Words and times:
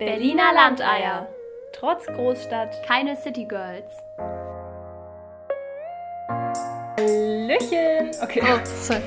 Berliner 0.00 0.54
Landeier. 0.54 1.28
Trotz 1.74 2.06
Großstadt. 2.06 2.82
Keine 2.86 3.16
City 3.16 3.44
Girls. 3.44 3.84
Hallöchen. 6.96 8.10
Okay. 8.22 8.40
Oh, 8.42 8.60
sorry. 8.64 9.02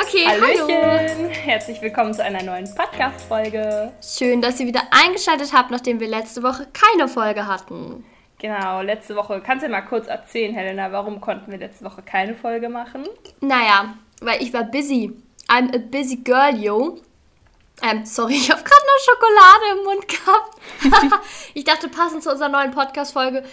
Okay, 0.00 0.24
Hallöchen. 0.26 0.68
hallo. 0.70 1.28
Herzlich 1.28 1.82
willkommen 1.82 2.14
zu 2.14 2.24
einer 2.24 2.42
neuen 2.42 2.64
Podcast-Folge. 2.74 3.92
Schön, 4.02 4.40
dass 4.40 4.58
ihr 4.58 4.66
wieder 4.66 4.84
eingeschaltet 4.90 5.52
habt, 5.52 5.70
nachdem 5.70 6.00
wir 6.00 6.08
letzte 6.08 6.42
Woche 6.42 6.66
keine 6.72 7.08
Folge 7.08 7.46
hatten. 7.46 8.02
Genau, 8.38 8.80
letzte 8.80 9.14
Woche. 9.14 9.42
Kannst 9.44 9.66
du 9.66 9.68
mal 9.68 9.82
kurz 9.82 10.06
erzählen, 10.06 10.54
Helena, 10.54 10.90
warum 10.92 11.20
konnten 11.20 11.50
wir 11.50 11.58
letzte 11.58 11.84
Woche 11.84 12.00
keine 12.00 12.34
Folge 12.34 12.70
machen? 12.70 13.06
Naja, 13.42 13.96
weil 14.22 14.42
ich 14.42 14.54
war 14.54 14.64
busy. 14.64 15.12
I'm 15.50 15.74
a 15.74 15.78
busy 15.78 16.16
girl, 16.16 16.56
yo. 16.56 16.96
Ähm, 17.80 18.04
sorry, 18.04 18.34
ich 18.36 18.50
habe 18.50 18.62
gerade 18.62 18.82
noch 18.86 18.98
Schokolade 19.04 19.78
im 19.78 19.84
Mund 19.84 20.08
gehabt. 20.08 21.22
ich 21.54 21.64
dachte, 21.64 21.88
passend 21.88 22.22
zu 22.22 22.30
unserer 22.30 22.48
neuen 22.48 22.72
Podcast-Folge, 22.72 23.44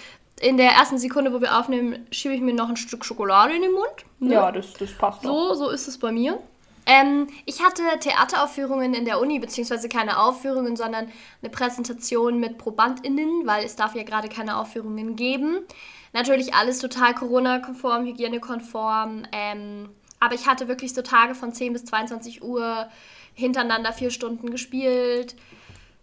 in 0.42 0.58
der 0.58 0.72
ersten 0.72 0.98
Sekunde, 0.98 1.34
wo 1.34 1.42
wir 1.42 1.58
aufnehmen, 1.58 2.08
schiebe 2.12 2.34
ich 2.34 2.42
mir 2.42 2.54
noch 2.54 2.70
ein 2.70 2.78
Stück 2.78 3.04
Schokolade 3.06 3.54
in 3.54 3.62
den 3.62 3.72
Mund. 3.72 4.06
Ne? 4.20 4.34
Ja, 4.34 4.52
das, 4.52 4.74
das 4.74 4.94
passt 4.94 5.24
doch. 5.26 5.54
So, 5.54 5.66
so 5.66 5.70
ist 5.70 5.88
es 5.88 5.98
bei 5.98 6.12
mir. 6.12 6.40
Ähm, 6.86 7.28
ich 7.46 7.64
hatte 7.64 7.84
Theateraufführungen 8.00 8.94
in 8.94 9.06
der 9.06 9.20
Uni, 9.20 9.40
beziehungsweise 9.40 9.90
keine 9.90 10.20
Aufführungen, 10.20 10.76
sondern 10.76 11.12
eine 11.42 11.52
Präsentation 11.52 12.40
mit 12.40 12.58
ProbandInnen, 12.58 13.46
weil 13.46 13.66
es 13.66 13.76
darf 13.76 13.96
ja 13.96 14.04
gerade 14.04 14.30
keine 14.30 14.58
Aufführungen 14.58 15.16
geben. 15.16 15.60
Natürlich 16.14 16.54
alles 16.56 16.80
total 16.80 17.14
Corona-konform, 17.14 18.06
hygienekonform. 18.06 19.24
Ähm, 19.32 19.90
aber 20.20 20.36
ich 20.36 20.48
hatte 20.48 20.68
wirklich 20.68 20.94
so 20.94 21.02
Tage 21.02 21.36
von 21.36 21.54
10 21.54 21.74
bis 21.74 21.86
22 21.86 22.44
Uhr 22.44 22.90
hintereinander 23.40 23.94
vier 23.94 24.12
Stunden 24.12 24.52
gespielt. 24.52 25.36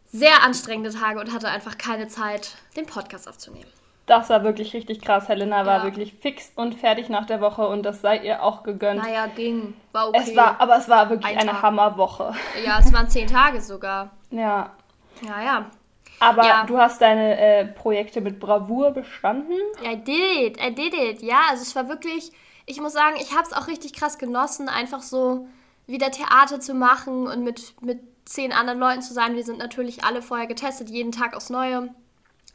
Sehr 0.07 0.43
anstrengende 0.43 0.91
Tage 0.91 1.21
und 1.21 1.33
hatte 1.33 1.49
einfach 1.49 1.77
keine 1.79 2.09
Zeit, 2.09 2.57
den 2.77 2.87
Podcast 2.87 3.29
aufzunehmen. 3.29 3.71
Das 4.07 4.31
war 4.31 4.45
wirklich 4.45 4.73
richtig 4.73 5.01
krass. 5.03 5.29
Helena 5.29 5.67
war 5.67 5.79
Ja. 5.79 5.85
wirklich 5.85 6.15
fix 6.15 6.53
und 6.55 6.75
fertig 6.77 7.09
nach 7.09 7.27
der 7.27 7.41
Woche 7.41 7.67
und 7.67 7.83
das 7.83 8.01
sei 8.03 8.19
ihr 8.19 8.41
auch 8.43 8.63
gegönnt. 8.63 9.03
Naja, 9.03 9.27
ging. 9.27 9.75
War 9.93 10.09
okay. 10.11 10.21
Es 10.23 10.37
war, 10.37 10.61
aber 10.61 10.77
es 10.79 10.89
war 10.89 11.11
wirklich 11.11 11.33
Ein 11.33 11.39
eine 11.41 11.51
Tag. 11.51 11.63
Hammerwoche. 11.63 12.33
ja, 12.65 12.79
es 12.79 12.93
waren 12.93 13.09
zehn 13.11 13.27
Tage 13.27 13.61
sogar. 13.61 14.11
Ja. 14.31 14.71
Ja, 15.23 15.43
ja. 15.43 15.71
Aber 16.21 16.45
Ja. 16.47 16.65
du 16.67 16.79
hast 16.79 17.01
deine 17.01 17.37
äh, 17.39 17.65
Projekte 17.67 18.21
mit 18.21 18.39
Bravour 18.41 18.93
bestanden. 18.93 19.53
I 19.85 19.97
did 19.97 20.57
it, 20.57 20.61
I 20.65 20.73
did 20.75 20.95
it. 20.95 21.23
Ja, 21.23 21.41
also 21.51 21.63
es 21.63 21.75
war 21.77 21.89
wirklich, 21.89 22.31
ich 22.65 22.81
muss 22.81 22.93
sagen, 22.93 23.17
ich 23.21 23.33
habe 23.33 23.43
es 23.43 23.53
auch 23.53 23.67
richtig 23.67 23.93
krass 23.93 24.19
genossen, 24.19 24.69
einfach 24.69 25.03
so 25.03 25.47
wieder 25.87 26.11
Theater 26.11 26.61
zu 26.61 26.75
machen 26.75 27.27
und 27.27 27.45
mit, 27.45 27.75
mit 27.81 28.01
zehn 28.25 28.53
anderen 28.53 28.79
Leuten 28.79 29.03
zu 29.03 29.15
sein. 29.15 29.37
Wir 29.37 29.45
sind 29.45 29.59
natürlich 29.59 30.05
alle 30.05 30.23
vorher 30.23 30.47
getestet, 30.47 30.91
jeden 30.91 31.13
Tag 31.13 31.35
aufs 31.37 31.51
Neue. 31.51 31.95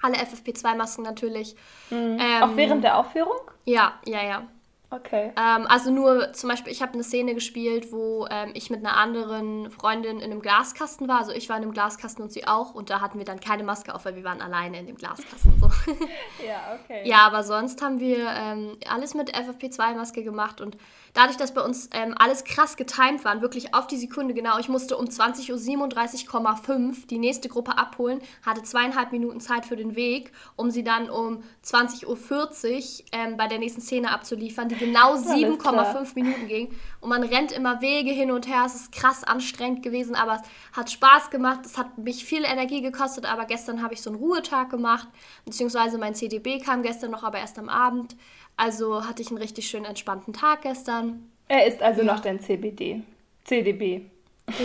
Alle 0.01 0.17
FFP2-Masken 0.17 1.03
natürlich. 1.03 1.55
Ähm, 1.91 2.19
Auch 2.41 2.55
während 2.55 2.83
der 2.83 2.97
Aufführung? 2.97 3.37
Ja, 3.65 3.93
ja, 4.05 4.23
ja. 4.23 4.47
Okay. 4.93 5.31
Ähm, 5.37 5.67
also 5.67 5.89
nur 5.89 6.33
zum 6.33 6.49
Beispiel, 6.49 6.73
ich 6.73 6.81
habe 6.81 6.93
eine 6.93 7.03
Szene 7.03 7.33
gespielt, 7.33 7.93
wo 7.93 8.27
ähm, 8.29 8.51
ich 8.55 8.69
mit 8.69 8.85
einer 8.85 8.97
anderen 8.97 9.71
Freundin 9.71 10.17
in 10.17 10.31
einem 10.31 10.41
Glaskasten 10.41 11.07
war. 11.07 11.19
Also 11.19 11.31
ich 11.31 11.47
war 11.47 11.55
in 11.55 11.63
einem 11.63 11.71
Glaskasten 11.71 12.21
und 12.21 12.33
sie 12.33 12.45
auch. 12.45 12.75
Und 12.75 12.89
da 12.89 12.99
hatten 12.99 13.17
wir 13.17 13.23
dann 13.23 13.39
keine 13.39 13.63
Maske 13.63 13.95
auf, 13.95 14.03
weil 14.03 14.17
wir 14.17 14.25
waren 14.25 14.41
alleine 14.41 14.79
in 14.79 14.87
dem 14.87 14.97
Glaskasten. 14.97 15.53
So. 15.59 15.67
Ja, 16.45 16.77
okay. 16.83 17.07
Ja, 17.07 17.19
aber 17.19 17.43
sonst 17.43 17.81
haben 17.81 17.99
wir 17.99 18.27
ähm, 18.31 18.77
alles 18.89 19.13
mit 19.13 19.33
FFP2-Maske 19.33 20.23
gemacht 20.23 20.59
und 20.59 20.75
dadurch, 21.13 21.37
dass 21.37 21.53
bei 21.53 21.61
uns 21.61 21.89
ähm, 21.93 22.15
alles 22.17 22.43
krass 22.43 22.75
getimed 22.77 23.23
war, 23.25 23.41
wirklich 23.41 23.73
auf 23.73 23.87
die 23.87 23.97
Sekunde 23.97 24.33
genau, 24.33 24.59
ich 24.59 24.69
musste 24.69 24.97
um 24.97 25.05
20.37,5 25.05 26.69
Uhr 26.69 26.93
die 27.09 27.17
nächste 27.17 27.49
Gruppe 27.49 27.77
abholen, 27.77 28.21
hatte 28.45 28.63
zweieinhalb 28.63 29.11
Minuten 29.11 29.39
Zeit 29.39 29.65
für 29.65 29.75
den 29.75 29.95
Weg, 29.95 30.31
um 30.55 30.71
sie 30.71 30.83
dann 30.83 31.09
um 31.09 31.43
20.40 31.65 32.05
Uhr 32.05 33.05
ähm, 33.11 33.37
bei 33.37 33.47
der 33.47 33.59
nächsten 33.59 33.81
Szene 33.81 34.11
abzuliefern, 34.11 34.69
die 34.69 34.75
genau 34.75 35.17
klar. 35.21 35.95
7,5 35.95 36.15
Minuten 36.15 36.47
ging. 36.47 36.73
Und 36.99 37.09
man 37.09 37.23
rennt 37.23 37.51
immer 37.51 37.81
Wege 37.81 38.11
hin 38.11 38.31
und 38.31 38.47
her, 38.47 38.63
es 38.65 38.75
ist 38.75 38.91
krass 38.91 39.23
anstrengend 39.23 39.83
gewesen, 39.83 40.15
aber 40.15 40.35
es 40.35 40.77
hat 40.77 40.91
Spaß 40.91 41.29
gemacht, 41.29 41.61
es 41.65 41.77
hat 41.77 41.97
mich 41.97 42.25
viel 42.25 42.43
Energie 42.43 42.81
gekostet, 42.81 43.25
aber 43.25 43.45
gestern 43.45 43.81
habe 43.81 43.93
ich 43.93 44.01
so 44.01 44.09
einen 44.09 44.19
Ruhetag 44.19 44.69
gemacht, 44.69 45.07
beziehungsweise 45.45 45.97
mein 45.97 46.15
CDB 46.15 46.59
kam 46.59 46.83
gestern 46.83 47.11
noch, 47.11 47.23
aber 47.23 47.39
erst 47.39 47.57
am 47.59 47.69
Abend. 47.69 48.15
Also 48.57 49.05
hatte 49.07 49.21
ich 49.21 49.29
einen 49.29 49.37
richtig 49.37 49.67
schönen 49.67 49.85
entspannten 49.85 50.33
Tag 50.33 50.61
gestern. 50.61 51.29
Er 51.47 51.65
ist 51.65 51.81
also 51.81 52.03
noch 52.03 52.19
dein 52.19 52.39
CBD. 52.39 53.01
CDB. 53.43 54.05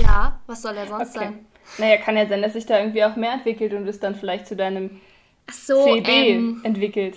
Ja, 0.03 0.41
was 0.47 0.63
soll 0.63 0.77
er 0.77 0.87
sonst 0.87 1.17
Okay. 1.17 1.27
sein? 1.27 1.47
Naja, 1.79 1.97
kann 1.97 2.17
ja 2.17 2.27
sein, 2.27 2.43
dass 2.43 2.53
sich 2.53 2.67
da 2.67 2.79
irgendwie 2.79 3.05
auch 3.05 3.17
mehr 3.17 3.33
entwickelt 3.33 3.73
und 3.73 3.89
es 3.89 3.99
dann 3.99 4.15
vielleicht 4.15 4.47
zu 4.47 4.55
deinem 4.55 5.01
Ach 5.51 5.55
so, 5.55 5.83
CB 5.83 6.09
ähm, 6.09 6.61
entwickelt. 6.63 7.17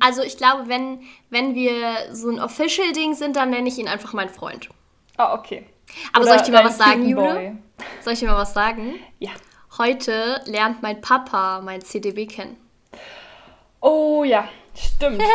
also 0.00 0.22
ich 0.22 0.36
glaube, 0.36 0.68
wenn, 0.68 1.00
wenn 1.30 1.54
wir 1.54 2.12
so 2.12 2.28
ein 2.28 2.38
Official-Ding 2.40 3.14
sind, 3.14 3.36
dann 3.36 3.50
nenne 3.50 3.68
ich 3.68 3.78
ihn 3.78 3.88
einfach 3.88 4.12
mein 4.12 4.28
Freund. 4.28 4.68
Ah, 5.16 5.34
okay. 5.34 5.64
Aber 6.12 6.24
Oder 6.24 6.32
soll 6.32 6.36
ich 6.40 6.42
dir 6.42 6.52
mal 6.52 6.64
was 6.64 6.78
sagen. 6.78 7.08
Jule? 7.08 7.56
Soll 8.02 8.12
ich 8.12 8.18
dir 8.20 8.26
mal 8.26 8.36
was 8.36 8.52
sagen? 8.52 8.94
Ja. 9.18 9.30
Heute 9.78 10.42
lernt 10.46 10.82
mein 10.82 11.00
Papa 11.00 11.60
mein 11.62 11.80
CDB 11.82 12.26
kennen. 12.26 12.56
Oh 13.80 14.24
ja, 14.24 14.48
stimmt. 14.78 15.22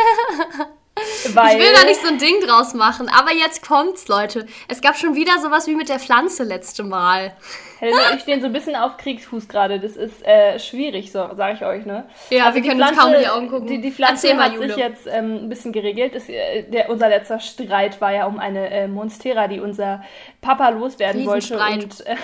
Weil, 1.34 1.58
Ich 1.58 1.64
will 1.64 1.74
da 1.74 1.86
nicht 1.86 2.02
so 2.02 2.08
ein 2.10 2.18
Ding 2.18 2.42
draus 2.46 2.74
machen, 2.74 3.08
aber 3.10 3.32
jetzt 3.32 3.66
kommt's, 3.66 4.08
Leute. 4.08 4.46
Es 4.68 4.82
gab 4.82 4.98
schon 4.98 5.16
wieder 5.16 5.40
sowas 5.42 5.66
wie 5.68 5.76
mit 5.76 5.88
der 5.90 6.00
Pflanze 6.00 6.44
letzte 6.44 6.84
Mal. 6.84 7.34
Helena, 7.80 8.14
ich 8.14 8.22
stehe 8.22 8.40
so 8.40 8.48
ein 8.48 8.54
bisschen 8.54 8.76
auf 8.76 8.98
Kriegsfuß 8.98 9.48
gerade. 9.48 9.80
Das 9.80 9.96
ist 9.96 10.24
äh, 10.24 10.60
schwierig, 10.60 11.12
so 11.12 11.34
sage 11.36 11.56
ich 11.56 11.66
euch, 11.66 11.86
ne? 11.86 12.06
Ja, 12.30 12.54
wir 12.54 12.62
können 12.62 12.82
uns 12.82 12.98
kaum 12.98 13.14
in 13.14 13.22
die 13.22 13.28
Augen 13.28 13.50
gucken. 13.50 13.68
Die, 13.68 13.82
die 13.82 13.92
Pflanze 13.92 14.28
Erzähl 14.28 14.36
mal, 14.36 14.52
hat 14.52 14.60
sich 14.60 14.70
Jule. 14.70 14.78
jetzt 14.78 15.08
ähm, 15.08 15.46
ein 15.46 15.50
bisschen 15.50 15.72
geregelt. 15.72 16.14
Das, 16.14 16.28
äh, 16.30 16.64
der, 16.64 16.90
unser 16.90 17.10
letzter 17.10 17.40
Streit 17.40 18.00
war 18.02 18.14
ja 18.14 18.26
um 18.28 18.38
eine 18.38 18.70
äh, 18.70 18.88
Monstera, 18.88 19.48
die 19.48 19.60
unser 19.60 20.04
Papa 20.42 20.70
loswerden 20.70 21.26
wollte. 21.26 21.58
Und 21.58 22.06
äh, 22.06 22.16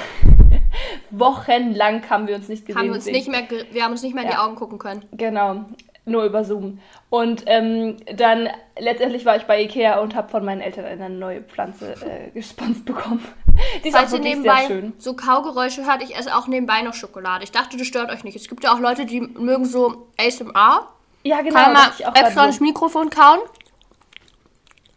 wochenlang 1.09 2.07
haben 2.09 2.27
wir 2.27 2.35
uns 2.35 2.50
nicht 2.50 2.66
gesehen. 2.66 2.79
Haben 2.79 2.89
wir, 2.89 2.95
uns 2.95 3.06
nicht 3.06 3.27
mehr, 3.27 3.44
wir 3.72 3.83
haben 3.83 3.94
uns 3.94 4.03
nicht 4.03 4.13
mehr 4.13 4.25
in 4.25 4.29
die 4.29 4.35
Ja. 4.35 4.45
Augen 4.45 4.56
gucken 4.56 4.77
können. 4.77 5.06
Genau, 5.13 5.66
nur 6.07 6.23
über 6.23 6.44
Zoom. 6.44 6.79
Und 7.09 7.44
ähm, 7.45 7.97
dann 8.16 8.50
letztendlich 8.79 9.25
war 9.25 9.35
ich 9.35 9.44
bei 9.44 9.62
Ikea 9.62 10.00
und 10.00 10.16
habe 10.16 10.29
von 10.29 10.44
meinen 10.44 10.62
Eltern 10.62 10.85
eine 10.85 11.09
neue 11.09 11.41
Pflanze 11.41 11.94
äh, 11.94 12.31
gesponsert 12.31 12.85
bekommen. 12.85 13.25
Die 13.84 13.90
ist 13.90 13.95
auch 13.95 14.00
Falls 14.00 14.12
wirklich 14.12 14.35
nebenbei 14.35 14.59
sehr 14.59 14.68
schön. 14.68 14.94
so 14.97 15.16
Kaugeräusche 15.16 15.85
hört, 15.85 16.03
ich 16.03 16.16
esse 16.16 16.35
auch 16.35 16.47
nebenbei 16.47 16.81
noch 16.81 16.94
Schokolade. 16.94 17.44
Ich 17.44 17.51
dachte, 17.51 17.78
das 17.78 17.88
stört 17.88 18.12
euch 18.12 18.23
nicht. 18.23 18.35
Es 18.35 18.47
gibt 18.47 18.63
ja 18.63 18.73
auch 18.73 18.79
Leute, 18.79 19.06
die 19.06 19.22
mögen 19.22 19.66
so 19.66 20.07
ASMR. 20.18 20.88
Ja, 21.23 21.41
genau. 21.41 21.56
Kann 21.56 21.73
man 21.73 21.73
mal 21.73 21.90
auch 22.06 22.16
extra 22.16 22.45
ins 22.45 22.59
Mikrofon 22.59 23.09
kauen? 23.09 23.39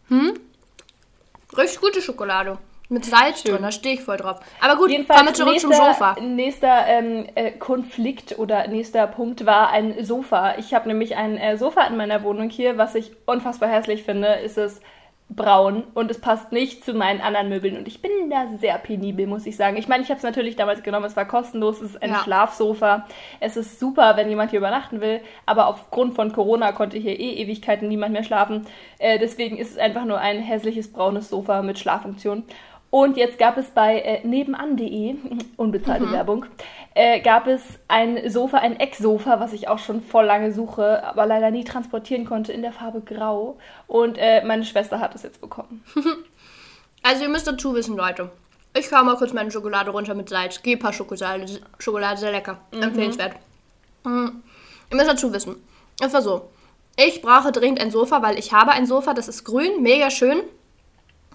Hm? 0.09 0.39
Richtig 1.57 1.81
gute 1.81 2.01
Schokolade. 2.01 2.57
Mit 2.91 3.05
Salz 3.05 3.41
Schön. 3.41 3.53
drin, 3.53 3.63
da 3.63 3.71
stehe 3.71 3.95
ich 3.95 4.01
voll 4.01 4.17
drauf. 4.17 4.41
Aber 4.59 4.75
gut, 4.75 4.89
Jedenfalls 4.91 5.17
kommen 5.17 5.29
wir 5.29 5.33
zurück 5.33 5.53
nächster, 5.53 5.71
zum 5.71 5.85
Sofa. 5.85 6.15
Nächster 6.19 6.87
ähm, 6.87 7.25
äh, 7.35 7.51
Konflikt 7.51 8.37
oder 8.37 8.67
nächster 8.67 9.07
Punkt 9.07 9.45
war 9.45 9.69
ein 9.69 10.03
Sofa. 10.03 10.55
Ich 10.57 10.73
habe 10.73 10.89
nämlich 10.89 11.15
ein 11.15 11.37
äh, 11.37 11.57
Sofa 11.57 11.83
in 11.83 11.95
meiner 11.95 12.21
Wohnung 12.23 12.49
hier, 12.49 12.77
was 12.77 12.95
ich 12.95 13.13
unfassbar 13.25 13.69
hässlich 13.69 14.03
finde. 14.03 14.27
Ist 14.33 14.57
es 14.57 14.81
braun 15.35 15.83
und 15.93 16.11
es 16.11 16.19
passt 16.19 16.51
nicht 16.51 16.83
zu 16.83 16.93
meinen 16.93 17.21
anderen 17.21 17.47
Möbeln 17.49 17.77
und 17.77 17.87
ich 17.87 18.01
bin 18.01 18.11
da 18.29 18.47
sehr 18.59 18.77
penibel, 18.77 19.27
muss 19.27 19.45
ich 19.45 19.55
sagen. 19.55 19.77
Ich 19.77 19.87
meine, 19.87 20.03
ich 20.03 20.09
habe 20.09 20.17
es 20.17 20.23
natürlich 20.23 20.57
damals 20.57 20.83
genommen, 20.83 21.05
es 21.05 21.15
war 21.15 21.25
kostenlos, 21.25 21.79
es 21.79 21.91
ist 21.91 22.03
ein 22.03 22.09
Ja. 22.11 22.19
Schlafsofa. 22.23 23.05
Es 23.39 23.55
ist 23.55 23.79
super, 23.79 24.17
wenn 24.17 24.27
jemand 24.29 24.51
hier 24.51 24.59
übernachten 24.59 24.99
will, 24.99 25.21
aber 25.45 25.67
aufgrund 25.67 26.15
von 26.15 26.33
Corona 26.33 26.73
konnte 26.73 26.97
hier 26.97 27.17
eh 27.17 27.35
Ewigkeiten 27.35 27.87
niemand 27.87 28.11
mehr 28.11 28.23
schlafen. 28.25 28.67
Äh, 28.99 29.19
deswegen 29.19 29.57
ist 29.57 29.71
es 29.71 29.77
einfach 29.77 30.03
nur 30.03 30.19
ein 30.19 30.39
hässliches 30.39 30.91
braunes 30.91 31.29
Sofa 31.29 31.61
mit 31.61 31.79
Schlaffunktion. 31.79 32.43
Und 32.91 33.15
jetzt 33.17 33.39
gab 33.39 33.57
es 33.57 33.69
bei 33.71 33.99
äh, 34.01 34.27
nebenan.de, 34.27 35.15
unbezahlte 35.57 36.05
Mhm. 36.05 36.11
Werbung, 36.11 36.45
äh, 36.93 37.21
gab 37.21 37.47
es 37.47 37.61
ein 37.87 38.29
Sofa, 38.29 38.57
ein 38.57 38.79
Ecksofa, 38.79 39.39
was 39.39 39.53
ich 39.53 39.69
auch 39.69 39.79
schon 39.79 40.01
voll 40.01 40.25
lange 40.25 40.51
suche, 40.51 41.03
aber 41.05 41.25
leider 41.25 41.51
nie 41.51 41.63
transportieren 41.63 42.25
konnte, 42.25 42.51
in 42.51 42.61
der 42.61 42.73
Farbe 42.73 42.99
Grau. 43.01 43.57
Und 43.87 44.17
äh, 44.17 44.43
meine 44.43 44.65
Schwester 44.65 44.99
hat 44.99 45.15
es 45.15 45.23
jetzt 45.23 45.41
bekommen. 45.41 45.83
Also 47.03 47.23
ihr 47.23 47.29
müsst 47.29 47.47
dazu 47.47 47.73
wissen, 47.73 47.97
Leute. 47.97 48.29
Ich 48.77 48.87
kaufe 48.87 49.05
mal 49.05 49.15
kurz 49.15 49.33
meine 49.33 49.49
Schokolade 49.49 49.89
runter 49.89 50.13
mit 50.13 50.29
Salz. 50.29 50.61
Gepa 50.61 50.93
Schokolade, 50.93 51.47
Schokolade 51.79 52.19
sehr 52.19 52.31
lecker. 52.31 52.59
Empfehlenswert. 52.71 53.37
Mhm. 54.03 54.43
Ihr 54.91 54.95
müsst 54.97 55.09
dazu 55.09 55.33
wissen. 55.33 55.55
Es 55.99 56.13
war 56.13 56.21
so. 56.21 56.51
Ich 56.97 57.23
brauche 57.23 57.51
dringend 57.51 57.79
ein 57.81 57.89
Sofa, 57.89 58.21
weil 58.21 58.37
ich 58.37 58.53
habe 58.53 58.69
ein 58.69 58.85
Sofa, 58.85 59.15
das 59.15 59.27
ist 59.27 59.45
grün, 59.45 59.81
mega 59.81 60.11
schön. 60.11 60.43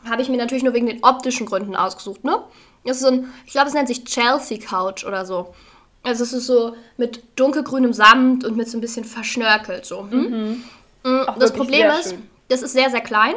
Habe 0.08 0.22
ich 0.22 0.28
mir 0.28 0.36
natürlich 0.36 0.64
nur 0.64 0.74
wegen 0.74 0.86
den 0.86 1.02
optischen 1.02 1.46
Gründen 1.46 1.76
ausgesucht, 1.76 2.24
ne? 2.24 2.42
Das 2.84 2.98
ist 2.98 3.02
so 3.02 3.08
ein, 3.08 3.32
ich 3.44 3.52
glaube, 3.52 3.68
es 3.68 3.74
nennt 3.74 3.88
sich 3.88 4.04
Chelsea 4.04 4.58
Couch 4.58 5.04
oder 5.04 5.26
so. 5.26 5.54
Also 6.02 6.22
es 6.22 6.32
ist 6.32 6.46
so 6.46 6.76
mit 6.96 7.22
dunkelgrünem 7.34 7.92
Samt 7.92 8.44
und 8.44 8.56
mit 8.56 8.68
so 8.70 8.78
ein 8.78 8.80
bisschen 8.80 9.04
verschnörkelt 9.04 9.84
so. 9.84 10.06
Hm? 10.08 10.62
Mm, 11.02 11.20
Auch 11.26 11.36
Das 11.38 11.52
Problem 11.52 11.90
ist, 11.90 12.10
schön. 12.10 12.28
das 12.48 12.62
ist 12.62 12.72
sehr, 12.72 12.90
sehr 12.90 13.00
klein. 13.00 13.34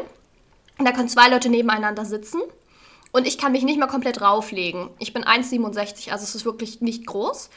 Da 0.77 0.92
können 0.92 1.10
zwei 1.10 1.30
Leute 1.30 1.50
nebeneinander 1.50 2.06
sitzen. 2.06 2.42
Und 3.12 3.25
ich 3.25 3.39
kann 3.39 3.54
mich 3.54 3.63
nicht 3.63 3.80
mal 3.80 3.88
komplett 3.88 4.22
rauflegen. 4.22 4.89
Ich 5.00 5.13
bin 5.13 5.24
1,67, 5.24 6.12
also 6.12 6.24
es 6.24 6.36
ist 6.36 6.45
wirklich 6.45 6.80
nicht 6.80 7.07
groß. 7.07 7.50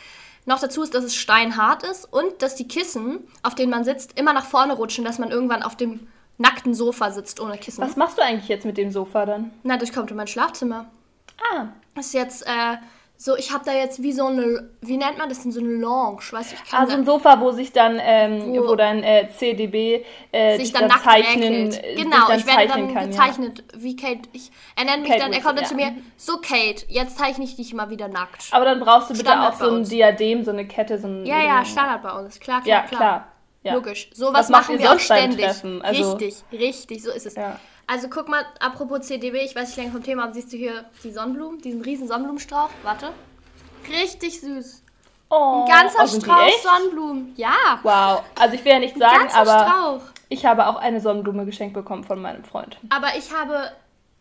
Noch 0.47 0.61
dazu 0.61 0.83
ist, 0.83 0.95
dass 0.95 1.05
es 1.05 1.15
steinhart 1.15 1.83
ist 1.83 2.11
und 2.11 2.41
dass 2.41 2.55
die 2.55 2.67
Kissen, 2.67 3.21
auf 3.43 3.55
denen 3.55 3.71
man 3.71 3.85
sitzt, 3.85 4.19
immer 4.19 4.33
nach 4.33 4.47
vorne 4.47 4.73
rutschen, 4.73 5.05
dass 5.05 5.19
man 5.19 5.31
irgendwann 5.31 5.63
auf 5.63 5.77
dem 5.77 6.09
nackten 6.39 6.75
Sofa 6.75 7.11
sitzt 7.11 7.41
ohne 7.41 7.59
Kissen. 7.59 7.83
Was 7.83 7.97
machst 7.97 8.19
du 8.19 8.23
eigentlich 8.23 8.49
jetzt 8.49 8.65
mit 8.65 8.77
dem 8.77 8.91
Sofa 8.91 9.27
dann? 9.27 9.53
Na, 9.63 9.77
das 9.77 9.93
kommt 9.93 10.11
in 10.11 10.17
mein 10.17 10.27
Schlafzimmer. 10.27 10.87
Ah, 11.55 11.67
Das 11.95 12.07
ist 12.07 12.15
jetzt 12.15 12.43
äh, 12.47 12.77
so, 13.17 13.37
ich 13.37 13.53
habe 13.53 13.65
da 13.65 13.73
jetzt 13.73 14.03
wie 14.03 14.13
so 14.13 14.27
eine, 14.27 14.69
wie 14.81 14.97
nennt 14.97 15.17
man 15.19 15.29
das 15.29 15.43
denn, 15.43 15.53
so 15.53 15.61
eine 15.61 15.69
Lounge, 15.69 16.23
weißt 16.33 16.51
du, 16.53 16.57
ich 16.57 16.65
kann 16.69 16.81
also 16.81 16.95
ein 16.97 17.05
Sofa, 17.05 17.41
wo 17.41 17.53
sich 17.53 17.73
dann, 17.73 17.99
ähm, 18.03 18.53
Wo- 18.55 18.71
wo, 18.71 18.75
dein 18.75 19.05
äh, 19.05 19.29
CDB 19.37 20.05
äh, 20.33 20.57
sich 20.59 20.73
dann 20.73 20.89
nackt 20.89 21.05
zeichnen, 21.05 21.71
Genau, 21.97 22.27
dann 22.27 22.39
ich 22.41 22.47
werde 22.47 22.67
dann 22.67 22.93
kann, 22.93 23.11
gezeichnet, 23.11 23.63
wie 23.77 23.95
Kate, 23.95 24.29
ich, 24.33 24.51
er 24.75 24.85
nennt 24.87 25.03
mich 25.03 25.11
Kate 25.13 25.23
dann, 25.23 25.33
er 25.33 25.41
kommt 25.41 25.59
dann 25.61 25.67
zu 25.67 25.79
ja. 25.79 25.91
mir, 25.91 25.97
so 26.17 26.39
Kate, 26.39 26.85
jetzt 26.89 27.17
zeichne 27.17 27.45
ich 27.45 27.55
dich 27.55 27.73
mal 27.75 27.91
wieder 27.91 28.09
nackt. 28.09 28.51
Ja. 28.51 28.57
Aber 28.57 28.65
dann 28.65 28.81
brauchst 28.81 29.11
du 29.11 29.15
bitte 29.15 29.27
Standard 29.27 29.55
auch 29.55 29.59
so 29.59 29.71
ein. 29.71 29.85
Diadem, 29.85 30.45
so 30.45 30.51
eine 30.51 30.67
Kette, 30.67 30.99
so 30.99 31.07
ein... 31.07 31.25
ja, 31.25 31.39
ja, 31.41 31.65
Standard 31.65 32.03
bei 32.03 32.11
uns, 32.19 32.41
klar, 32.41 32.63
klar, 32.63 32.83
Ja, 32.83 32.87
klar. 32.89 32.99
klar. 33.01 33.29
Ja. 33.63 33.75
Logisch. 33.75 34.11
Sowas 34.13 34.49
machen 34.49 34.79
wir 34.79 34.93
auch 34.93 34.99
ständig. 34.99 35.47
Also- 35.83 36.13
richtig, 36.13 36.43
richtig, 36.53 37.03
so 37.03 37.11
ist 37.11 37.27
es. 37.27 37.35
Ja. 37.37 37.59
Also 37.87 38.09
guck 38.09 38.29
mal, 38.29 38.45
apropos 38.61 39.03
CDB, 39.03 39.45
ich 39.45 39.55
weiß 39.55 39.69
nicht 39.69 39.77
länger 39.77 39.93
vom 39.93 40.03
Thema, 40.03 40.25
aber 40.25 40.35
siehst 40.35 40.53
du 40.53 40.57
hier 40.57 40.85
die 41.05 41.13
Sonnenblumen, 41.13 41.61
diesen 41.61 41.83
riesen 41.83 42.09
Sonnenblumenstrauch? 42.09 42.71
Warte. 42.83 43.11
Richtig 43.89 44.41
süß. 44.41 44.83
Oh, 45.29 45.65
Ein 45.65 45.71
ganzer 45.71 46.01
oh, 46.01 46.43
echt? 46.47 46.63
Sonnenblumen. 46.63 47.33
Ja. 47.37 47.81
Wow. 47.83 48.23
Also 48.39 48.55
ich 48.55 48.65
will 48.65 48.73
ja 48.73 48.79
nicht 48.79 48.99
sagen, 48.99 49.29
aber 49.33 49.67
Strauch. 49.67 50.01
ich 50.29 50.45
habe 50.45 50.67
auch 50.67 50.77
eine 50.77 51.01
Sonnenblume 51.01 51.45
geschenkt 51.47 51.75
bekommen 51.75 52.05
von 52.05 52.21
meinem 52.21 52.45
Freund. 52.45 52.77
Aber 52.91 53.17
ich 53.17 53.33
habe 53.33 53.73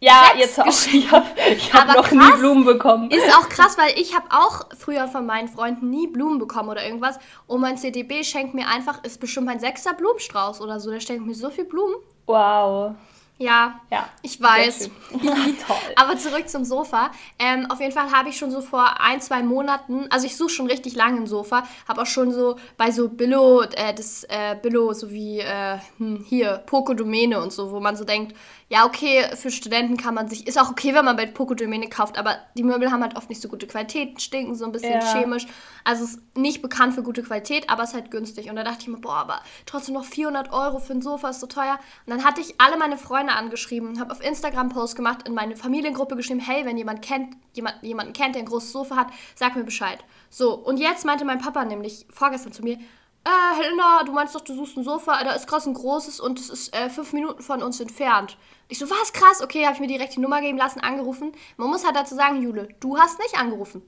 Ja, 0.03 0.31
jetzt 0.35 0.59
auch. 0.59 0.65
Ich 0.65 1.11
habe 1.11 1.25
ich 1.55 1.71
hab 1.73 1.95
noch 1.95 2.09
nie. 2.11 2.31
Blumen 2.37 2.65
bekommen. 2.65 3.11
Ist 3.11 3.33
auch 3.37 3.47
krass, 3.49 3.77
weil 3.77 3.97
ich 3.99 4.15
habe 4.15 4.25
auch 4.31 4.65
früher 4.77 5.07
von 5.07 5.27
meinen 5.27 5.47
Freunden 5.47 5.91
nie 5.91 6.07
Blumen 6.07 6.39
bekommen 6.39 6.69
oder 6.69 6.83
irgendwas. 6.83 7.19
Und 7.45 7.61
mein 7.61 7.77
CDB 7.77 8.23
schenkt 8.23 8.55
mir 8.55 8.67
einfach, 8.67 9.03
ist 9.03 9.19
bestimmt 9.19 9.45
mein 9.45 9.59
sechster 9.59 9.93
Blumenstrauß 9.93 10.59
oder 10.59 10.79
so. 10.79 10.89
Der 10.89 10.99
schenkt 11.01 11.25
mir 11.25 11.35
so 11.35 11.51
viel 11.51 11.65
Blumen. 11.65 11.95
Wow. 12.25 12.95
Ja, 13.37 13.79
Ja. 13.89 14.07
ich 14.21 14.39
weiß. 14.39 14.89
Toll. 15.11 15.75
Aber 15.95 16.15
zurück 16.17 16.47
zum 16.47 16.63
Sofa. 16.63 17.09
Ähm, 17.39 17.65
auf 17.71 17.79
jeden 17.79 17.91
Fall 17.91 18.11
habe 18.11 18.29
ich 18.29 18.37
schon 18.37 18.51
so 18.51 18.61
vor 18.61 19.01
ein, 19.01 19.19
zwei 19.19 19.41
Monaten, 19.41 20.05
also 20.11 20.27
ich 20.27 20.37
suche 20.37 20.49
schon 20.49 20.67
richtig 20.67 20.93
lange 20.95 21.21
ein 21.21 21.25
Sofa, 21.25 21.63
habe 21.87 22.01
auch 22.03 22.05
schon 22.05 22.31
so 22.31 22.57
bei 22.77 22.91
so 22.91 23.09
Billo, 23.09 23.63
äh, 23.63 23.95
das 23.95 24.25
äh, 24.25 24.55
Billo, 24.61 24.93
so 24.93 25.09
wie 25.09 25.39
äh, 25.39 25.79
hm, 25.97 26.23
hier, 26.27 26.61
Poco 26.67 26.93
Domäne 26.93 27.41
und 27.41 27.51
so, 27.51 27.71
wo 27.71 27.79
man 27.79 27.95
so 27.95 28.03
denkt, 28.03 28.35
ja, 28.71 28.85
okay, 28.85 29.25
für 29.35 29.51
Studenten 29.51 29.97
kann 29.97 30.13
man 30.13 30.29
sich, 30.29 30.47
ist 30.47 30.57
auch 30.57 30.71
okay, 30.71 30.93
wenn 30.95 31.03
man 31.03 31.17
bei 31.17 31.25
Poco 31.25 31.55
Domäne 31.55 31.89
kauft, 31.89 32.17
aber 32.17 32.37
die 32.55 32.63
Möbel 32.63 32.89
haben 32.89 33.03
halt 33.03 33.17
oft 33.17 33.27
nicht 33.27 33.41
so 33.41 33.49
gute 33.49 33.67
Qualität, 33.67 34.21
stinken 34.21 34.55
so 34.55 34.63
ein 34.63 34.71
bisschen 34.71 34.93
Ja. 34.93 35.11
chemisch. 35.11 35.45
Also 35.83 36.05
es 36.05 36.11
ist 36.11 36.37
nicht 36.37 36.61
bekannt 36.61 36.93
für 36.93 37.03
gute 37.03 37.21
Qualität, 37.21 37.69
aber 37.69 37.83
es 37.83 37.89
ist 37.89 37.95
halt 37.95 38.11
günstig. 38.11 38.49
Und 38.49 38.55
da 38.55 38.63
dachte 38.63 38.83
ich 38.83 38.87
mir, 38.87 38.95
boah, 38.95 39.15
aber 39.15 39.41
trotzdem 39.65 39.95
noch 39.95 40.05
400 40.05 40.53
Euro 40.53 40.79
für 40.79 40.93
ein 40.93 41.01
Sofa 41.01 41.31
ist 41.31 41.41
so 41.41 41.47
teuer. 41.47 41.79
Und 42.05 42.13
dann 42.13 42.23
hatte 42.23 42.39
ich 42.39 42.61
alle 42.61 42.77
meine 42.77 42.97
Freunde 42.97 43.33
angeschrieben, 43.33 43.99
habe 43.99 44.13
auf 44.13 44.23
Instagram 44.23 44.69
Post 44.69 44.95
gemacht, 44.95 45.27
in 45.27 45.33
meine 45.33 45.57
Familiengruppe 45.57 46.15
geschrieben, 46.15 46.39
hey, 46.39 46.63
wenn 46.65 46.77
jemand 46.77 47.01
kennt, 47.01 47.35
jemand, 47.51 47.83
jemanden 47.83 48.13
kennt, 48.13 48.35
der 48.35 48.43
ein 48.43 48.47
großes 48.47 48.71
Sofa 48.71 48.95
hat, 48.95 49.07
sag 49.35 49.57
mir 49.57 49.65
Bescheid. 49.65 49.99
So, 50.29 50.53
und 50.53 50.77
jetzt 50.79 51.03
meinte 51.03 51.25
mein 51.25 51.39
Papa 51.39 51.65
nämlich 51.65 52.05
vorgestern 52.09 52.53
zu 52.53 52.63
mir, 52.63 52.77
äh, 53.23 53.55
Helena, 53.55 54.03
du 54.03 54.13
meinst 54.13 54.33
doch, 54.33 54.41
du 54.41 54.55
suchst 54.55 54.77
ein 54.77 54.83
Sofa, 54.83 55.23
da 55.23 55.33
ist 55.33 55.45
krass 55.45 55.67
ein 55.67 55.75
großes 55.75 56.19
und 56.19 56.39
es 56.39 56.49
ist 56.49 56.75
äh, 56.75 56.89
fünf 56.89 57.13
Minuten 57.13 57.43
von 57.43 57.61
uns 57.61 57.79
entfernt. 57.79 58.37
Ich 58.71 58.79
so, 58.79 58.89
was 58.89 59.11
krass, 59.11 59.41
okay, 59.41 59.65
habe 59.65 59.73
ich 59.73 59.81
mir 59.81 59.87
direkt 59.87 60.15
die 60.15 60.21
Nummer 60.21 60.39
geben 60.39 60.57
lassen, 60.57 60.79
angerufen. 60.79 61.33
Man 61.57 61.69
muss 61.69 61.83
halt 61.83 61.97
dazu 61.97 62.15
sagen, 62.15 62.41
Jule, 62.41 62.69
du 62.79 62.97
hast 62.97 63.19
nicht 63.19 63.37
angerufen. 63.37 63.81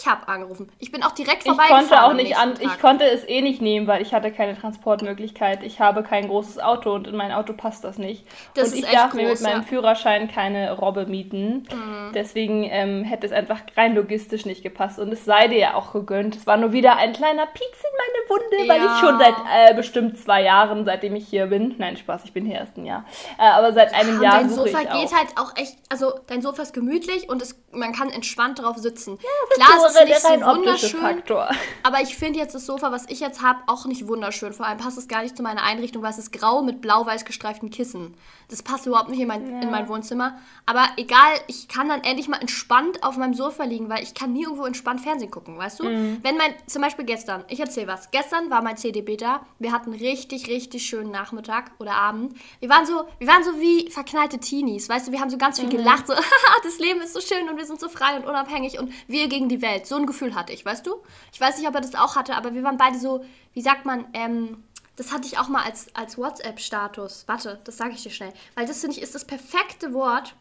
Ich 0.00 0.06
habe 0.06 0.26
angerufen. 0.28 0.70
Ich 0.78 0.92
bin 0.92 1.02
auch 1.02 1.12
direkt 1.12 1.42
Ich 1.44 1.48
vorbeigefahren. 1.48 1.88
konnte 1.88 2.02
auch 2.04 2.12
nicht 2.14 2.36
an, 2.36 2.54
ich 2.60 2.78
konnte 2.80 3.04
es 3.04 3.26
eh 3.28 3.40
nicht 3.42 3.60
nehmen, 3.60 3.86
weil 3.86 4.02
ich 4.02 4.14
hatte 4.14 4.30
keine 4.32 4.56
Transportmöglichkeit. 4.58 5.62
Ich 5.62 5.80
habe 5.80 6.02
kein 6.02 6.28
großes 6.28 6.58
Auto 6.58 6.92
und 6.94 7.06
in 7.06 7.16
mein 7.16 7.32
Auto 7.32 7.52
passt 7.52 7.84
das 7.84 7.98
nicht. 7.98 8.26
Das 8.54 8.72
und 8.72 8.78
ich 8.78 8.86
darf 8.86 9.14
mir 9.14 9.28
groß, 9.28 9.40
mit 9.40 9.42
meinem 9.42 9.52
ja. 9.58 9.62
Mhm. 9.62 9.66
Führerschein 9.68 10.28
keine 10.30 10.72
Robbe 10.78 11.06
mieten. 11.06 11.66
Deswegen 12.14 12.64
ähm, 12.64 13.04
hätte 13.04 13.26
es 13.26 13.32
einfach 13.32 13.60
rein 13.76 13.94
logistisch 13.94 14.46
nicht 14.46 14.62
gepasst. 14.62 14.98
Und 14.98 15.12
es 15.12 15.24
sei 15.24 15.48
dir 15.48 15.58
ja 15.58 15.74
auch 15.74 15.92
gegönnt. 15.92 16.36
Es 16.36 16.46
war 16.46 16.56
nur 16.56 16.72
wieder 16.72 16.96
ein 16.96 17.12
kleiner 17.12 17.46
Pieks 17.46 17.78
in 17.78 17.96
meine 17.96 18.28
Wunde, 18.42 18.68
weil 18.68 18.82
Ja. 18.82 18.94
ich 18.94 19.00
schon 19.00 19.18
seit 19.18 19.34
äh, 19.70 19.74
bestimmt 19.74 20.18
zwei 20.18 20.42
Jahren, 20.42 20.84
seitdem 20.84 21.16
ich 21.16 21.26
hier 21.28 21.46
bin, 21.46 21.74
nein 21.78 21.96
Spaß, 21.96 22.24
ich 22.24 22.32
bin 22.32 22.44
hier 22.46 22.56
erst 22.56 22.76
ein 22.76 22.86
Jahr, 22.86 23.04
äh, 23.38 23.42
aber 23.42 23.72
seit 23.72 23.94
einem 23.94 24.16
Und 24.16 24.22
Jahr 24.22 24.38
dein 24.38 24.50
Sofa 24.50 24.80
ich 24.80 24.88
auch. 24.90 25.00
geht 25.00 25.14
halt 25.14 25.28
auch 25.36 25.56
echt, 25.56 25.76
also 25.90 26.12
dein 26.26 26.42
Sofa 26.42 26.62
ist 26.62 26.72
gemütlich 26.74 27.28
und 27.28 27.40
es, 27.42 27.60
man 27.72 27.92
kann 27.92 28.10
entspannt 28.10 28.60
drauf 28.62 28.76
sitzen. 28.76 29.18
Das 29.58 29.65
Es 29.68 29.94
nur 29.94 30.02
ist 30.02 30.08
nicht 30.08 30.20
so 30.20 30.28
rein 30.28 30.44
optische 30.44 30.96
Faktor. 30.96 31.48
aber 31.82 32.00
ich 32.00 32.16
finde 32.16 32.38
jetzt 32.38 32.54
das 32.54 32.66
Sofa, 32.66 32.92
was 32.92 33.06
ich 33.08 33.20
jetzt 33.20 33.42
habe, 33.42 33.60
auch 33.66 33.86
nicht 33.86 34.06
wunderschön. 34.08 34.52
Vor 34.52 34.66
allem 34.66 34.78
passt 34.78 34.98
es 34.98 35.08
gar 35.08 35.22
nicht 35.22 35.36
zu 35.36 35.42
meiner 35.42 35.62
Einrichtung, 35.62 36.02
weil 36.02 36.10
es 36.10 36.18
ist 36.18 36.32
grau 36.32 36.62
mit 36.62 36.80
blau-weiß 36.80 37.24
gestreiften 37.24 37.70
Kissen. 37.70 38.14
Das 38.48 38.62
passt 38.62 38.86
überhaupt 38.86 39.08
nicht 39.08 39.20
in 39.20 39.26
mein, 39.26 39.60
in 39.60 39.70
mein 39.70 39.88
Wohnzimmer. 39.88 40.38
Aber 40.66 40.86
egal, 40.96 41.32
ich 41.48 41.66
kann 41.66 41.88
dann 41.88 42.04
endlich 42.04 42.28
mal 42.28 42.40
entspannt 42.40 43.02
auf 43.02 43.16
meinem 43.16 43.34
Sofa 43.34 43.64
liegen, 43.64 43.88
weil 43.88 44.04
ich 44.04 44.14
kann 44.14 44.32
nie 44.32 44.44
irgendwo 44.44 44.64
entspannt 44.64 45.00
Fernsehen 45.00 45.30
gucken, 45.32 45.58
weißt 45.58 45.80
du? 45.80 45.84
Mhm. 45.84 46.18
Wenn 46.22 46.36
mein, 46.36 46.54
zum 46.66 46.82
Beispiel 46.82 47.04
gestern, 47.04 47.44
ich 47.48 47.58
erzähle 47.58 47.88
was. 47.88 48.10
Gestern 48.12 48.48
war 48.48 48.62
mein 48.62 48.76
CDB 48.76 49.16
da. 49.16 49.40
Wir 49.58 49.72
hatten 49.72 49.92
richtig, 49.92 50.48
richtig 50.48 50.86
schönen 50.86 51.10
Nachmittag 51.10 51.72
oder 51.78 51.94
Abend. 51.94 52.36
Wir 52.60 52.68
waren 52.68 52.86
so, 52.86 53.06
wir 53.18 53.26
waren 53.26 53.42
so 53.42 53.60
wie 53.60 53.90
verknallte 53.90 54.38
Teenies, 54.38 54.88
weißt 54.88 55.08
du? 55.08 55.12
Wir 55.12 55.20
haben 55.20 55.30
so 55.30 55.38
ganz 55.38 55.58
viel 55.58 55.68
gelacht, 55.68 56.06
so, 56.06 56.14
das 56.62 56.78
Leben 56.78 57.00
ist 57.00 57.14
so 57.14 57.20
schön 57.20 57.48
und 57.48 57.56
wir 57.56 57.66
sind 57.66 57.80
so 57.80 57.88
frei 57.88 58.16
und 58.16 58.26
unabhängig 58.26 58.78
und 58.78 58.92
wir 59.08 59.28
gegen 59.28 59.48
die 59.48 59.55
Welt. 59.62 59.86
So 59.86 59.96
ein 59.96 60.06
Gefühl 60.06 60.34
hatte 60.34 60.52
ich, 60.52 60.64
weißt 60.64 60.86
du? 60.86 60.96
Ich 61.32 61.40
weiß 61.40 61.58
nicht, 61.58 61.68
ob 61.68 61.74
er 61.74 61.80
das 61.80 61.94
auch 61.94 62.16
hatte, 62.16 62.34
aber 62.34 62.54
wir 62.54 62.62
waren 62.62 62.76
beide 62.76 62.98
so, 62.98 63.24
wie 63.52 63.62
sagt 63.62 63.84
man, 63.84 64.06
ähm, 64.12 64.62
das 64.96 65.12
hatte 65.12 65.26
ich 65.26 65.38
auch 65.38 65.48
mal 65.48 65.62
als, 65.64 65.94
als 65.94 66.16
WhatsApp-Status. 66.16 67.24
Warte, 67.26 67.60
das 67.64 67.76
sage 67.76 67.92
ich 67.92 68.02
dir 68.02 68.10
schnell. 68.10 68.32
Weil 68.54 68.66
das, 68.66 68.80
finde 68.80 68.96
ich, 68.96 69.02
ist 69.02 69.14
das 69.14 69.24
perfekte 69.26 69.92
Wort 69.92 70.34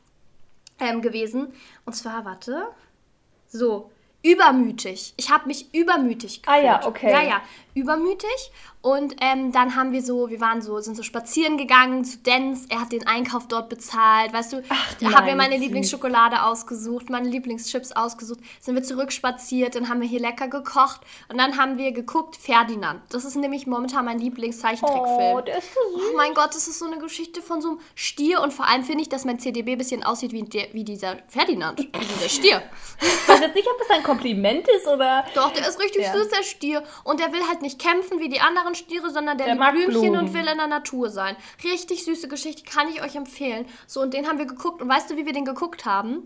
ähm, 0.80 1.02
gewesen. 1.02 1.54
Und 1.86 1.94
zwar, 1.94 2.24
warte, 2.26 2.68
so, 3.48 3.92
übermütig. 4.24 5.14
Ich 5.18 5.30
habe 5.30 5.48
mich 5.48 5.74
übermütig 5.74 6.42
Ah 6.46 6.56
gefühlt. 6.56 6.66
ja, 6.66 6.88
okay. 6.88 7.12
Ja, 7.12 7.22
ja, 7.22 7.42
übermütig. 7.76 8.52
Und 8.82 9.16
ähm, 9.20 9.52
dann 9.52 9.76
haben 9.76 9.92
wir 9.94 10.04
so, 10.04 10.30
wir 10.30 10.40
waren 10.40 10.62
so, 10.62 10.80
sind 10.80 10.96
so 10.96 11.02
spazieren 11.02 11.58
gegangen 11.58 12.06
zu 12.06 12.20
Dens. 12.20 12.68
Er 12.70 12.82
hat 12.82 12.92
den 12.92 13.08
Einkauf 13.08 13.48
dort 13.48 13.68
bezahlt, 13.68 14.32
weißt 14.32 14.54
du. 14.54 14.64
wir 15.00 15.10
nein, 15.10 15.38
meine 15.38 15.56
süß. 15.56 15.64
Lieblingsschokolade 15.64 16.44
ausgesucht, 16.44 17.10
meine 17.10 17.28
Lieblingschips 17.28 17.94
ausgesucht. 17.94 18.40
Sind 18.60 18.76
wir 18.76 18.84
zurückspaziert, 18.84 19.74
dann 19.74 19.90
haben 19.90 20.02
wir 20.02 20.08
hier 20.08 20.20
lecker 20.20 20.48
gekocht 20.50 21.02
und 21.30 21.40
dann 21.40 21.58
haben 21.58 21.80
wir 21.80 21.92
geguckt 21.94 22.36
Ferdinand. 22.36 23.02
Das 23.10 23.26
ist 23.26 23.36
nämlich 23.36 23.66
momentan 23.66 24.06
mein 24.06 24.20
Lieblingszeichentrickfilm. 24.20 25.36
Oh, 25.38 25.42
der 25.42 25.58
ist 25.58 25.74
so 25.74 25.80
süß. 25.98 26.10
Oh 26.14 26.18
mein 26.18 26.36
Gott, 26.36 26.50
das 26.54 26.68
ist 26.68 26.78
so 26.78 26.86
eine 26.86 27.00
Geschichte 27.00 27.42
von 27.42 27.62
so 27.62 27.70
einem 27.70 27.80
Stier 27.96 28.42
und 28.42 28.54
vor 28.54 28.68
allem 28.68 28.84
finde 28.84 29.02
ich, 29.02 29.10
dass 29.10 29.26
mein 29.26 29.40
CDB 29.40 29.72
ein 29.72 29.78
bisschen 29.80 30.04
aussieht 30.04 30.32
wie, 30.32 30.44
der, 30.44 30.68
wie 30.74 30.84
dieser 30.84 31.18
Ferdinand, 31.28 31.80
wie 31.80 31.88
dieser 31.88 32.30
Stier. 32.30 32.62
Ich 33.02 33.28
weiß 33.28 33.40
jetzt 33.40 33.56
nicht, 33.56 33.68
ob 33.68 33.80
das 33.80 33.90
ein 33.98 34.04
Kompliment 34.04 34.68
ist 34.78 34.88
oder... 34.88 35.26
Doch, 35.34 35.52
der 35.54 35.68
ist 35.68 35.80
richtig 35.80 36.04
Ja. 36.04 36.14
süß, 36.14 36.30
der 36.30 36.44
Stier. 36.44 36.84
Und 37.04 37.20
der 37.20 37.34
will 37.34 37.42
halt 37.50 37.64
nicht 37.66 37.80
kämpfen 37.80 38.20
wie 38.20 38.30
die 38.30 38.40
anderen 38.40 38.76
Stiere, 38.76 39.10
sondern 39.10 39.38
der, 39.38 39.48
Der 39.48 39.56
liebt 39.56 39.72
Blümchen 39.74 40.12
Blumen. 40.14 40.20
und 40.28 40.34
will 40.34 40.48
in 40.48 40.58
der 40.58 40.68
Natur 40.68 41.10
sein. 41.10 41.36
Richtig 41.64 42.06
süße 42.06 42.28
Geschichte, 42.28 42.64
kann 42.64 42.88
ich 42.88 43.04
euch 43.04 43.16
empfehlen. 43.16 43.66
So, 43.88 44.02
und 44.02 44.14
den 44.14 44.28
haben 44.28 44.38
wir 44.38 44.46
geguckt. 44.46 44.82
Und 44.82 44.88
weißt 44.88 45.10
du, 45.10 45.18
wie 45.18 45.26
wir 45.26 45.34
den 45.34 45.46
geguckt 45.46 45.86
haben? 45.86 46.24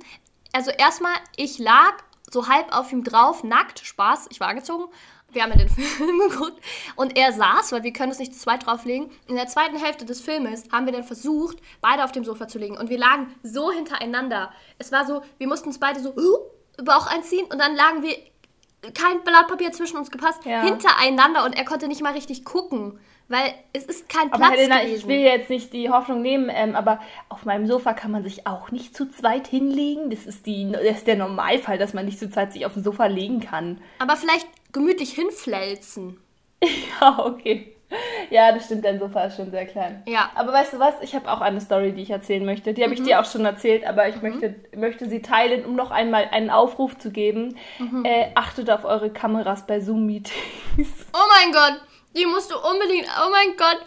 Also 0.51 0.71
erstmal, 0.71 1.13
ich 1.37 1.57
lag 1.57 1.93
so 2.29 2.47
halb 2.47 2.75
auf 2.75 2.91
ihm 2.91 3.03
drauf, 3.03 3.43
nackt, 3.43 3.79
Spaß, 3.79 4.27
ich 4.29 4.39
war 4.39 4.49
angezogen. 4.49 4.85
Wir 5.31 5.43
haben 5.43 5.51
ja 5.51 5.57
den 5.57 5.69
Film 5.97 6.19
geguckt 6.29 6.59
und 6.95 7.15
er 7.17 7.31
saß, 7.31 7.71
weil 7.71 7.83
wir 7.83 7.93
können 7.93 8.11
es 8.11 8.19
nicht 8.19 8.33
zu 8.33 8.39
zweit 8.39 8.65
drauflegen. 8.65 9.11
In 9.27 9.35
der 9.35 9.47
zweiten 9.47 9.77
Hälfte 9.77 10.05
des 10.05 10.21
Filmes 10.21 10.63
haben 10.71 10.85
wir 10.85 10.93
dann 10.93 11.03
versucht, 11.03 11.57
beide 11.81 12.03
auf 12.03 12.11
dem 12.11 12.25
Sofa 12.25 12.47
zu 12.47 12.57
legen 12.57 12.77
und 12.77 12.89
wir 12.89 12.97
lagen 12.97 13.33
so 13.43 13.71
hintereinander. 13.71 14.51
Es 14.77 14.91
war 14.91 15.05
so, 15.05 15.21
wir 15.37 15.47
mussten 15.47 15.69
uns 15.69 15.79
beide 15.79 15.99
so 15.99 16.09
uh, 16.15 16.83
Bauch 16.83 17.07
einziehen 17.07 17.45
und 17.45 17.59
dann 17.59 17.75
lagen 17.75 18.01
wir 18.03 18.17
kein 18.93 19.21
Blatt 19.23 19.47
Papier 19.47 19.71
zwischen 19.71 19.97
uns 19.97 20.11
gepasst, 20.11 20.45
Ja. 20.45 20.63
hintereinander 20.63 21.45
und 21.45 21.57
er 21.57 21.65
konnte 21.65 21.87
nicht 21.87 22.01
mal 22.01 22.13
richtig 22.13 22.45
gucken, 22.45 22.99
weil 23.27 23.53
es 23.73 23.83
ist 23.85 24.09
kein 24.09 24.31
Aber 24.31 24.37
Platz 24.45 24.51
Helena, 24.57 24.79
gewesen. 24.81 24.95
ich 24.95 25.07
will 25.07 25.19
jetzt 25.19 25.49
nicht 25.49 25.73
die 25.73 25.89
Hoffnung 25.89 26.21
nehmen, 26.21 26.49
ähm, 26.51 26.75
aber 26.75 26.99
auf 27.29 27.45
meinem 27.45 27.67
Sofa 27.67 27.93
kann 27.93 28.11
man 28.11 28.23
sich 28.23 28.47
auch 28.47 28.71
nicht 28.71 28.95
zu 28.95 29.09
zweit 29.11 29.47
hinlegen. 29.47 30.09
Das 30.09 30.25
ist, 30.25 30.45
die, 30.45 30.71
das 30.71 30.81
ist 30.83 31.07
der 31.07 31.17
Normalfall, 31.17 31.77
dass 31.77 31.93
man 31.93 32.05
nicht 32.05 32.17
zu 32.19 32.29
zweit 32.31 32.53
sich 32.53 32.65
auf 32.65 32.73
dem 32.73 32.83
Sofa 32.83 33.05
legen 33.05 33.39
kann. 33.41 33.81
Aber 33.99 34.15
vielleicht 34.15 34.47
gemütlich 34.71 35.11
hinflelzen. 35.13 36.19
Ja, 37.01 37.25
okay. 37.25 37.75
Ja, 38.31 38.51
das 38.51 38.65
stimmt, 38.65 38.85
dein 38.85 38.99
Sofa 38.99 39.23
ist 39.25 39.37
schon 39.37 39.49
sehr 39.49 39.65
klein. 39.65 40.03
Ja. 40.07 40.29
Aber 40.35 40.53
weißt 40.53 40.73
du 40.73 40.79
was? 40.79 40.93
Ich 41.01 41.15
habe 41.15 41.31
auch 41.31 41.41
eine 41.41 41.59
Story, 41.59 41.93
die 41.93 42.03
ich 42.03 42.11
erzählen 42.11 42.45
möchte. 42.45 42.73
Die 42.73 42.83
habe 42.83 42.93
ich 42.93 43.01
dir 43.01 43.19
auch 43.19 43.25
schon 43.25 43.43
erzählt, 43.43 43.83
aber 43.87 44.07
ich 44.07 44.21
möchte, 44.21 44.53
möchte 44.75 45.09
sie 45.09 45.23
teilen, 45.23 45.65
um 45.65 45.75
noch 45.75 45.89
einmal 45.89 46.27
einen 46.31 46.51
Aufruf 46.51 46.95
zu 46.99 47.09
geben. 47.09 47.57
Äh, 48.03 48.27
achtet 48.35 48.69
auf 48.69 48.85
eure 48.85 49.09
Kameras 49.09 49.65
bei 49.65 49.79
Zoom-Meetings. 49.79 50.33
Oh 51.13 51.27
mein 51.43 51.51
Gott, 51.51 51.81
die 52.15 52.25
musst 52.27 52.51
du 52.51 52.55
unbedingt. 52.55 53.07
Oh 53.25 53.31
mein 53.31 53.55
Gott. 53.57 53.79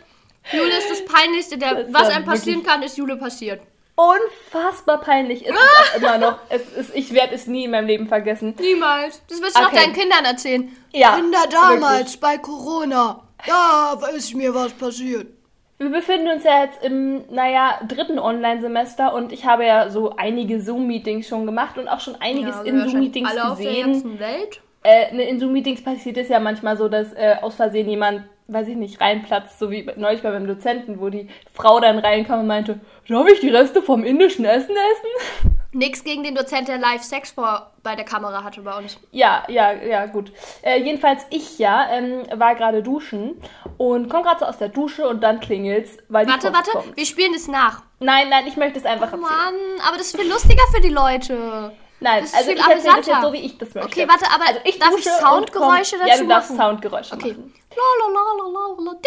Jule 0.53 0.77
ist 0.77 0.91
das 0.91 1.05
Peinlichste. 1.05 1.57
Der, 1.59 1.75
Das 1.85 1.93
was 1.95 2.09
einem 2.09 2.25
passieren 2.25 2.59
wirklich- 2.61 2.73
kann, 2.75 2.83
ist 2.83 2.99
Jule 2.99 3.17
passiert. 3.17 3.61
unfassbar 3.95 4.99
peinlich. 5.01 5.47
Es 5.47 5.51
ist 5.55 5.59
auch 5.59 5.97
immer 5.99 6.19
noch. 6.19 6.39
Es 6.49 6.69
ist, 6.73 6.95
ich 6.97 7.13
werde 7.15 7.35
es 7.35 7.47
nie 7.47 7.65
in 7.65 7.71
meinem 7.71 7.87
Leben 7.87 8.07
vergessen. 8.09 8.55
Niemals. 8.59 9.23
Das 9.29 9.41
willst 9.41 9.57
du 9.57 9.63
Okay. 9.63 9.75
noch 9.77 9.83
deinen 9.83 9.93
Kindern 9.95 10.25
erzählen. 10.25 10.77
Ja, 10.93 11.15
Kinder 11.17 11.45
damals 11.51 12.17
bei 12.17 12.39
Corona. 12.39 13.23
Da 13.47 13.99
ist 14.15 14.35
mir 14.35 14.55
was 14.55 14.73
passiert. 14.73 15.27
Wir 15.79 15.91
befinden 15.91 16.29
uns 16.29 16.45
ja 16.45 16.63
jetzt 16.63 16.85
im, 16.85 17.25
naja, 17.31 17.81
dritten 17.89 18.19
Online-Semester 18.21 19.15
und 19.15 19.33
ich 19.33 19.45
habe 19.47 19.65
ja 19.67 19.91
so 19.91 20.15
einige 20.17 20.61
Zoom-Meetings 20.61 21.27
schon 21.27 21.45
gemacht 21.45 21.77
und 21.77 21.89
auch 21.89 21.99
schon 21.99 22.15
einiges 22.21 22.55
Ja, 22.57 22.63
in 22.63 22.79
wahrscheinlich 22.79 22.93
Zoom-Meetings 22.93 23.31
alle 23.31 23.51
auf 23.51 23.59
der 23.59 23.67
gesehen. 23.69 23.93
ganzen 23.93 24.19
Welt. 24.21 24.61
Äh, 24.85 25.15
ne, 25.15 25.29
in 25.29 25.41
Zoom-Meetings 25.41 25.83
passiert 25.83 26.17
es 26.19 26.29
ja 26.29 26.39
manchmal 26.39 26.77
so, 26.77 26.89
dass 26.89 27.13
äh, 27.15 27.35
aus 27.41 27.57
Versehen 27.57 27.89
jemand, 27.89 28.23
weiß 28.47 28.69
ich 28.69 28.77
nicht, 28.77 29.01
reinplatzt, 29.01 29.59
so 29.59 29.73
wie 29.73 29.89
neulich 29.97 30.23
bei 30.23 30.31
meinem 30.31 30.47
Dozenten, 30.47 31.01
wo 31.01 31.09
die 31.09 31.27
Frau 31.53 31.81
dann 31.81 31.99
reinkam 31.99 32.41
und 32.41 32.47
meinte, 32.47 32.79
darf 33.09 33.29
ich 33.29 33.41
die 33.41 33.51
Reste 33.51 33.83
vom 33.83 34.05
indischen 34.05 34.45
Essen 34.45 34.75
essen? 34.77 35.59
Nix 35.75 36.05
gegen 36.05 36.23
den 36.23 36.35
Dozent, 36.35 36.69
der 36.69 36.79
live 36.79 37.03
Sex 37.03 37.31
vor 37.31 37.71
bei 37.83 37.97
der 37.97 38.05
Kamera 38.05 38.45
hatte 38.45 38.61
bei 38.61 38.77
uns. 38.77 38.99
Ja, 39.11 39.43
ja, 39.49 39.73
ja, 39.73 40.07
gut. 40.07 40.31
Äh, 40.63 40.81
jedenfalls 40.83 41.23
ich 41.31 41.59
ja, 41.59 41.89
ähm, 41.91 42.25
war 42.35 42.55
gerade 42.55 42.83
duschen 42.83 43.41
und 43.79 44.09
komm 44.11 44.23
gerade 44.23 44.41
so 44.41 44.47
aus 44.47 44.59
der 44.59 44.69
Dusche 44.69 45.09
und 45.09 45.23
dann 45.23 45.41
klingelt's, 45.41 45.97
weil 46.09 46.27
die 46.27 46.33
Warte, 46.33 46.51
Post 46.51 46.57
warte, 46.57 46.71
kommt. 46.73 46.97
wir 46.97 47.07
spielen 47.07 47.33
das 47.33 47.49
nach. 47.49 47.83
Nein, 48.01 48.29
nein, 48.29 48.47
ich 48.47 48.57
möchte 48.57 48.79
es 48.79 48.85
einfach 48.85 49.09
Oh 49.13 49.17
erzählen. 49.17 49.31
Mann, 49.31 49.55
aber 49.89 49.97
das 49.97 50.09
ist 50.09 50.21
viel 50.21 50.31
lustiger 50.31 50.63
für 50.75 50.81
die 50.83 50.91
Leute. 50.91 51.73
Nein, 52.01 52.25
also 52.37 52.51
ich 52.51 52.59
erzähle 52.61 52.97
das 52.97 53.07
jetzt 53.07 53.23
so, 53.23 53.33
wie 53.33 53.39
ich 53.47 53.59
das 53.59 53.75
möchte. 53.75 53.89
Okay, 53.89 54.09
warte, 54.09 54.27
aber 54.35 54.47
also 54.49 54.61
ich 54.65 54.79
darf 54.79 54.91
ich 54.99 55.07
und 55.07 55.13
Soundgeräusche 55.13 55.97
dazu 55.99 56.09
Ja, 56.09 56.17
du 56.19 56.27
darfst 56.27 56.51
machen? 56.51 56.71
Soundgeräusche 56.71 57.15
Okay. 57.15 57.29
machen. 57.31 57.55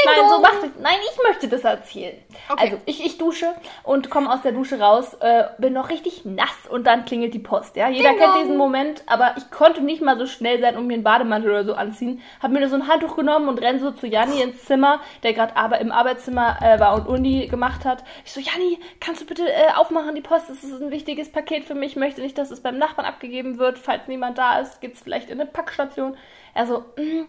Nein, 0.05 0.29
so 0.29 0.39
macht 0.39 0.63
es. 0.63 0.81
Nein, 0.81 0.97
ich 1.11 1.23
möchte 1.23 1.47
das 1.47 1.63
erzählen. 1.63 2.17
Okay. 2.49 2.63
Also, 2.63 2.81
ich, 2.85 3.05
ich 3.05 3.17
dusche 3.17 3.53
und 3.83 4.09
komme 4.09 4.31
aus 4.31 4.41
der 4.41 4.51
Dusche 4.51 4.79
raus, 4.79 5.15
äh, 5.19 5.45
bin 5.57 5.73
noch 5.73 5.89
richtig 5.89 6.25
nass 6.25 6.67
und 6.69 6.85
dann 6.85 7.05
klingelt 7.05 7.33
die 7.33 7.39
Post, 7.39 7.75
ja? 7.75 7.89
Jeder 7.89 8.09
Ding 8.09 8.19
kennt 8.19 8.35
diesen 8.37 8.57
Moment, 8.57 9.03
aber 9.07 9.35
ich 9.37 9.49
konnte 9.51 9.81
nicht 9.81 10.01
mal 10.01 10.17
so 10.17 10.25
schnell 10.25 10.61
sein 10.61 10.77
und 10.77 10.87
mir 10.87 10.95
einen 10.95 11.03
Bademantel 11.03 11.51
oder 11.51 11.65
so 11.65 11.73
anziehen. 11.73 12.21
Hab 12.41 12.51
mir 12.51 12.59
nur 12.59 12.69
so 12.69 12.75
ein 12.75 12.87
Handtuch 12.87 13.15
genommen 13.15 13.49
und 13.49 13.61
renn 13.61 13.79
so 13.79 13.91
zu 13.91 14.07
Janni 14.07 14.41
ins 14.41 14.65
Zimmer, 14.65 15.01
der 15.23 15.33
gerade 15.33 15.55
aber 15.55 15.79
im 15.79 15.91
Arbeitszimmer 15.91 16.57
äh, 16.61 16.79
war 16.79 16.95
und 16.95 17.07
Uni 17.07 17.47
gemacht 17.47 17.85
hat. 17.85 18.03
Ich 18.25 18.31
so, 18.31 18.39
Janni, 18.39 18.79
kannst 18.99 19.21
du 19.21 19.25
bitte 19.25 19.47
äh, 19.47 19.71
aufmachen 19.75 20.15
die 20.15 20.21
Post? 20.21 20.49
Das 20.49 20.63
ist 20.63 20.81
ein 20.81 20.91
wichtiges 20.91 21.31
Paket 21.31 21.65
für 21.65 21.75
mich. 21.75 21.95
Ich 21.95 21.95
möchte 21.95 22.21
nicht, 22.21 22.37
dass 22.37 22.51
es 22.51 22.61
beim 22.61 22.77
Nachbarn 22.77 23.07
abgegeben 23.07 23.57
wird. 23.57 23.77
Falls 23.77 24.07
niemand 24.07 24.37
da 24.37 24.59
ist, 24.59 24.81
geht's 24.81 25.01
vielleicht 25.01 25.29
in 25.29 25.39
eine 25.39 25.49
Packstation. 25.49 26.17
Er 26.53 26.67
so, 26.67 26.79
mm, 26.97 27.25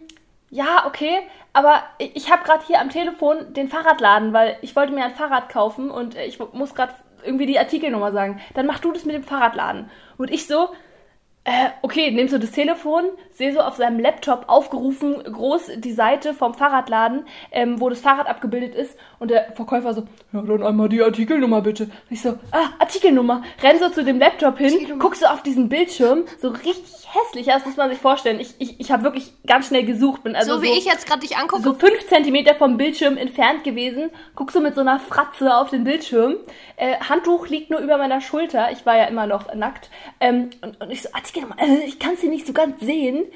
ja, 0.51 0.87
okay, 0.87 1.19
aber 1.53 1.83
ich, 1.99 2.31
habe 2.31 2.45
gerade 2.45 2.65
hier 2.67 2.81
am 2.81 2.91
Telefon 2.91 3.53
den 3.53 3.69
Fahrradladen, 3.69 4.33
weil 4.33 4.57
ich 4.63 4.77
wollte 4.77 4.93
mir 4.93 5.05
ein 5.05 5.15
Fahrrad 5.15 5.49
kaufen 5.49 5.91
und 5.91 6.15
äh, 6.15 6.25
ich 6.27 6.39
muss 6.53 6.75
gerade 6.75 6.95
irgendwie 7.25 7.47
die 7.47 7.59
Artikelnummer 7.59 8.13
sagen. 8.13 8.41
Dann 8.55 8.67
mach 8.67 8.79
du 8.79 8.93
das 8.93 9.05
mit 9.05 9.15
dem 9.15 9.25
Fahrradladen. 9.25 9.91
Und 10.17 10.31
ich 10.31 10.47
so, 10.47 10.69
äh, 11.47 11.71
okay, 11.83 12.11
nimmst 12.11 12.35
du 12.35 12.39
das 12.39 12.51
Telefon, 12.51 13.05
sehe 13.31 13.53
so 13.53 13.61
auf 13.61 13.77
seinem 13.77 14.01
Laptop 14.01 14.47
aufgerufen, 14.49 15.23
groß 15.23 15.71
die 15.77 15.93
Seite 15.93 16.35
vom 16.35 16.55
Fahrradladen, 16.55 17.25
ähm, 17.53 17.81
wo 17.81 17.89
das 17.89 18.01
Fahrrad 18.01 18.27
abgebildet 18.27 18.75
ist. 18.75 18.99
Und 19.21 19.31
der 19.31 19.53
Verkäufer 19.53 19.95
so, 19.95 20.03
ja, 20.33 20.43
dann 20.43 20.65
einmal 20.65 20.89
die 20.89 21.01
Artikelnummer 21.01 21.61
bitte. 21.61 21.85
Und 21.85 21.93
ich 22.11 22.21
so, 22.21 22.31
ah, 22.51 22.71
Artikelnummer. 22.81 23.43
Renn 23.63 23.79
so 23.79 23.89
zu 23.91 24.03
dem 24.03 24.19
Laptop 24.19 24.59
hin, 24.59 24.73
Artikelnummer. 24.73 25.01
guckst 25.01 25.21
so 25.21 25.29
auf 25.29 25.45
diesen 25.45 25.69
Bildschirm, 25.69 26.25
so 26.41 26.49
richtig 26.49 27.07
hässlich, 27.13 27.47
ja, 27.47 27.55
das 27.55 27.65
muss 27.65 27.77
man 27.77 27.91
sich 27.91 28.01
vorstellen. 28.01 28.41
Ich, 28.41 28.55
ich, 28.59 28.81
ich 28.81 28.91
habe 28.91 29.05
wirklich 29.05 29.33
ganz 29.47 29.69
schnell 29.69 29.85
gesucht, 29.85 30.25
bin 30.25 30.35
also 30.35 30.57
So 30.57 30.63
wie 30.63 30.71
ich 30.71 30.85
jetzt 30.85 31.07
gerade 31.07 31.21
dich 31.21 31.37
angucke. 31.37 31.63
so 31.63 31.75
fünf 31.75 32.07
Zentimeter 32.09 32.57
vom 32.57 32.77
Bildschirm 32.77 33.17
entfernt 33.17 33.63
gewesen, 33.63 34.11
guck 34.35 34.51
so 34.51 34.61
mit 34.61 34.75
so 34.75 34.81
einer 34.81 34.99
Fratze 34.99 35.57
auf 35.57 35.71
den 35.71 35.85
Bildschirm. 35.85 36.35
Äh, 36.77 36.97
Handtuch 37.09 37.47
liegt 37.47 37.71
nur 37.71 37.79
über 37.79 37.99
meiner 37.99 38.21
Schulter. 38.21 38.73
Ich 38.73 38.85
war 38.85 38.97
ja 38.97 39.05
immer 39.05 39.27
noch 39.27 39.55
nackt. 39.55 39.91
Ähm, 40.21 40.51
und, 40.61 40.81
und 40.81 40.91
ich 40.91 41.03
so, 41.03 41.09
Nochmal, 41.43 41.59
äh, 41.59 41.85
ich 41.85 41.99
kann 41.99 42.17
sie 42.17 42.29
nicht 42.29 42.47
so 42.47 42.53
ganz 42.53 42.81
sehen. 42.81 43.27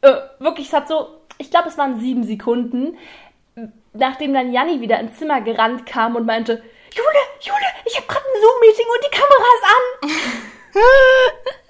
Äh, 0.00 0.12
wirklich, 0.38 0.68
es 0.68 0.72
hat 0.72 0.88
so, 0.88 1.08
ich 1.38 1.50
glaube, 1.50 1.68
es 1.68 1.78
waren 1.78 2.00
sieben 2.00 2.24
Sekunden, 2.24 2.96
nachdem 3.92 4.34
dann 4.34 4.52
Janni 4.52 4.80
wieder 4.80 4.98
ins 5.00 5.18
Zimmer 5.18 5.40
gerannt 5.40 5.86
kam 5.86 6.16
und 6.16 6.26
meinte, 6.26 6.62
Jule, 6.94 7.22
Jule, 7.40 7.66
ich 7.86 7.96
habe 7.96 8.06
gerade 8.06 8.24
ein 8.24 8.40
Zoom-Meeting 8.42 8.86
und 8.86 9.04
die 9.04 9.16
Kamera 9.16 9.46
ist 9.58 9.66
an. 9.68 10.80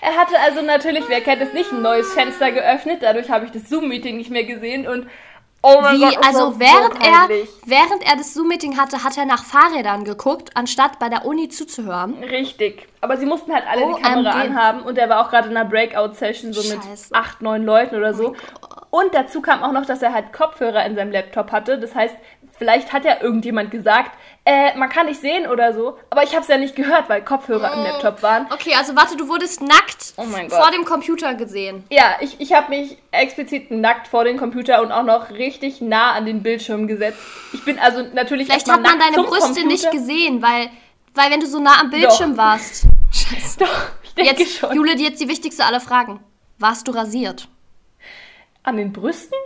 Er 0.00 0.16
hatte 0.16 0.38
also 0.38 0.62
natürlich, 0.62 1.04
wer 1.08 1.20
kennt 1.20 1.42
es 1.42 1.52
nicht, 1.52 1.72
ein 1.72 1.82
neues 1.82 2.12
Fenster 2.12 2.52
geöffnet. 2.52 2.98
Dadurch 3.02 3.30
habe 3.30 3.46
ich 3.46 3.50
das 3.50 3.68
Zoom-Meeting 3.68 4.16
nicht 4.16 4.30
mehr 4.30 4.44
gesehen 4.44 4.86
und 4.86 5.08
oh 5.62 5.80
mein 5.80 5.96
Wie, 5.96 6.00
Gott, 6.00 6.16
war 6.16 6.24
also 6.26 6.52
so 6.52 6.60
während 6.60 6.94
er, 7.04 7.26
peinlich. 7.26 7.48
während 7.66 8.02
er 8.06 8.16
das 8.16 8.34
Zoom-Meeting 8.34 8.78
hatte, 8.78 9.02
hat 9.04 9.16
er 9.16 9.26
nach 9.26 9.44
Fahrrädern 9.44 10.04
geguckt, 10.04 10.50
anstatt 10.54 10.98
bei 10.98 11.08
der 11.08 11.24
Uni 11.26 11.48
zuzuhören. 11.48 12.14
Richtig. 12.22 12.88
Aber 13.00 13.16
sie 13.16 13.26
mussten 13.26 13.52
halt 13.52 13.64
alle 13.68 13.94
die 13.94 14.02
Kamera 14.02 14.34
OMG. 14.34 14.40
anhaben 14.40 14.80
und 14.82 14.98
er 14.98 15.08
war 15.08 15.24
auch 15.24 15.30
gerade 15.30 15.48
in 15.48 15.56
einer 15.56 15.68
Breakout-Session 15.68 16.52
so 16.52 16.62
mit 16.74 16.82
Scheiße. 16.84 17.14
acht, 17.14 17.42
neun 17.42 17.64
Leuten 17.64 17.96
oder 17.96 18.14
so. 18.14 18.34
Und 18.90 19.14
dazu 19.14 19.42
kam 19.42 19.62
auch 19.62 19.72
noch, 19.72 19.84
dass 19.84 20.02
er 20.02 20.14
halt 20.14 20.32
Kopfhörer 20.32 20.84
in 20.86 20.94
seinem 20.94 21.12
Laptop 21.12 21.52
hatte. 21.52 21.78
Das 21.78 21.94
heißt, 21.94 22.16
vielleicht 22.58 22.92
hat 22.92 23.04
ja 23.04 23.20
irgendjemand 23.22 23.70
gesagt, 23.70 24.10
äh, 24.44 24.76
man 24.76 24.88
kann 24.88 25.06
nicht 25.06 25.20
sehen 25.20 25.46
oder 25.46 25.74
so. 25.74 25.98
Aber 26.10 26.22
ich 26.22 26.32
habe 26.32 26.40
es 26.40 26.48
ja 26.48 26.56
nicht 26.56 26.74
gehört, 26.74 27.08
weil 27.08 27.22
Kopfhörer 27.22 27.72
im 27.74 27.82
Laptop 27.82 28.22
waren. 28.22 28.46
Okay, 28.52 28.74
also 28.74 28.96
warte, 28.96 29.16
du 29.16 29.28
wurdest 29.28 29.60
nackt 29.62 30.14
Oh 30.16 30.24
vor 30.24 30.70
dem 30.70 30.84
Computer 30.84 31.34
gesehen. 31.34 31.84
Ja, 31.90 32.16
ich, 32.20 32.40
ich 32.40 32.52
habe 32.52 32.70
mich 32.70 32.96
explizit 33.10 33.70
nackt 33.70 34.08
vor 34.08 34.24
den 34.24 34.36
Computer 34.38 34.80
und 34.82 34.90
auch 34.90 35.02
noch 35.02 35.30
richtig 35.30 35.80
nah 35.80 36.12
an 36.12 36.24
den 36.26 36.42
Bildschirm 36.42 36.86
gesetzt. 36.86 37.18
Ich 37.52 37.64
bin 37.64 37.78
also 37.78 38.02
natürlich 38.14 38.46
Vielleicht 38.48 38.70
hat 38.70 38.82
man 38.82 38.98
deine 38.98 39.22
Brüste 39.22 39.46
Computer. 39.46 39.66
nicht 39.66 39.90
gesehen, 39.90 40.42
weil, 40.42 40.70
weil 41.14 41.30
wenn 41.30 41.40
du 41.40 41.46
so 41.46 41.58
nah 41.58 41.80
am 41.80 41.90
Bildschirm 41.90 42.32
Doch. 42.32 42.38
warst. 42.44 42.84
Scheiße. 43.12 43.58
Doch, 43.58 43.88
ich 44.02 44.14
denke 44.14 44.42
Jetzt, 44.42 44.58
schon. 44.58 44.74
Jule, 44.74 44.96
jetzt 44.96 45.20
die 45.20 45.28
wichtigste 45.28 45.64
aller 45.64 45.80
Fragen. 45.80 46.20
Warst 46.58 46.88
du 46.88 46.92
rasiert? 46.92 47.48
An 48.62 48.76
den 48.76 48.92
Brüsten? 48.92 49.36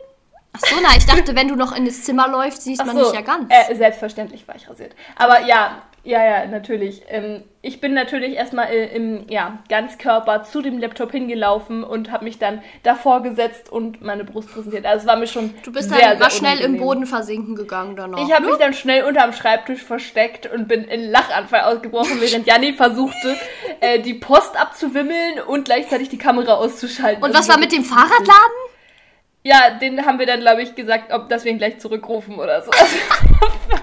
Ach 0.55 0.61
so, 0.61 0.77
na, 0.83 0.91
ich 0.97 1.07
dachte, 1.07 1.35
wenn 1.35 1.49
du 1.49 1.57
noch 1.57 1.75
in 1.75 1.87
das 1.87 2.03
Zimmer 2.03 2.29
läufst, 2.29 2.63
siehst 2.63 2.81
Ach 2.83 2.87
man 2.87 2.97
so, 2.97 3.05
dich 3.05 3.15
ja 3.15 3.21
ganz. 3.23 3.47
Äh, 3.49 3.75
selbstverständlich 3.75 4.47
war 4.47 4.55
ich 4.55 4.69
rasiert. 4.69 4.95
Aber 5.17 5.41
ja, 5.47 5.83
ja, 6.05 6.23
ja, 6.25 6.47
natürlich. 6.47 7.03
Ähm, 7.09 7.43
ich 7.63 7.81
bin 7.81 7.95
natürlich 7.95 8.35
erstmal 8.35 8.67
äh, 8.67 8.87
im 8.95 9.29
ja, 9.31 9.59
Ganzkörper 9.69 10.43
zu 10.43 10.61
dem 10.61 10.79
Laptop 10.79 11.13
hingelaufen 11.13 11.85
und 11.85 12.11
habe 12.11 12.25
mich 12.25 12.39
dann 12.39 12.61
davor 12.83 13.23
gesetzt 13.23 13.71
und 13.71 14.03
meine 14.03 14.25
Brust 14.25 14.53
präsentiert. 14.53 14.85
Also 14.85 15.03
es 15.03 15.07
war 15.07 15.17
mir 15.17 15.29
schon 15.29 15.55
du 15.63 15.73
bist 15.73 15.89
sehr, 15.89 16.01
dann 16.01 16.19
sehr 16.19 16.31
schnell 16.31 16.59
im. 16.61 16.77
Boden 16.77 17.07
versinken 17.07 17.55
gegangen 17.55 17.95
danach. 17.97 18.19
Ich 18.27 18.35
habe 18.35 18.47
mich 18.47 18.57
dann 18.57 18.75
schnell 18.75 19.05
unterm 19.05 19.33
Schreibtisch 19.33 19.83
versteckt 19.83 20.51
und 20.53 20.67
bin 20.69 20.85
in 20.85 21.11
Lachanfall 21.11 21.61
ausgebrochen, 21.63 22.21
während 22.21 22.47
Janni 22.47 22.73
versuchte, 22.73 23.37
äh, 23.81 24.01
die 24.01 24.15
Post 24.15 24.61
abzuwimmeln 24.61 25.41
und 25.47 25.67
gleichzeitig 25.67 26.09
die 26.09 26.19
Kamera 26.19 26.55
auszuschalten. 26.55 27.23
Und 27.23 27.29
Also 27.31 27.39
was 27.39 27.49
war 27.49 27.55
so- 27.55 27.61
mit 27.61 27.73
dem 27.73 27.85
Fahrradladen? 27.85 28.62
Ja, 29.45 29.71
den 29.71 30.05
haben 30.07 30.19
wir 30.19 30.27
dann, 30.27 30.41
glaube 30.41 30.63
ich, 30.63 30.75
gesagt, 30.75 31.13
ob, 31.13 31.29
dass 31.29 31.45
wir 31.45 31.53
ihn 31.53 31.59
gleich 31.59 31.79
zurückrufen 31.79 32.37
oder 32.37 32.63
so. 32.63 32.71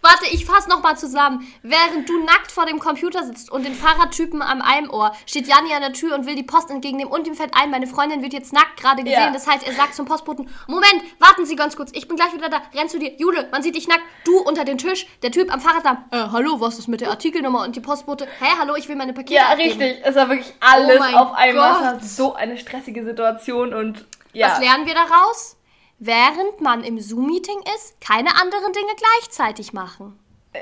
Warte, 0.00 0.26
ich 0.32 0.46
fass 0.46 0.68
noch 0.68 0.82
mal 0.82 0.96
zusammen. 0.96 1.46
Während 1.62 2.08
du 2.08 2.24
nackt 2.24 2.52
vor 2.52 2.66
dem 2.66 2.78
Computer 2.78 3.24
sitzt 3.24 3.50
und 3.50 3.66
den 3.66 3.74
Fahrradtypen 3.74 4.40
am 4.42 4.62
einem 4.62 4.90
Ohr, 4.90 5.12
steht 5.26 5.48
Janni 5.48 5.74
an 5.74 5.82
der 5.82 5.92
Tür 5.92 6.14
und 6.14 6.24
will 6.24 6.36
die 6.36 6.44
Post 6.44 6.70
entgegennehmen 6.70 7.12
und 7.12 7.26
ihm 7.26 7.34
fällt 7.34 7.50
ein, 7.54 7.70
meine 7.70 7.86
Freundin 7.86 8.22
wird 8.22 8.32
jetzt 8.32 8.52
nackt 8.52 8.80
gerade 8.80 9.02
gesehen. 9.02 9.18
Ja. 9.20 9.30
Das 9.32 9.46
heißt, 9.46 9.66
er 9.66 9.72
sagt 9.74 9.94
zum 9.94 10.06
Postboten, 10.06 10.48
Moment, 10.68 11.02
warten 11.18 11.44
Sie 11.46 11.56
ganz 11.56 11.76
kurz, 11.76 11.90
ich 11.94 12.06
bin 12.06 12.16
gleich 12.16 12.32
wieder 12.32 12.48
da. 12.48 12.62
Renn 12.74 12.88
zu 12.88 12.98
dir. 12.98 13.12
Jule, 13.18 13.48
man 13.50 13.62
sieht 13.62 13.74
dich 13.74 13.88
nackt. 13.88 14.02
Du 14.24 14.38
unter 14.38 14.64
den 14.64 14.78
Tisch, 14.78 15.06
der 15.22 15.32
Typ 15.32 15.52
am 15.52 15.60
Fahrradladen. 15.60 16.04
Äh, 16.12 16.28
hallo, 16.32 16.60
was 16.60 16.78
ist 16.78 16.86
mit 16.88 17.00
der 17.00 17.10
Artikelnummer? 17.10 17.64
Und 17.64 17.74
die 17.74 17.80
Postbote, 17.80 18.26
hä, 18.38 18.46
hallo, 18.58 18.76
ich 18.76 18.88
will 18.88 18.96
meine 18.96 19.12
Pakete 19.12 19.34
Ja, 19.34 19.48
abgeben. 19.48 19.80
richtig. 19.80 20.00
Es 20.04 20.14
war 20.14 20.28
wirklich 20.28 20.54
alles 20.60 21.00
Oh 21.12 21.16
auf 21.18 21.32
einmal. 21.34 21.72
Es 21.72 21.82
war 21.82 22.00
so 22.00 22.34
eine 22.34 22.56
stressige 22.56 23.04
Situation 23.04 23.74
und 23.74 24.06
ja. 24.32 24.48
Was 24.48 24.60
lernen 24.60 24.86
wir 24.86 24.94
daraus? 24.94 25.56
Während 25.98 26.60
man 26.60 26.84
im 26.84 27.00
Zoom-Meeting 27.00 27.60
ist, 27.74 28.00
keine 28.00 28.36
anderen 28.40 28.72
Dinge 28.72 28.92
gleichzeitig 28.96 29.72
machen. 29.72 30.18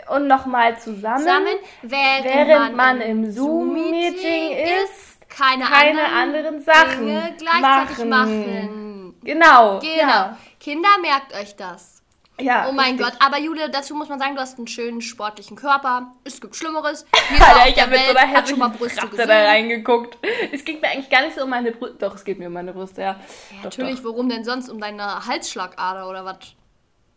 Und 0.09 0.27
nochmal 0.27 0.79
zusammen. 0.79 1.19
Zusammen, 1.19 1.59
während, 1.83 2.25
Während 2.25 2.77
man 2.77 3.01
im 3.01 3.31
Zoom-Meeting 3.31 4.53
ist, 4.85 5.29
keine, 5.29 5.65
keine 5.65 6.05
anderen 6.07 6.37
anderen 6.37 6.63
Sachen 6.63 7.07
Dinge 7.07 7.35
gleichzeitig 7.39 8.05
machen. 8.07 8.09
machen. 8.09 9.21
Genau. 9.23 9.79
Genau. 9.81 10.37
Kinder, 10.59 10.89
merkt 11.01 11.35
euch 11.35 11.55
das. 11.57 11.96
Ja, 12.41 12.69
Oh 12.69 12.73
mein 12.73 12.97
richtig. 12.97 13.07
Gott. 13.07 13.27
Aber 13.27 13.39
Jule, 13.39 13.71
dazu 13.71 13.95
muss 13.95 14.09
man 14.09 14.19
sagen, 14.19 14.35
du 14.35 14.41
hast 14.41 14.59
einen 14.59 14.67
schönen 14.67 15.01
sportlichen 15.01 15.57
Körper. 15.57 16.13
Es 16.25 16.41
gibt 16.41 16.55
Schlimmeres. 16.55 17.07
Alter, 17.41 17.69
ich 17.69 17.81
habe 17.81 17.93
mit 17.93 18.01
so 18.01 18.11
einer 18.15 18.21
hässlichen 18.29 18.73
Fratze 18.75 19.27
da 19.27 19.45
reingeguckt. 19.45 20.19
Es 20.53 20.65
geht 20.65 20.83
mir 20.83 20.89
eigentlich 20.89 21.09
gar 21.09 21.23
nicht 21.23 21.35
so 21.37 21.45
um 21.45 21.51
meine 21.51 21.73
Brüste. 21.73 21.97
Doch, 21.99 22.15
es 22.15 22.25
geht 22.25 22.39
mir 22.39 22.49
um 22.49 22.53
meine 22.53 22.73
Brüste, 22.73 23.01
ja. 23.03 23.15
Doch, 23.15 23.65
Natürlich, 23.65 24.01
Doch. 24.01 24.11
warum 24.11 24.29
denn 24.29 24.45
sonst? 24.45 24.69
Um 24.69 24.81
deine 24.81 25.27
Halsschlagader 25.27 26.09
oder 26.09 26.25
was? 26.25 26.37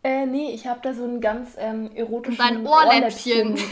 Äh, 0.02 0.24
nee, 0.24 0.52
ich 0.52 0.66
habe 0.66 0.80
da 0.82 0.94
so 0.94 1.04
einen 1.04 1.20
ganz 1.20 1.50
ähm, 1.58 1.90
erotischen 1.94 2.38
dein 2.38 2.66
Ohrläppchen. 2.66 3.58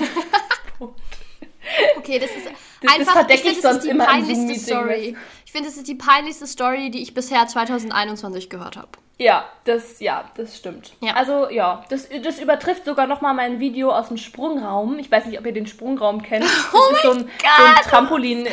Okay, 1.99 2.19
das 2.19 2.31
ist 2.31 2.47
das 2.83 2.95
einfach. 2.99 3.13
verdeck 3.13 3.41
ich 3.45 3.53
ich 3.53 3.61
das 3.61 3.73
sonst 3.73 3.85
die 3.85 3.91
immer 3.91 4.05
im 4.05 4.11
peinlichste 4.27 4.59
Story. 4.59 5.17
Ich 5.45 5.53
finde, 5.53 5.69
das 5.69 5.77
ist 5.77 5.87
die 5.89 5.95
peinlichste 5.95 6.47
Story, 6.47 6.91
die 6.91 7.03
ich 7.03 7.13
bisher 7.15 7.47
2021 7.47 8.49
gehört 8.49 8.77
habe. 8.77 8.89
Ja, 9.21 9.47
das, 9.65 9.99
ja, 9.99 10.25
das 10.37 10.57
stimmt. 10.57 10.93
Ja. 11.01 11.15
Also, 11.15 11.51
ja, 11.51 11.83
das, 11.91 12.09
das 12.23 12.39
übertrifft 12.39 12.85
sogar 12.85 13.09
nochmal 13.09 13.35
mein 13.35 13.59
Video 13.59 13.91
aus 13.91 14.09
dem 14.09 14.17
Sprungraum. 14.17 14.97
Ich 15.01 15.11
weiß 15.11 15.27
nicht, 15.27 15.37
ob 15.41 15.45
ihr 15.45 15.53
den 15.53 15.67
Sprungraum 15.67 16.23
kennt. 16.23 16.45
Das 16.69 16.75
Oh 16.75 16.95
ist 16.95 17.03
so 17.03 17.11
ein, 17.11 17.19
so 17.19 17.65
ein 17.65 17.75
Trampolin, 17.83 18.47
äh, 18.47 18.51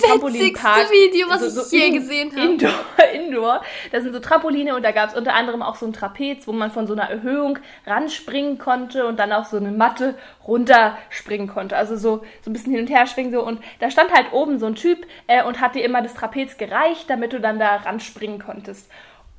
Trampolinpark. 0.00 0.90
Video, 0.90 1.28
was 1.30 1.72
ich 1.72 1.80
je 1.80 1.90
gesehen 1.90 2.30
habe. 2.32 2.42
Indoor, 2.46 2.72
Indoor. 3.14 3.62
Da 3.90 4.00
sind 4.00 4.12
so 4.12 4.20
Trampoline 4.20 4.74
und 4.74 4.82
da 4.82 4.90
gab 4.90 5.10
es 5.10 5.16
unter 5.16 5.34
anderem 5.34 5.62
auch 5.62 5.76
so 5.76 5.86
ein 5.86 5.92
Trapez, 5.92 6.46
wo 6.46 6.52
man 6.52 6.70
von 6.70 6.86
so 6.86 6.92
einer 6.92 7.08
Erhöhung 7.08 7.58
ranspringen 7.86 8.58
konnte 8.58 9.06
und 9.06 9.18
dann 9.18 9.32
auf 9.32 9.46
so 9.46 9.56
eine 9.56 9.70
Matte 9.70 10.16
runterspringen 10.46 11.46
konnte. 11.46 11.76
Also 11.76 11.96
so, 11.96 12.22
so 12.42 12.50
ein 12.50 12.52
bisschen 12.52 12.72
hin 12.72 12.82
und 12.82 12.90
her 12.90 13.06
schwingen 13.06 13.32
so. 13.32 13.42
Und 13.42 13.62
da 13.80 13.90
stand 13.90 14.12
halt 14.12 14.32
oben 14.32 14.58
so 14.58 14.66
ein 14.66 14.74
Typ 14.74 15.06
äh, 15.26 15.42
und 15.44 15.60
hat 15.60 15.74
dir 15.74 15.84
immer 15.84 16.02
das 16.02 16.14
Trapez 16.14 16.58
gereicht, 16.58 17.08
damit 17.08 17.32
du 17.32 17.40
dann 17.40 17.58
da 17.58 17.76
ranspringen 17.76 18.38
konntest. 18.38 18.90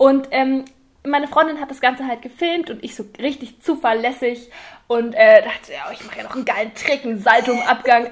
Und 0.03 0.27
ähm, 0.31 0.65
meine 1.05 1.29
Freundin 1.29 1.61
hat 1.61 1.71
das 1.71 1.79
Ganze 1.79 2.05
halt 2.05 2.21
gefilmt 2.21 2.69
und 2.69 2.83
ich 2.83 2.93
so 2.93 3.05
richtig 3.21 3.61
zuverlässig 3.61 4.49
und 4.87 5.13
äh, 5.13 5.41
dachte, 5.41 5.71
ja, 5.71 5.89
ich 5.93 6.03
mache 6.05 6.17
ja 6.17 6.23
noch 6.23 6.35
einen 6.35 6.43
geilen 6.43 6.73
Trick, 6.73 7.05
einen 7.05 7.19
Salto 7.19 7.53
im 7.53 7.61
Abgang. 7.61 8.07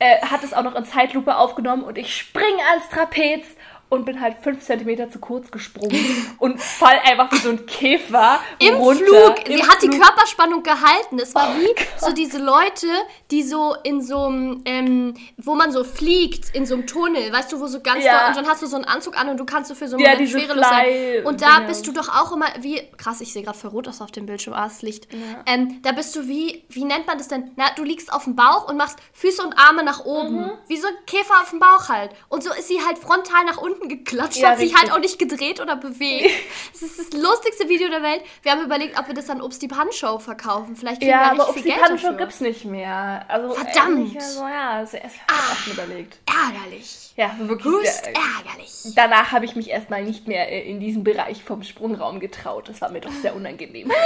Äh, 0.00 0.22
hat 0.22 0.42
es 0.42 0.52
auch 0.52 0.64
noch 0.64 0.74
in 0.74 0.84
Zeitlupe 0.84 1.36
aufgenommen 1.36 1.84
und 1.84 1.98
ich 1.98 2.16
springe 2.16 2.60
ans 2.72 2.88
Trapez 2.88 3.46
und 3.88 4.04
bin 4.04 4.20
halt 4.20 4.36
fünf 4.42 4.64
Zentimeter 4.64 5.10
zu 5.10 5.18
kurz 5.18 5.50
gesprungen 5.50 5.96
und 6.38 6.60
fall 6.60 6.98
einfach 7.04 7.30
wie 7.32 7.36
so 7.36 7.50
ein 7.50 7.66
Käfer 7.66 8.40
Im 8.58 8.74
runter. 8.76 9.04
Flug. 9.04 9.48
Im 9.48 9.56
Sie 9.58 9.62
hat 9.62 9.80
die 9.82 9.88
Flug. 9.88 10.00
Körperspannung 10.02 10.62
gehalten. 10.62 11.18
Es 11.20 11.34
war 11.34 11.50
Oh 11.56 11.60
wie 11.60 11.66
Gott. 11.66 11.86
so 12.00 12.12
diese 12.12 12.38
Leute, 12.38 12.88
die 13.30 13.42
so 13.42 13.76
in 13.84 14.02
so 14.02 14.24
einem, 14.26 14.62
ähm, 14.64 15.14
wo 15.36 15.54
man 15.54 15.70
so 15.72 15.84
fliegt, 15.84 16.54
in 16.54 16.66
so 16.66 16.74
einem 16.74 16.86
Tunnel, 16.86 17.32
weißt 17.32 17.52
du, 17.52 17.60
wo 17.60 17.66
so 17.66 17.80
ganz 17.80 18.04
Ja. 18.04 18.18
doll, 18.20 18.28
und 18.30 18.36
dann 18.36 18.48
hast 18.48 18.62
du 18.62 18.66
so 18.66 18.76
einen 18.76 18.84
Anzug 18.86 19.16
an 19.18 19.28
und 19.28 19.36
du 19.38 19.44
kannst 19.44 19.68
so 19.68 19.74
für 19.74 19.88
so 19.88 19.96
einen 19.96 20.04
Ja, 20.04 20.12
Moment 20.12 20.30
schwerelos 20.30 20.66
sein. 20.68 21.24
Und 21.24 21.42
da 21.42 21.60
bist 21.60 21.86
du 21.86 21.92
doch 21.92 22.08
auch 22.08 22.32
immer 22.32 22.46
wie, 22.60 22.80
krass, 22.96 23.20
ich 23.20 23.32
sehe 23.32 23.42
gerade 23.42 23.56
voll 23.58 23.70
rot 23.70 23.88
aus 23.88 24.00
auf 24.00 24.10
dem 24.10 24.26
Bildschirm, 24.26 24.54
ah, 24.54 24.64
das 24.64 24.82
Licht. 24.82 25.06
Ähm, 25.46 25.80
da 25.82 25.92
bist 25.92 26.14
du 26.16 26.26
wie, 26.26 26.64
wie 26.70 26.84
nennt 26.84 27.06
man 27.06 27.18
das 27.18 27.28
denn? 27.28 27.52
Na, 27.56 27.66
du 27.76 27.84
liegst 27.84 28.12
auf 28.12 28.24
dem 28.24 28.34
Bauch 28.36 28.68
und 28.68 28.76
machst 28.76 28.98
Füße 29.12 29.42
und 29.42 29.54
Arme 29.58 29.84
nach 29.84 30.04
oben. 30.04 30.36
Mhm. 30.40 30.50
Wie 30.66 30.76
so 30.76 30.88
ein 30.88 30.94
Käfer 31.06 31.34
auf 31.42 31.50
dem 31.50 31.60
Bauch 31.60 31.88
halt. 31.88 32.10
Und 32.28 32.42
so 32.42 32.52
ist 32.52 32.68
sie 32.68 32.80
halt 32.84 32.98
frontal 32.98 33.44
nach 33.44 33.58
unten 33.58 33.75
geklatscht, 33.88 34.38
Ja, 34.38 34.50
hat 34.50 34.58
sich 34.58 34.74
halt 34.74 34.90
auch 34.92 34.98
nicht 34.98 35.18
gedreht 35.18 35.60
oder 35.60 35.76
bewegt. 35.76 36.30
Das 36.72 36.82
ist 36.82 36.98
das 36.98 37.20
lustigste 37.22 37.68
Video 37.68 37.88
der 37.88 38.02
Welt. 38.02 38.22
Wir 38.42 38.52
haben 38.52 38.62
überlegt, 38.62 38.98
ob 38.98 39.06
wir 39.06 39.14
das 39.14 39.30
an 39.30 39.40
Obst 39.40 39.62
die 39.62 39.68
Pan 39.68 39.90
Show 39.92 40.18
verkaufen. 40.18 40.76
Vielleicht 40.76 41.00
kriegen 41.00 41.10
Ja, 41.12 41.34
wir 41.34 41.42
aber 41.42 41.54
Geld 41.54 41.80
Pancho 41.80 42.08
dafür. 42.08 42.12
gibt's 42.18 42.40
nicht 42.40 42.64
mehr. 42.66 43.24
Also 43.28 43.54
Verdammt. 43.54 44.14
Ah. 44.14 44.18
Also, 44.20 44.40
ja, 44.42 44.80
das 44.80 44.92
ist 44.94 45.02
auch 45.32 45.56
schon 45.56 45.72
überlegt. 45.72 46.18
Ärgerlich. 46.26 47.12
Ja, 47.16 47.30
wirklich. 47.38 47.64
Höchst 47.64 48.06
ärgerlich. 48.08 48.94
Danach 48.94 49.32
habe 49.32 49.46
ich 49.46 49.56
mich 49.56 49.70
erstmal 49.70 50.04
nicht 50.04 50.28
mehr 50.28 50.52
äh, 50.52 50.68
in 50.70 50.80
diesen 50.80 51.02
Bereich 51.02 51.42
vom 51.42 51.62
Sprungraum 51.62 52.20
getraut. 52.20 52.68
Das 52.68 52.82
war 52.82 52.90
mir 52.90 53.00
doch 53.00 53.12
sehr 53.22 53.34
unangenehm. 53.34 53.90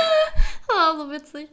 Ah, 0.73 0.95
so 0.97 1.11
witzig. 1.11 1.49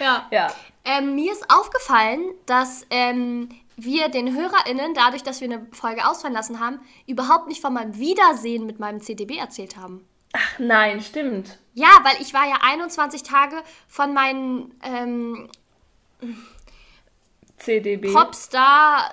Ja. 0.00 0.26
Ja. 0.32 0.52
Ähm, 0.84 1.14
mir 1.14 1.30
ist 1.32 1.48
aufgefallen, 1.48 2.24
dass 2.46 2.84
ähm, 2.90 3.48
wir 3.78 4.08
den 4.08 4.34
HörerInnen, 4.34 4.94
dadurch, 4.94 5.22
dass 5.22 5.40
wir 5.40 5.50
eine 5.50 5.66
Folge 5.72 6.06
ausfallen 6.06 6.34
lassen 6.34 6.60
haben, 6.60 6.80
überhaupt 7.06 7.48
nicht 7.48 7.60
von 7.60 7.72
meinem 7.72 7.96
Wiedersehen 7.98 8.66
mit 8.66 8.78
meinem 8.78 9.00
CDB 9.00 9.36
erzählt 9.36 9.76
haben. 9.76 10.04
Ach 10.32 10.58
nein, 10.58 11.00
stimmt. 11.00 11.58
Ja, 11.74 11.88
weil 12.02 12.20
ich 12.20 12.34
war 12.34 12.46
ja 12.46 12.58
21 12.60 13.22
Tage 13.22 13.56
von 13.86 14.12
meinen 14.12 14.74
ähm, 14.82 15.48
CDB. 17.56 18.12
Popstar, 18.12 19.12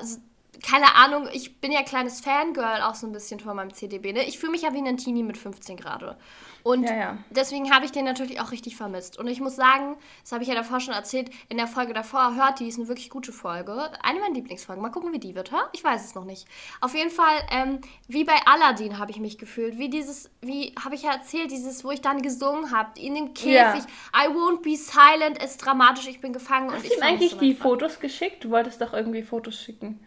keine 0.61 0.95
Ahnung, 0.95 1.29
ich 1.31 1.61
bin 1.61 1.71
ja 1.71 1.83
kleines 1.83 2.21
Fangirl 2.21 2.81
auch 2.81 2.95
so 2.95 3.07
ein 3.07 3.13
bisschen 3.13 3.39
von 3.39 3.55
meinem 3.55 3.73
CDB. 3.73 4.13
Ne? 4.13 4.25
Ich 4.25 4.39
fühle 4.39 4.51
mich 4.51 4.63
ja 4.63 4.73
wie 4.73 4.79
ein 4.79 4.97
Teenie 4.97 5.23
mit 5.23 5.37
15 5.37 5.77
Grad. 5.77 6.17
Und 6.65 6.81
Ja, 6.81 6.95
ja. 6.95 7.17
deswegen 7.29 7.71
habe 7.71 7.85
ich 7.85 7.91
den 7.91 8.05
natürlich 8.05 8.41
auch 8.41 8.51
richtig 8.51 8.75
vermisst. 8.75 9.19
Und 9.19 9.27
ich 9.27 9.39
muss 9.39 9.55
sagen, 9.55 9.97
das 10.23 10.31
habe 10.31 10.41
ich 10.41 10.49
ja 10.49 10.55
davor 10.55 10.79
schon 10.79 10.95
erzählt, 10.95 11.29
in 11.47 11.57
der 11.57 11.67
Folge 11.67 11.93
davor, 11.93 12.33
hört 12.33 12.59
die, 12.59 12.67
ist 12.67 12.79
eine 12.79 12.87
wirklich 12.87 13.11
gute 13.11 13.31
Folge. 13.31 13.91
Eine 14.01 14.19
meiner 14.19 14.33
Lieblingsfolgen. 14.33 14.81
Mal 14.81 14.89
gucken, 14.89 15.13
wie 15.13 15.19
die 15.19 15.35
wird, 15.35 15.51
ha? 15.51 15.69
Ich 15.73 15.83
weiß 15.83 16.03
es 16.03 16.15
noch 16.15 16.25
nicht. 16.25 16.47
Auf 16.81 16.95
jeden 16.95 17.11
Fall, 17.11 17.35
ähm, 17.51 17.81
wie 18.07 18.23
bei 18.23 18.33
Aladdin 18.47 18.97
habe 18.97 19.11
ich 19.11 19.19
mich 19.19 19.37
gefühlt. 19.37 19.77
Wie 19.77 19.89
dieses, 19.89 20.31
wie 20.41 20.73
habe 20.83 20.95
ich 20.95 21.03
ja 21.03 21.11
erzählt, 21.11 21.51
dieses, 21.51 21.83
wo 21.83 21.91
ich 21.91 22.01
dann 22.01 22.23
gesungen 22.23 22.71
habe, 22.71 22.99
in 22.99 23.13
dem 23.13 23.35
Käfig. 23.35 23.83
Ja. 23.83 24.25
I 24.25 24.29
won't 24.29 24.63
be 24.63 24.75
silent, 24.75 25.37
es 25.37 25.51
ist 25.51 25.57
dramatisch, 25.57 26.07
ich 26.07 26.19
bin 26.19 26.33
gefangen. 26.33 26.71
Hast 26.71 26.89
du 26.89 26.95
ihm 26.95 27.03
eigentlich 27.03 27.37
die. 27.37 27.53
Fotos 27.53 27.99
geschickt? 27.99 28.43
Du 28.43 28.49
wolltest 28.49 28.81
doch 28.81 28.93
irgendwie 28.93 29.21
Fotos 29.21 29.55
schicken. 29.55 29.99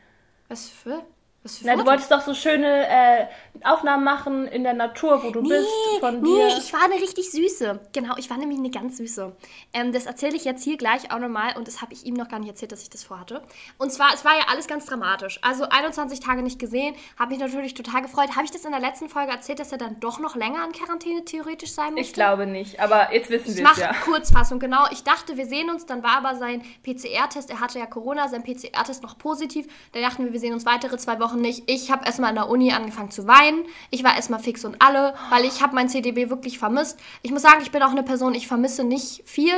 Was 0.48 0.68
für? 0.68 1.04
Was 1.48 1.58
für 1.58 1.66
Na, 1.66 1.76
du 1.76 1.86
wolltest 1.86 2.10
doch 2.10 2.20
so 2.20 2.34
schöne 2.34 2.86
äh, 2.86 3.26
Aufnahmen 3.64 4.04
machen 4.04 4.46
in 4.46 4.64
der 4.64 4.74
Natur, 4.74 5.22
wo 5.24 5.30
du 5.30 5.42
bist, 5.42 5.66
von 5.98 6.20
nee, 6.20 6.28
dir. 6.28 6.58
ich 6.58 6.72
war 6.74 6.84
eine 6.84 6.96
richtig 6.96 7.30
süße. 7.30 7.80
Genau, 7.94 8.16
ich 8.18 8.28
war 8.28 8.36
nämlich 8.36 8.58
eine 8.58 8.70
ganz 8.70 8.98
süße. 8.98 9.34
Ähm, 9.72 9.92
das 9.92 10.04
erzähle 10.04 10.36
ich 10.36 10.44
jetzt 10.44 10.62
hier 10.62 10.76
gleich 10.76 11.10
auch 11.10 11.18
nochmal 11.18 11.56
und 11.56 11.66
das 11.66 11.80
habe 11.80 11.94
ich 11.94 12.04
ihm 12.04 12.14
noch 12.14 12.28
gar 12.28 12.38
nicht 12.38 12.50
erzählt, 12.50 12.72
dass 12.72 12.82
ich 12.82 12.90
das 12.90 13.02
vorhatte. 13.02 13.42
Und 13.78 13.90
zwar, 13.90 14.12
es 14.12 14.26
war 14.26 14.36
ja 14.36 14.44
alles 14.50 14.66
ganz 14.66 14.84
dramatisch. 14.84 15.38
Also 15.42 15.64
21 15.64 16.20
Tage 16.20 16.42
nicht 16.42 16.58
gesehen, 16.58 16.94
habe 17.18 17.30
mich 17.30 17.38
natürlich 17.38 17.72
total 17.72 18.02
gefreut. 18.02 18.36
Habe 18.36 18.44
ich 18.44 18.50
das 18.50 18.66
in 18.66 18.72
der 18.72 18.80
letzten 18.80 19.08
Folge 19.08 19.32
erzählt, 19.32 19.58
dass 19.58 19.72
er 19.72 19.78
dann 19.78 20.00
doch 20.00 20.18
noch 20.18 20.36
länger 20.36 20.62
in 20.66 20.72
Quarantäne 20.72 21.24
theoretisch 21.24 21.72
sein 21.72 21.94
musste? 21.94 22.00
Ich 22.00 22.12
glaube 22.12 22.46
nicht, 22.46 22.78
aber 22.78 23.14
jetzt 23.14 23.30
wissen 23.30 23.46
wir 23.46 23.54
es 23.54 23.60
mache 23.62 23.80
ja. 23.80 23.92
Kurzfassung, 24.04 24.58
genau. 24.58 24.84
Ich 24.92 25.02
dachte, 25.02 25.38
wir 25.38 25.46
sehen 25.46 25.70
uns, 25.70 25.86
dann 25.86 26.02
war 26.02 26.18
aber 26.18 26.34
sein 26.34 26.62
PCR-Test, 26.82 27.48
er 27.48 27.60
hatte 27.60 27.78
ja 27.78 27.86
Corona, 27.86 28.28
sein 28.28 28.44
PCR-Test 28.44 29.02
noch 29.02 29.16
positiv. 29.16 29.66
Da 29.92 30.00
dachten 30.00 30.24
wir, 30.24 30.32
wir 30.32 30.40
sehen 30.40 30.52
uns 30.52 30.66
weitere 30.66 30.98
zwei 30.98 31.18
Wochen 31.20 31.37
nicht. 31.40 31.70
Ich 31.70 31.90
habe 31.90 32.04
erstmal 32.04 32.30
an 32.30 32.36
der 32.36 32.48
Uni 32.48 32.72
angefangen 32.72 33.10
zu 33.10 33.26
weinen. 33.26 33.64
Ich 33.90 34.04
war 34.04 34.14
erstmal 34.14 34.40
fix 34.40 34.64
und 34.64 34.80
alle, 34.80 35.14
weil 35.30 35.44
ich 35.44 35.62
habe 35.62 35.74
mein 35.74 35.88
CDB 35.88 36.30
wirklich 36.30 36.58
vermisst. 36.58 36.98
Ich 37.22 37.30
muss 37.30 37.42
sagen, 37.42 37.60
ich 37.62 37.70
bin 37.70 37.82
auch 37.82 37.90
eine 37.90 38.02
Person, 38.02 38.34
ich 38.34 38.46
vermisse 38.46 38.84
nicht 38.84 39.22
viel. 39.24 39.54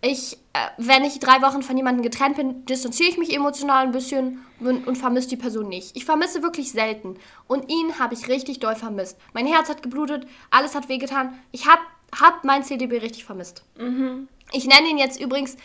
Ich, 0.00 0.38
äh, 0.52 0.58
wenn 0.78 1.04
ich 1.04 1.20
drei 1.20 1.42
Wochen 1.42 1.62
von 1.62 1.76
jemandem 1.76 2.02
getrennt 2.02 2.36
bin, 2.36 2.64
distanziere 2.66 3.10
ich 3.10 3.18
mich 3.18 3.34
emotional 3.34 3.84
ein 3.84 3.92
bisschen 3.92 4.44
und, 4.60 4.86
und 4.86 4.96
vermisse 4.96 5.28
die 5.28 5.36
Person 5.36 5.68
nicht. 5.68 5.96
Ich 5.96 6.04
vermisse 6.04 6.42
wirklich 6.42 6.72
selten. 6.72 7.16
Und 7.46 7.70
ihn 7.70 7.98
habe 7.98 8.14
ich 8.14 8.28
richtig 8.28 8.60
doll 8.60 8.76
vermisst. 8.76 9.18
Mein 9.32 9.46
Herz 9.46 9.68
hat 9.68 9.82
geblutet, 9.82 10.26
alles 10.50 10.74
hat 10.74 10.88
wehgetan. 10.88 11.38
Ich 11.52 11.66
habe 11.66 11.82
hab 12.18 12.44
mein 12.44 12.64
CDB 12.64 12.98
richtig 12.98 13.24
vermisst. 13.24 13.64
Ich 14.52 14.66
nenne 14.66 14.88
ihn 14.88 14.98
jetzt 14.98 15.20
übrigens, 15.20 15.56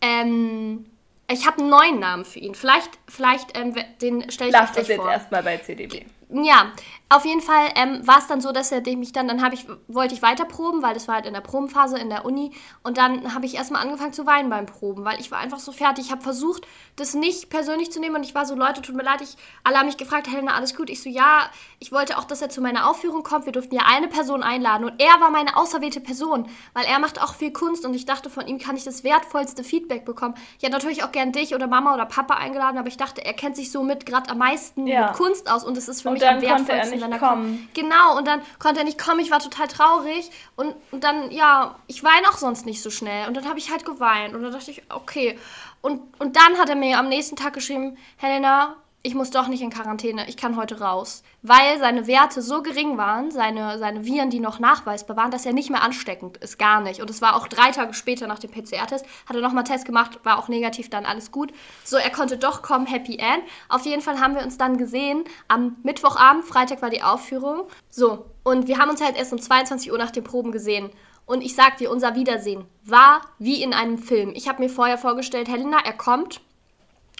ähm, 0.00 0.84
ich 1.32 1.46
habe 1.46 1.58
einen 1.58 1.70
neuen 1.70 1.98
Namen 1.98 2.24
für 2.24 2.38
ihn. 2.38 2.54
Vielleicht, 2.54 2.90
vielleicht 3.08 3.56
ähm, 3.56 3.74
den 4.00 4.30
stelle 4.30 4.50
ich 4.50 4.56
Lass 4.56 4.72
das 4.72 4.88
jetzt 4.88 5.04
erstmal 5.04 5.42
bei 5.42 5.56
CDB. 5.58 6.04
Ja, 6.30 6.72
auf 7.16 7.24
jeden 7.24 7.40
Fall 7.40 7.68
ähm, 7.76 8.06
war 8.06 8.18
es 8.18 8.26
dann 8.26 8.40
so, 8.40 8.52
dass 8.52 8.72
er 8.72 8.80
mich 8.96 9.12
dann, 9.12 9.28
dann 9.28 9.42
habe 9.42 9.54
ich, 9.54 9.66
wollte 9.88 10.14
ich 10.14 10.22
weiter 10.22 10.44
proben, 10.44 10.82
weil 10.82 10.94
das 10.94 11.08
war 11.08 11.16
halt 11.16 11.26
in 11.26 11.34
der 11.34 11.40
Probenphase 11.40 11.98
in 11.98 12.08
der 12.08 12.24
Uni. 12.24 12.52
Und 12.82 12.96
dann 12.98 13.34
habe 13.34 13.46
ich 13.46 13.54
erstmal 13.54 13.82
angefangen 13.82 14.12
zu 14.12 14.26
weinen 14.26 14.50
beim 14.50 14.66
Proben, 14.66 15.04
weil 15.04 15.20
ich 15.20 15.30
war 15.30 15.38
einfach 15.38 15.58
so 15.58 15.72
fertig. 15.72 16.06
Ich 16.06 16.10
habe 16.12 16.22
versucht, 16.22 16.66
das 16.96 17.14
nicht 17.14 17.50
persönlich 17.50 17.92
zu 17.92 18.00
nehmen 18.00 18.16
und 18.16 18.24
ich 18.24 18.34
war 18.34 18.46
so, 18.46 18.54
Leute, 18.54 18.82
tut 18.82 18.94
mir 18.94 19.02
leid, 19.02 19.20
ich, 19.20 19.36
alle 19.64 19.78
haben 19.78 19.86
mich 19.86 19.96
gefragt, 19.96 20.28
Helena, 20.30 20.54
alles 20.54 20.74
gut? 20.76 20.90
Ich 20.90 21.02
so, 21.02 21.08
ja, 21.08 21.50
ich 21.78 21.92
wollte 21.92 22.18
auch, 22.18 22.24
dass 22.24 22.42
er 22.42 22.48
zu 22.48 22.60
meiner 22.60 22.88
Aufführung 22.88 23.22
kommt. 23.22 23.46
Wir 23.46 23.52
durften 23.52 23.74
ja 23.74 23.82
eine 23.86 24.08
Person 24.08 24.42
einladen 24.42 24.84
und 24.84 25.00
er 25.00 25.20
war 25.20 25.30
meine 25.30 25.56
auserwählte 25.56 26.00
Person, 26.00 26.48
weil 26.74 26.84
er 26.84 26.98
macht 26.98 27.20
auch 27.20 27.34
viel 27.34 27.52
Kunst 27.52 27.84
und 27.84 27.94
ich 27.94 28.06
dachte, 28.06 28.30
von 28.30 28.46
ihm 28.46 28.58
kann 28.58 28.76
ich 28.76 28.84
das 28.84 29.04
wertvollste 29.04 29.64
Feedback 29.64 30.04
bekommen. 30.04 30.34
Ich 30.58 30.62
hätte 30.62 30.72
natürlich 30.72 31.04
auch 31.04 31.12
gern 31.12 31.32
dich 31.32 31.54
oder 31.54 31.66
Mama 31.66 31.94
oder 31.94 32.06
Papa 32.06 32.34
eingeladen, 32.34 32.78
aber 32.78 32.88
ich 32.88 32.96
dachte, 32.96 33.24
er 33.24 33.34
kennt 33.34 33.56
sich 33.56 33.70
somit 33.70 34.06
gerade 34.06 34.30
am 34.30 34.38
meisten 34.38 34.86
Ja. 34.86 35.08
mit 35.08 35.16
Kunst 35.16 35.50
aus 35.50 35.64
und 35.64 35.76
es 35.76 35.88
ist 35.88 36.02
für 36.02 36.08
Und 36.08 36.14
mich 36.14 36.22
dann 36.22 36.36
am 36.36 36.42
er 36.42 36.50
wertvollsten, 36.50 37.01
nicht 37.10 37.20
wenn 37.20 37.28
er 37.28 37.28
kommen. 37.28 37.56
kommt. 37.58 37.74
Genau, 37.74 38.18
und 38.18 38.26
dann 38.26 38.40
konnte 38.58 38.80
er 38.80 38.84
nicht 38.84 38.98
kommen. 38.98 39.20
Ich 39.20 39.30
war 39.30 39.40
total 39.40 39.68
traurig. 39.68 40.30
Und, 40.56 40.74
und 40.90 41.04
dann, 41.04 41.30
ja, 41.30 41.76
ich 41.86 42.02
weine 42.02 42.28
auch 42.28 42.38
sonst 42.38 42.66
nicht 42.66 42.82
so 42.82 42.90
schnell. 42.90 43.28
Und 43.28 43.36
dann 43.36 43.48
habe 43.48 43.58
ich 43.58 43.70
halt 43.70 43.84
geweint. 43.84 44.34
Und 44.34 44.42
dann 44.42 44.52
dachte 44.52 44.70
ich, 44.70 44.82
okay. 44.88 45.38
Und, 45.80 46.00
und 46.20 46.36
dann 46.36 46.58
hat 46.58 46.68
er 46.68 46.76
mir 46.76 46.98
am 46.98 47.08
nächsten 47.08 47.36
Tag 47.36 47.54
geschrieben, 47.54 47.98
Helena, 48.16 48.76
ich 49.04 49.14
muss 49.14 49.30
doch 49.30 49.48
nicht 49.48 49.62
in 49.62 49.70
Quarantäne, 49.70 50.28
ich 50.28 50.36
kann 50.36 50.56
heute 50.56 50.80
raus. 50.80 51.24
Weil 51.42 51.78
seine 51.78 52.06
Werte 52.06 52.40
so 52.40 52.62
gering 52.62 52.98
waren, 52.98 53.32
seine, 53.32 53.78
seine 53.78 54.04
Viren, 54.04 54.30
die 54.30 54.38
noch 54.38 54.60
nachweisbar 54.60 55.16
waren, 55.16 55.32
dass 55.32 55.44
er 55.44 55.52
nicht 55.52 55.70
mehr 55.70 55.82
ansteckend 55.82 56.36
ist, 56.36 56.58
gar 56.58 56.80
nicht. 56.80 57.00
Und 57.00 57.10
es 57.10 57.20
war 57.20 57.34
auch 57.34 57.48
drei 57.48 57.72
Tage 57.72 57.94
später 57.94 58.28
nach 58.28 58.38
dem 58.38 58.52
PCR-Test, 58.52 59.04
hat 59.28 59.34
er 59.34 59.42
nochmal 59.42 59.64
Test 59.64 59.86
gemacht, 59.86 60.20
war 60.22 60.38
auch 60.38 60.48
negativ, 60.48 60.88
dann 60.88 61.04
alles 61.04 61.32
gut. 61.32 61.52
So, 61.82 61.96
er 61.96 62.10
konnte 62.10 62.38
doch 62.38 62.62
kommen, 62.62 62.86
Happy 62.86 63.16
End. 63.16 63.42
Auf 63.68 63.84
jeden 63.86 64.02
Fall 64.02 64.20
haben 64.20 64.36
wir 64.36 64.42
uns 64.42 64.56
dann 64.56 64.78
gesehen 64.78 65.24
am 65.48 65.76
Mittwochabend, 65.82 66.44
Freitag 66.44 66.80
war 66.80 66.90
die 66.90 67.02
Aufführung. 67.02 67.64
So, 67.90 68.26
und 68.44 68.68
wir 68.68 68.78
haben 68.78 68.90
uns 68.90 69.02
halt 69.02 69.16
erst 69.16 69.32
um 69.32 69.40
22 69.40 69.90
Uhr 69.90 69.98
nach 69.98 70.12
den 70.12 70.22
Proben 70.22 70.52
gesehen. 70.52 70.90
Und 71.26 71.40
ich 71.42 71.54
sag 71.56 71.78
dir, 71.78 71.90
unser 71.90 72.14
Wiedersehen 72.14 72.66
war 72.84 73.22
wie 73.38 73.62
in 73.62 73.74
einem 73.74 73.98
Film. 73.98 74.32
Ich 74.34 74.48
habe 74.48 74.62
mir 74.62 74.68
vorher 74.68 74.98
vorgestellt, 74.98 75.48
Helena, 75.48 75.78
er 75.84 75.92
kommt, 75.92 76.40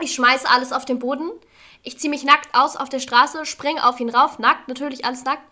ich 0.01 0.15
schmeiße 0.15 0.49
alles 0.49 0.73
auf 0.73 0.85
den 0.85 0.99
Boden. 0.99 1.31
Ich 1.83 1.99
ziehe 1.99 2.11
mich 2.11 2.25
nackt 2.25 2.49
aus 2.55 2.77
auf 2.77 2.89
der 2.89 3.01
Straße, 3.01 3.45
springe 3.45 3.85
auf 3.87 3.99
ihn 4.01 4.09
rauf, 4.11 4.39
nackt, 4.39 4.69
natürlich 4.69 5.05
alles 5.05 5.25
nackt, 5.25 5.43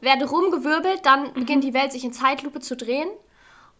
werde 0.00 0.28
rumgewirbelt, 0.28 1.04
dann 1.04 1.32
beginnt 1.34 1.64
die 1.64 1.74
Welt 1.74 1.92
sich 1.92 2.04
in 2.04 2.12
Zeitlupe 2.12 2.60
zu 2.60 2.76
drehen. 2.76 3.08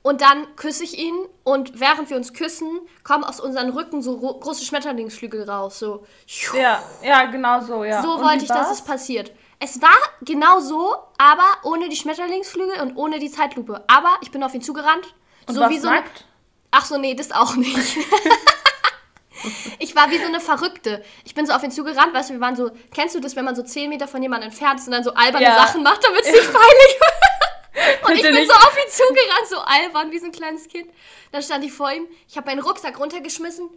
Und 0.03 0.23
dann 0.23 0.57
küsse 0.57 0.83
ich 0.83 0.99
ihn 0.99 1.15
und 1.45 1.79
während 1.79 2.09
wir 2.09 2.17
uns 2.17 2.33
küssen, 2.33 2.81
kommen 3.05 3.23
aus 3.23 3.39
unseren 3.39 3.69
Rücken 3.69 4.01
so 4.01 4.15
ro- 4.15 4.39
große 4.41 4.65
Schmetterlingsflügel 4.65 5.49
raus. 5.49 5.79
So, 5.79 6.07
Ja, 6.55 6.83
ja, 7.03 7.27
genau 7.27 7.61
so, 7.61 7.85
ja. 7.85 8.01
so 8.03 8.15
Und 8.15 8.23
wollte 8.25 8.45
ich, 8.45 8.49
dass 8.49 8.69
war's? 8.69 8.79
es 8.79 8.83
passiert. 8.83 9.31
Es 9.59 9.83
war 9.83 9.91
genau 10.23 10.59
so, 10.61 10.95
aber 11.19 11.45
ohne 11.65 11.91
die 11.91 11.97
Schmetterlingsflügel 11.97 12.81
und 12.81 12.97
ohne 12.97 13.19
die 13.19 13.31
Zeitlupe. 13.31 13.85
Aber 13.89 14.09
ich 14.23 14.31
bin 14.31 14.43
auf 14.43 14.55
ihn 14.55 14.63
zugerannt. 14.63 15.07
Und 15.47 15.55
so 15.55 15.69
wie 15.69 15.79
so 15.79 15.91
nackt? 15.91 16.25
Ach 16.71 16.87
so, 16.87 16.97
nee, 16.97 17.15
das 17.15 17.31
auch 17.31 17.57
nicht. 17.57 17.99
ich 19.79 19.95
war 19.97 20.11
wie 20.11 20.19
so 20.19 20.27
eine 20.27 20.41
Verrückte. 20.41 21.05
Ich 21.25 21.35
bin 21.35 21.47
so 21.47 21.53
auf 21.53 21.63
ihn 21.63 21.71
zugerannt, 21.71 22.13
weißt 22.15 22.31
du, 22.31 22.35
wir 22.35 22.41
waren 22.41 22.57
so, 22.57 22.71
kennst 22.95 23.15
du 23.15 23.21
das, 23.21 23.37
wenn 23.37 23.45
man 23.45 23.55
so 23.57 23.63
10 23.63 23.89
Meter 23.89 24.09
von 24.09 24.23
jemandem 24.23 24.51
entfernt 24.51 24.81
ist 24.81 24.87
und 24.87 24.93
dann 24.93 25.05
so 25.05 25.13
alberne 25.15 25.47
Ja. 25.47 25.57
Sachen 25.67 25.83
macht, 25.83 26.05
damit 26.05 26.21
es 26.23 26.33
nicht 26.33 26.53
peinlich 26.53 27.01
wird? 27.01 27.13
Und 28.05 28.15
ich 28.15 28.23
bin 28.23 28.35
so 28.47 28.53
auf 28.53 28.77
ihn 28.77 28.91
zugerannt, 28.91 29.49
so 29.49 29.59
albern, 29.59 30.11
wie 30.11 30.19
so 30.19 30.27
ein 30.27 30.33
kleines 30.33 30.69
Kind. 30.69 30.91
Dann 31.33 31.43
stand 31.43 31.65
ich 31.65 31.73
vor 31.73 31.91
ihm, 31.91 32.07
ich 32.29 32.37
habe 32.37 32.47
meinen 32.49 32.61
Rucksack 32.61 32.99
runtergeschmissen. 32.99 33.71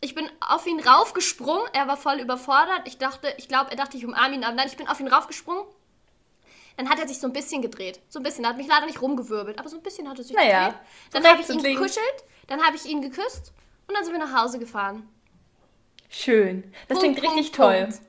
Ich 0.00 0.14
bin 0.14 0.28
auf 0.40 0.66
ihn 0.66 0.80
raufgesprungen, 0.80 1.64
er 1.72 1.86
war 1.86 1.96
voll 1.96 2.18
überfordert. 2.18 2.82
Ich 2.86 2.98
dachte, 2.98 3.32
ich 3.38 3.48
glaube, 3.48 3.70
er 3.70 3.76
dachte, 3.76 3.96
ich 3.96 4.04
umarme 4.04 4.34
ihn, 4.34 4.44
aber 4.44 4.54
nein, 4.54 4.66
ich 4.66 4.76
bin 4.76 4.88
auf 4.88 4.98
ihn 4.98 5.06
raufgesprungen. 5.06 5.64
Dann 6.76 6.88
hat 6.90 6.98
er 6.98 7.06
sich 7.06 7.20
so 7.20 7.28
ein 7.28 7.32
bisschen 7.32 7.62
gedreht. 7.62 8.00
So 8.08 8.18
ein 8.18 8.24
bisschen. 8.24 8.44
Er 8.44 8.50
hat 8.50 8.56
mich 8.56 8.66
leider 8.66 8.86
nicht 8.86 9.00
rumgewirbelt, 9.00 9.58
aber 9.58 9.68
so 9.68 9.76
ein 9.76 9.82
bisschen 9.82 10.08
hat 10.10 10.18
er 10.18 10.24
sich 10.24 10.34
Naja, 10.34 10.66
gedreht. 10.68 10.82
Dann 11.12 11.26
habe 11.26 11.40
ich 11.40 11.48
ihn 11.48 11.62
gekuschelt, 11.62 12.24
dann 12.48 12.62
habe 12.66 12.76
ich 12.76 12.84
ihn 12.84 13.00
geküsst 13.00 13.52
und 13.92 13.96
dann 13.96 14.04
sind 14.04 14.14
wir 14.14 14.24
nach 14.26 14.42
Hause 14.42 14.58
gefahren. 14.58 15.06
Schön. 16.08 16.72
Das 16.88 16.98
Punkt, 16.98 17.18
klingt 17.18 17.32
richtig 17.36 17.52
Punkt, 17.52 17.56
toll. 17.56 17.80
Punkt. 17.88 18.00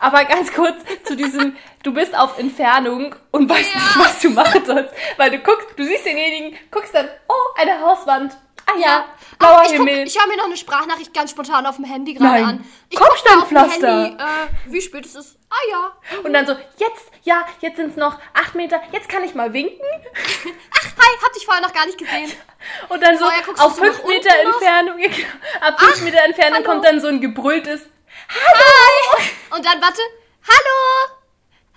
Aber 0.00 0.24
ganz 0.24 0.52
kurz 0.52 0.76
zu 1.04 1.16
diesem, 1.16 1.56
du 1.82 1.92
bist 1.94 2.16
auf 2.16 2.38
Entfernung 2.38 3.14
und 3.30 3.48
weißt 3.48 3.74
Ja. 3.74 3.80
nicht, 3.80 3.98
was 3.98 4.20
du 4.20 4.30
machen 4.30 4.64
sollst. 4.64 4.94
Weil 5.16 5.30
du 5.30 5.38
guckst, 5.38 5.68
du 5.76 5.84
siehst 5.84 6.04
denjenigen, 6.04 6.58
guckst 6.70 6.94
dann, 6.94 7.08
oh, 7.28 7.60
eine 7.60 7.80
Hauswand. 7.80 8.36
Ah 8.66 8.78
ja, 8.78 9.04
blauer 9.38 9.58
Ah, 9.60 9.62
ich 9.66 9.76
guck- 9.76 9.88
ich 9.88 10.18
höre 10.18 10.26
mir 10.26 10.36
noch 10.38 10.46
eine 10.46 10.56
Sprachnachricht 10.56 11.12
ganz 11.12 11.30
spontan 11.30 11.66
auf 11.66 11.76
dem 11.76 11.84
Handy 11.84 12.14
gerade 12.14 12.44
an. 12.44 12.64
Ich 12.88 12.98
Kopfsteinpflaster. 12.98 14.04
Handy, 14.04 14.22
äh, 14.22 14.72
wie 14.72 14.80
spät 14.80 15.04
es 15.04 15.14
ist. 15.14 15.38
Ah 15.54 15.70
ja. 15.70 16.18
Und 16.24 16.32
dann 16.32 16.46
so, 16.46 16.56
jetzt, 16.78 17.10
ja, 17.22 17.46
jetzt 17.60 17.76
sind 17.76 17.90
es 17.90 17.96
noch 17.96 18.18
acht 18.32 18.56
Meter, 18.56 18.82
jetzt 18.90 19.08
kann 19.08 19.22
ich 19.22 19.34
mal 19.34 19.52
winken. 19.52 19.86
Hi, 19.86 21.18
hab 21.22 21.32
dich 21.32 21.44
vorher 21.44 21.62
noch 21.62 21.72
gar 21.72 21.86
nicht 21.86 21.98
gesehen. 21.98 22.32
Und 22.88 23.02
dann 23.02 23.18
so 23.18 23.26
auf 23.26 23.76
fünf 23.76 24.04
Meter. 24.04 24.34
Entfernung, 24.40 24.98
ab 25.60 25.78
fünf 25.78 26.00
Meter 26.02 26.24
Entfernung 26.24 26.54
hallo. 26.58 26.64
kommt 26.64 26.84
dann 26.84 27.00
so 27.00 27.08
ein 27.08 27.20
gebrülltes, 27.20 27.82
Hi. 28.28 29.30
Und 29.50 29.64
dann 29.64 29.80
warte. 29.80 30.00
Hallo. 30.46 31.18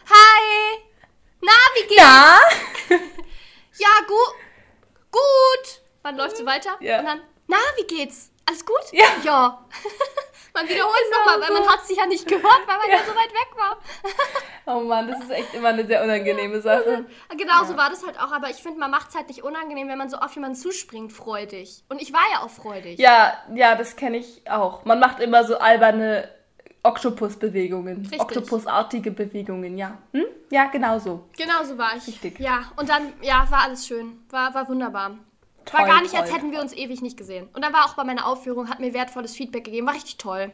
Hi. 0.09 0.79
Na, 1.41 1.51
wie 1.75 1.87
geht's? 1.87 1.97
ja. 1.99 2.39
Ja, 3.77 4.05
gut. 4.07 4.33
Gut. 5.11 5.81
Wann 6.03 6.17
läuft 6.17 6.37
so 6.37 6.45
weiter? 6.45 6.77
Ja. 6.79 6.99
Und 6.99 7.05
dann, 7.05 7.21
na, 7.47 7.57
wie 7.75 7.85
geht's? 7.85 8.31
Alles 8.47 8.65
gut? 8.65 8.81
Ja. 8.91 9.05
Ja. 9.23 9.65
man 10.53 10.67
wiederholt 10.69 10.95
es 11.03 11.09
Genau 11.09 11.19
nochmal, 11.31 11.41
weil 11.41 11.59
man 11.59 11.69
hat 11.69 11.85
sich 11.85 11.97
ja 11.97 12.05
nicht 12.05 12.25
gehört, 12.27 12.61
weil 12.65 12.77
man 12.77 12.89
ja, 12.89 12.95
Ja. 12.95 13.03
so 13.03 13.11
weit 13.11 13.31
weg 13.33 13.49
war. 13.57 13.77
Oh 14.69 14.81
Mann, 14.81 15.07
das 15.07 15.21
ist 15.21 15.31
echt 15.31 15.53
immer 15.53 15.69
eine 15.69 15.85
sehr 15.87 16.03
unangenehme 16.03 16.59
Sache. 16.59 17.05
Genau 17.37 17.63
so 17.63 17.77
war 17.77 17.89
das 17.89 18.05
halt 18.05 18.19
auch, 18.19 18.33
aber 18.33 18.49
ich 18.49 18.57
finde, 18.57 18.79
man 18.79 18.91
macht 18.91 19.09
es 19.09 19.15
halt 19.15 19.29
nicht 19.29 19.41
unangenehm, 19.43 19.87
wenn 19.87 19.97
man 19.97 20.09
so 20.09 20.17
auf 20.17 20.33
jemanden 20.35 20.57
zuspringt, 20.57 21.13
freudig. 21.13 21.83
Und 21.87 22.01
ich 22.01 22.11
war 22.11 22.23
ja 22.33 22.41
auch 22.41 22.49
freudig. 22.49 22.99
Ja, 22.99 23.33
ja, 23.55 23.75
das 23.75 23.95
kenne 23.95 24.17
ich 24.17 24.41
auch. 24.49 24.83
Man 24.83 24.99
macht 24.99 25.21
immer 25.21 25.45
so 25.45 25.57
alberne 25.57 26.29
Oktopus-Bewegungen. 26.83 28.11
Oktopusartige 28.17 29.11
Bewegungen, 29.11 29.77
ja. 29.77 29.97
Hm? 30.13 30.25
Ja, 30.49 30.65
genau 30.65 30.99
so. 30.99 31.27
Genau 31.37 31.63
so 31.63 31.77
war 31.77 31.95
ich. 31.95 32.07
Richtig. 32.07 32.39
Ja, 32.39 32.71
und 32.75 32.89
dann, 32.89 33.13
ja, 33.21 33.45
war 33.49 33.63
alles 33.63 33.87
schön. 33.87 34.25
War, 34.29 34.53
war 34.53 34.67
wunderbar. 34.67 35.17
Toll, 35.69 35.79
war 35.79 35.87
gar 35.87 36.01
nicht, 36.01 36.15
als 36.15 36.29
toll, 36.29 36.37
hätten 36.37 36.51
wir 36.51 36.61
uns 36.61 36.73
ewig 36.73 37.01
nicht 37.01 37.17
gesehen. 37.17 37.47
Und 37.53 37.63
dann 37.63 37.73
war 37.73 37.85
auch 37.85 37.95
bei 37.95 38.03
meiner 38.03 38.25
Aufführung, 38.25 38.69
hat 38.69 38.79
mir 38.79 38.93
wertvolles 38.93 39.35
Feedback 39.35 39.65
gegeben. 39.65 39.87
War 39.87 39.93
richtig 39.93 40.17
toll. 40.17 40.51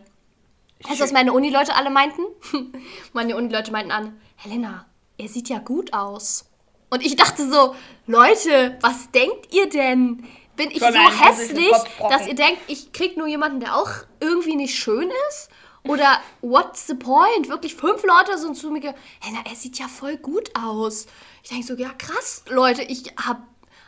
Weißt 0.83 0.99
du, 0.99 1.03
was 1.03 1.11
meine 1.13 1.33
Uni-Leute 1.33 1.75
alle 1.75 1.89
meinten? 1.89 2.21
meine 3.13 3.37
Uni-Leute 3.37 3.71
meinten 3.71 3.91
an, 3.91 4.19
Helena, 4.35 4.85
er 5.17 5.27
sieht 5.29 5.49
ja 5.49 5.59
gut 5.59 5.93
aus. 5.93 6.49
Und 6.89 7.05
ich 7.05 7.15
dachte 7.15 7.49
so, 7.49 7.75
Leute, 8.05 8.77
was 8.81 9.09
denkt 9.11 9.53
ihr 9.53 9.69
denn? 9.69 10.27
Bin 10.55 10.69
ich 10.69 10.79
Schon 10.79 10.93
so 10.93 10.99
hässlich, 10.99 11.73
dass 12.09 12.27
ihr 12.27 12.35
denkt, 12.35 12.61
ich 12.67 12.91
krieg 12.91 13.17
nur 13.17 13.25
jemanden, 13.25 13.59
der 13.59 13.75
auch 13.75 13.89
irgendwie 14.19 14.55
nicht 14.55 14.75
schön 14.75 15.09
ist? 15.29 15.49
Oder 15.85 16.21
what's 16.41 16.87
the 16.87 16.93
point? 16.93 17.49
Wirklich 17.49 17.75
fünf 17.75 18.03
Leute 18.03 18.37
sind 18.37 18.55
zu 18.55 18.69
mir 18.69 18.79
ge 18.79 18.93
Helena, 19.19 19.43
er 19.49 19.55
sieht 19.55 19.79
ja 19.79 19.87
voll 19.87 20.17
gut 20.17 20.51
aus. 20.55 21.07
Ich 21.41 21.49
denke 21.49 21.65
so, 21.65 21.73
ja 21.73 21.89
krass, 21.97 22.43
Leute, 22.49 22.83
ich 22.83 23.11
hab, 23.17 23.41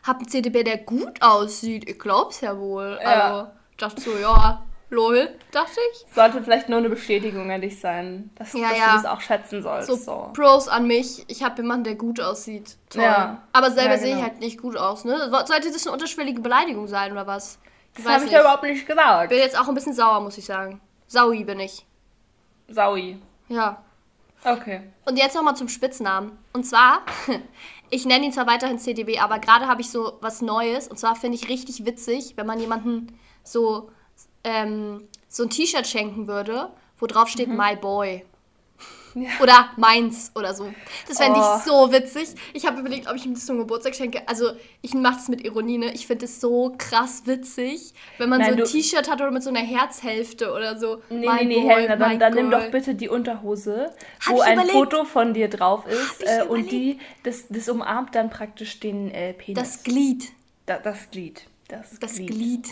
hab 0.05 0.17
einen 0.17 0.27
CDB, 0.27 0.63
der 0.63 0.77
gut 0.77 1.21
aussieht. 1.21 1.89
Ich 1.89 1.99
glaub's 1.99 2.41
ja 2.41 2.57
wohl. 2.57 2.99
Ja. 3.01 3.07
Also, 3.09 3.51
dachte 3.77 4.01
so, 4.01 4.17
ja, 4.17 4.61
lol, 4.89 5.29
dachte 5.51 5.79
ich. 5.93 6.05
Sollte 6.13 6.41
vielleicht 6.43 6.69
nur 6.69 6.79
eine 6.79 6.89
Bestätigung 6.89 7.49
an 7.51 7.61
dich 7.61 7.79
sein, 7.79 8.29
dass, 8.35 8.53
Ja, 8.53 8.69
dass 8.69 8.77
ja. 8.77 8.85
du 8.91 8.93
das 9.01 9.05
auch 9.05 9.21
schätzen 9.21 9.61
sollst. 9.61 9.87
So, 9.87 9.95
So. 9.95 10.29
Pros 10.33 10.67
an 10.67 10.87
mich. 10.87 11.25
Ich 11.27 11.43
habe 11.43 11.61
jemanden, 11.61 11.83
der 11.85 11.95
gut 11.95 12.19
aussieht. 12.21 12.77
Toll. 12.89 13.03
Ja. 13.03 13.41
Aber 13.53 13.71
selber 13.71 13.93
Ja, 13.95 13.97
sehe 13.99 14.07
ich 14.09 14.15
genau. 14.15 14.27
halt 14.27 14.39
nicht 14.39 14.61
gut 14.61 14.77
aus, 14.77 15.05
ne? 15.05 15.17
So- 15.29 15.45
Sollte 15.45 15.71
das 15.71 15.85
eine 15.85 15.93
unterschwellige 15.93 16.41
Beleidigung 16.41 16.87
sein 16.87 17.11
oder 17.11 17.25
was? 17.27 17.59
Ich 17.97 18.03
Das 18.03 18.13
habe 18.13 18.25
ich 18.25 18.31
ja 18.31 18.41
überhaupt 18.41 18.63
nicht 18.63 18.85
gesagt. 18.85 19.29
Bin 19.29 19.37
jetzt 19.39 19.57
auch 19.59 19.67
ein 19.67 19.73
bisschen 19.75 19.93
sauer, 19.93 20.19
muss 20.21 20.37
ich 20.37 20.45
sagen. 20.45 20.81
Saui 21.07 21.43
bin 21.43 21.59
ich. 21.59 21.85
Saui. 22.67 23.19
Ja. 23.47 23.81
Okay. 24.43 24.81
Und 25.05 25.17
jetzt 25.17 25.35
nochmal 25.35 25.55
zum 25.55 25.69
Spitznamen. 25.69 26.37
Und 26.53 26.65
zwar, 26.65 26.99
ich 27.95 28.05
nenne 28.05 28.25
ihn 28.25 28.33
zwar 28.33 28.45
weiterhin 28.45 28.77
CDB, 28.77 29.19
aber 29.19 29.39
gerade 29.39 29.67
habe 29.67 29.81
ich 29.81 29.89
so 29.89 30.17
was 30.21 30.41
Neues. 30.41 30.87
Und 30.87 30.97
zwar 30.97 31.15
finde 31.15 31.37
ich 31.37 31.49
richtig 31.49 31.85
witzig, 31.85 32.33
wenn 32.35 32.45
man 32.45 32.59
jemanden 32.59 33.17
so, 33.43 33.89
ähm, 34.43 35.07
so 35.29 35.43
ein 35.43 35.49
T-Shirt 35.49 35.87
schenken 35.87 36.27
würde, 36.27 36.73
wo 36.97 37.07
drauf 37.07 37.29
steht 37.29 37.47
My 37.47 37.75
Boy. 37.75 38.25
Ja. 39.17 39.29
Oder 39.41 39.69
meins 39.77 40.31
oder 40.35 40.53
so. 40.53 40.73
Das 41.07 41.17
fände 41.19 41.39
Oh. 41.41 41.55
ich 41.57 41.63
so 41.63 41.91
witzig. 41.93 42.35
Ich 42.53 42.65
habe 42.67 42.81
überlegt, 42.81 43.07
ob 43.09 43.15
ich 43.15 43.25
ihm 43.25 43.33
das 43.33 43.45
zum 43.45 43.57
Geburtstag 43.57 43.95
schenke. 43.95 44.27
Also, 44.27 44.51
ich 44.81 44.93
mache 44.93 45.15
das 45.15 45.29
mit 45.29 45.45
Ironie, 45.45 45.77
ne? 45.77 45.93
Ich 45.93 46.05
finde 46.05 46.25
es 46.25 46.41
so 46.41 46.75
krass 46.77 47.21
witzig, 47.25 47.93
wenn 48.17 48.27
man 48.27 48.41
Nein, 48.41 48.55
so 48.57 48.63
ein 48.63 48.69
T-Shirt 48.69 49.09
hat 49.09 49.21
oder 49.21 49.31
mit 49.31 49.41
so 49.41 49.49
einer 49.49 49.61
Herzhälfte 49.61 50.51
oder 50.51 50.77
so. 50.77 51.01
Nee, 51.09 51.27
My 51.29 51.37
nee, 51.37 51.45
nee, 51.45 51.61
boy, 51.61 51.73
Helena, 51.75 51.95
dann, 51.95 52.19
dann 52.19 52.33
nimm 52.33 52.51
doch 52.51 52.69
bitte 52.71 52.93
die 52.93 53.07
Unterhose, 53.07 53.93
Hab 54.25 54.35
wo 54.35 54.41
ein 54.41 54.53
überlegt. 54.53 54.73
Foto 54.73 55.05
von 55.05 55.33
dir 55.33 55.47
drauf 55.47 55.85
ist 55.87 56.21
äh, 56.21 56.43
und 56.43 56.69
die, 56.69 56.99
das, 57.23 57.45
das 57.49 57.69
umarmt 57.69 58.15
dann 58.15 58.29
praktisch 58.29 58.81
den 58.81 59.11
äh, 59.11 59.33
Penis. 59.33 59.63
Das 59.63 59.83
Glied. 59.83 60.25
Da, 60.65 60.77
das 60.77 61.09
Glied. 61.09 61.43
Das, 61.69 61.97
Das 62.01 62.15
Glied. 62.15 62.27
Glied. 62.31 62.67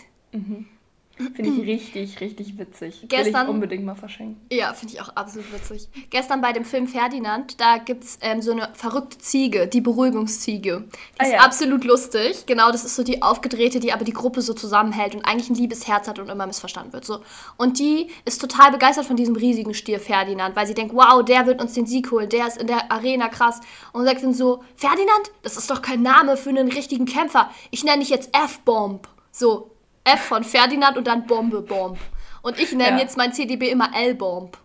Finde 1.15 1.52
ich 1.52 1.67
richtig, 1.67 2.19
richtig 2.21 2.58
witzig. 2.58 3.02
Will 3.02 3.08
Gestern- 3.08 3.45
ich 3.45 3.49
unbedingt 3.54 3.86
mal 3.86 3.93
verschenken. 3.95 4.41
Ja, 4.52 4.73
finde 4.73 4.95
ich 4.95 5.02
auch 5.02 5.10
absolut 5.10 5.52
witzig. 5.54 5.88
Gestern 6.10 6.41
bei 6.41 6.54
dem 6.54 6.65
Film 6.65 6.88
Ferdinand, 6.88 7.60
da 7.62 7.78
gibt 7.78 8.04
es 8.04 8.17
ähm, 8.21 8.41
so 8.41 8.52
eine 8.52 8.69
verrückte 8.73 9.19
Ziege, 9.19 9.67
die 9.67 9.82
Beruhigungsziege. 9.82 10.86
Die 11.15 11.19
Ah, 11.19 11.23
ist 11.26 11.32
ja. 11.34 11.39
absolut 11.41 11.84
lustig. 11.84 12.45
Genau, 12.45 12.71
das 12.71 12.84
ist 12.84 12.95
so 12.95 13.04
die 13.04 13.21
aufgedrehte, 13.21 13.80
die 13.80 13.93
aber 13.93 14.06
die 14.06 14.12
Gruppe 14.13 14.41
so 14.41 14.54
zusammenhält 14.54 15.13
und 15.15 15.23
eigentlich 15.26 15.49
ein 15.49 15.56
liebes 15.56 15.88
Herz 15.88 16.08
hat 16.08 16.17
und 16.19 16.30
immer 16.30 16.47
missverstanden 16.47 16.93
wird. 16.93 17.06
So. 17.06 17.19
Und 17.58 17.80
die 17.80 18.08
ist 18.26 18.41
total 18.41 18.71
begeistert 18.71 19.06
von 19.06 19.15
diesem 19.15 19.36
riesigen 19.36 19.73
Stier 19.73 19.99
Ferdinand, 19.99 20.56
weil 20.56 20.65
sie 20.67 20.73
denkt, 20.73 20.95
wow, 20.95 21.23
der 21.23 21.45
wird 21.45 21.62
uns 21.62 21.73
den 21.73 21.86
Sieg 21.86 22.10
holen, 22.12 22.30
der 22.30 22.47
ist 22.47 22.58
in 22.58 22.67
der 22.67 22.91
Arena 22.91 23.28
krass. 23.30 23.62
Und 23.91 24.06
sagt 24.06 24.23
dann 24.23 24.34
so, 24.34 24.63
Ferdinand, 24.76 25.32
das 25.43 25.58
ist 25.58 25.69
doch 25.69 25.82
kein 25.82 26.02
Name 26.02 26.38
für 26.38 26.49
einen 26.49 26.71
richtigen 26.71 27.06
Kämpfer. 27.06 27.49
Ich 27.71 27.84
nenne 27.84 27.99
dich 27.99 28.10
jetzt 28.10 28.36
F-Bomb. 28.36 29.08
So, 29.32 29.71
F 30.04 30.22
von 30.22 30.44
Ferdinand 30.44 30.98
und 30.98 31.08
dann 31.08 31.26
Bombe, 31.26 31.62
Bomb. 31.62 31.98
Und 32.42 32.60
ich 32.60 32.72
nenne 32.74 32.98
Ja. 32.98 33.04
jetzt 33.04 33.18
mein 33.18 33.32
CDB 33.34 33.70
immer 33.70 33.89
L-Bomb. 33.96 34.58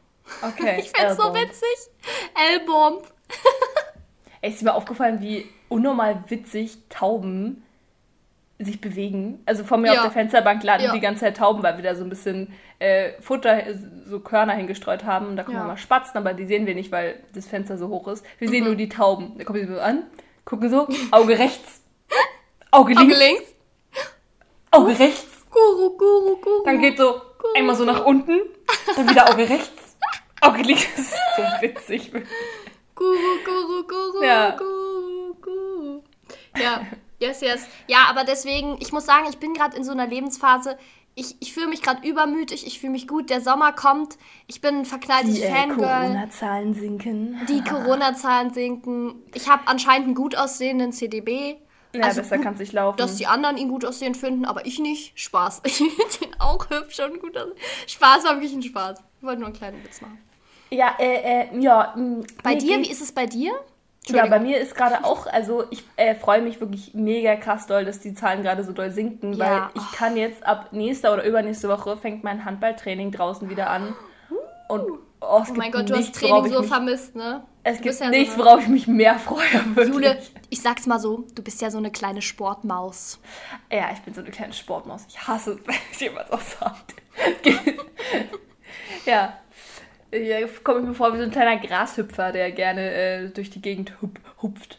Okay. 0.43 0.77
Ich 0.81 0.91
find's 0.91 1.17
so 1.17 1.33
witzig. 1.35 1.77
L-Bomb. 2.53 3.05
Ey, 4.41 4.51
ist 4.51 4.63
mir 4.63 4.75
aufgefallen, 4.75 5.21
wie 5.21 5.47
unnormal 5.69 6.23
witzig 6.29 6.79
Tauben 6.89 7.65
sich 8.61 8.81
bewegen. 8.81 9.41
Also 9.47 9.63
vor 9.63 9.79
mir 9.79 9.89
Ja. 9.93 9.99
auf 9.99 10.03
der 10.03 10.11
Fensterbank 10.11 10.63
laden 10.65 10.85
Ja. 10.87 10.93
die 10.93 11.01
ganze 11.01 11.21
Zeit 11.21 11.37
Tauben, 11.37 11.63
weil 11.63 11.77
wir 11.77 11.85
da 11.85 11.95
so 11.95 12.03
ein 12.05 12.09
bisschen 12.11 12.53
äh, 12.81 13.21
Futter, 13.21 13.67
äh, 13.67 13.75
so 14.07 14.21
Körner 14.21 14.53
hingestreut 14.55 15.05
haben. 15.05 15.27
Und 15.29 15.37
da 15.37 15.43
kommen 15.45 15.57
Ja. 15.57 15.65
mal 15.65 15.77
Spatzen, 15.77 16.17
aber 16.17 16.33
die 16.35 16.47
sehen 16.47 16.67
wir 16.67 16.75
nicht, 16.77 16.91
weil 16.93 17.21
das 17.35 17.47
Fenster 17.47 17.77
so 17.79 17.89
hoch 17.89 18.07
ist. 18.09 18.25
Wir 18.39 18.49
Mhm. 18.49 18.53
sehen 18.53 18.65
nur 18.65 18.75
die 18.77 18.89
Tauben. 18.89 19.37
Da 19.39 19.45
kommen 19.45 19.61
sie 19.67 19.73
so 19.75 19.81
an, 19.81 20.05
gucken 20.45 20.71
so, 20.71 20.89
Auge 21.13 21.39
rechts, 21.39 21.83
Auge 22.71 22.93
Auge 22.97 23.05
links, 23.15 23.19
links. 23.19 23.43
Auge 24.71 24.99
rechts. 24.99 25.28
Guru, 25.51 25.97
Guru, 25.97 26.37
Guru. 26.37 26.65
Dann 26.65 26.81
geht 26.81 26.99
so 26.99 27.21
einmal 27.57 27.77
so 27.77 27.85
nach 27.85 28.05
unten, 28.05 28.41
dann 28.97 29.09
wieder 29.09 29.31
Auge 29.31 29.49
rechts, 29.49 29.97
Auge 30.41 30.63
links. 30.63 30.87
Das 30.97 31.07
ist 31.07 31.15
so 31.37 31.43
witzig. 31.63 32.13
Guru, 32.95 33.17
Guru, 33.45 33.87
Guru, 33.87 34.25
Ja. 34.25 34.51
Guru, 34.57 35.35
Guru. 35.41 36.03
Ja, 36.61 36.83
yes, 37.21 37.41
yes. 37.41 37.67
Ja, 37.87 38.07
aber 38.11 38.25
deswegen, 38.25 38.77
ich 38.81 38.93
muss 38.93 39.07
sagen, 39.07 39.27
ich 39.31 39.39
bin 39.39 39.55
gerade 39.55 39.77
in 39.77 39.85
so 39.85 39.93
einer 39.93 40.07
Lebensphase. 40.07 40.77
Ich, 41.15 41.35
ich 41.41 41.53
fühle 41.53 41.67
mich 41.69 41.83
gerade 41.83 42.07
übermütig, 42.07 42.65
ich 42.67 42.79
fühle 42.79 42.93
mich 42.93 43.09
gut. 43.09 43.29
Der 43.31 43.41
Sommer 43.41 43.73
kommt. 43.73 44.19
Ich 44.47 44.61
bin 44.61 44.81
ein 44.81 44.85
verknalltes 44.85 45.35
Die 45.35 45.43
äh, 45.43 45.53
Fangirl. 45.53 45.79
Corona-Zahlen 45.89 46.75
sinken. 46.75 47.41
Die 47.49 47.63
Corona-Zahlen 47.65 48.53
sinken. 48.55 49.23
Ich 49.35 49.49
habe 49.49 49.63
anscheinend 49.67 50.07
einen 50.07 50.15
gut 50.15 50.37
aussehenden 50.37 50.93
CDB. 50.93 51.57
Ja, 51.95 52.05
Also 52.05 52.21
besser 52.21 52.39
kann 52.39 52.55
es 52.55 52.61
nicht 52.61 52.73
laufen. 52.73 52.99
dass 52.99 53.17
die 53.17 53.27
anderen 53.27 53.57
ihn 53.57 53.69
gut 53.69 53.85
aussehen 53.85 54.15
finden, 54.15 54.45
aber 54.45 54.67
ich 54.67 54.79
nicht. 54.79 55.19
Spaß. 55.19 55.63
Ich 55.67 55.77
finde 55.77 55.93
ihn 56.25 56.37
auch 56.39 56.69
hübsch 56.71 57.01
und 57.01 57.21
gut 57.21 57.37
aussehen. 57.37 57.57
Spaß 57.87 58.25
war 58.25 58.35
wirklich 58.35 58.53
ein 58.53 58.63
Spaß. 58.63 59.03
Ich 59.19 59.25
wollte 59.27 59.39
nur 59.41 59.49
einen 59.49 59.57
kleinen 59.57 59.83
Witz 59.85 60.01
machen. 60.01 60.19
Ja, 60.71 60.95
äh, 60.99 61.45
äh, 61.47 61.59
ja. 61.61 61.95
mh, 61.97 62.25
Bei 62.43 62.55
dir, 62.55 62.79
wie 62.79 62.91
ist 62.91 63.01
es 63.01 63.13
bei 63.13 63.25
dir? 63.27 63.53
Ja, 64.07 64.25
bei 64.27 64.39
mir 64.39 64.59
ist 64.59 64.75
gerade 64.75 65.05
auch, 65.05 65.27
also 65.27 65.65
ich 65.71 65.83
äh, 65.97 66.15
freue 66.15 66.41
mich 66.41 66.61
wirklich 66.61 66.95
mega 66.95 67.37
krass 67.37 67.67
doll, 67.67 67.85
dass 67.85 68.01
die 68.01 68.15
Zahlen 68.15 68.43
gerade 68.43 68.65
so 68.65 68.73
doll 68.73 68.91
sinken, 68.91 69.35
Ja. 69.35 69.71
weil 69.75 69.83
ich 69.83 69.93
kann 69.93 70.17
jetzt 70.17 70.47
ab 70.47 70.69
nächster 70.73 71.13
oder 71.13 71.25
übernächste 71.25 71.69
Woche 71.69 71.97
fängt 71.99 72.25
mein 72.25 72.45
Handballtraining 72.47 73.13
draußen 73.13 73.51
wieder 73.51 73.69
an. 73.69 73.95
Und 74.69 74.83
oh, 74.83 74.95
es 74.95 74.99
Oh 75.21 75.43
gibt 75.45 75.57
mein 75.59 75.73
Gott, 75.73 75.91
du 75.91 75.97
hast 75.97 76.15
Training 76.15 76.51
so 76.53 76.63
vermisst, 76.63 77.17
ne? 77.17 77.43
Es 77.71 77.83
gibt 77.83 78.01
ja 78.01 78.09
nichts, 78.09 78.35
so 78.35 78.41
worauf 78.41 78.63
ich 78.63 78.69
mich 78.69 78.87
mehr 78.87 79.19
freue. 79.19 79.45
Wirklich. 79.75 79.95
Jule, 79.95 80.23
ich 80.49 80.63
sag's 80.63 80.87
mal 80.87 80.99
so, 80.99 81.27
du 81.35 81.43
bist 81.43 81.61
ja 81.61 81.71
so 81.71 81.77
eine 81.77 81.91
kleine 81.91 82.23
Sportmaus. 82.23 83.21
Ja, 83.71 83.91
ich 83.93 84.01
bin 84.01 84.15
so 84.15 84.23
eine 84.23 84.31
kleine 84.31 84.55
Sportmaus. 84.55 85.05
Ich 85.09 85.29
hasse 85.29 85.53
es, 85.53 85.59
wenn 85.67 85.75
es 85.93 86.01
jemand 86.01 86.33
auch 86.33 86.41
sagt. 86.41 86.95
ja. 89.05 89.39
Hier 90.11 90.49
komme 90.65 90.81
ich 90.81 90.87
mir 90.87 90.95
vor 90.95 91.13
wie 91.13 91.19
so 91.19 91.25
ein 91.25 91.31
kleiner 91.31 91.59
Grashüpfer, 91.59 92.33
der 92.33 92.51
gerne 92.53 92.91
äh, 92.91 93.29
durch 93.29 93.51
die 93.51 93.61
Gegend 93.61 93.93
hup, 94.01 94.19
hupft. 94.41 94.79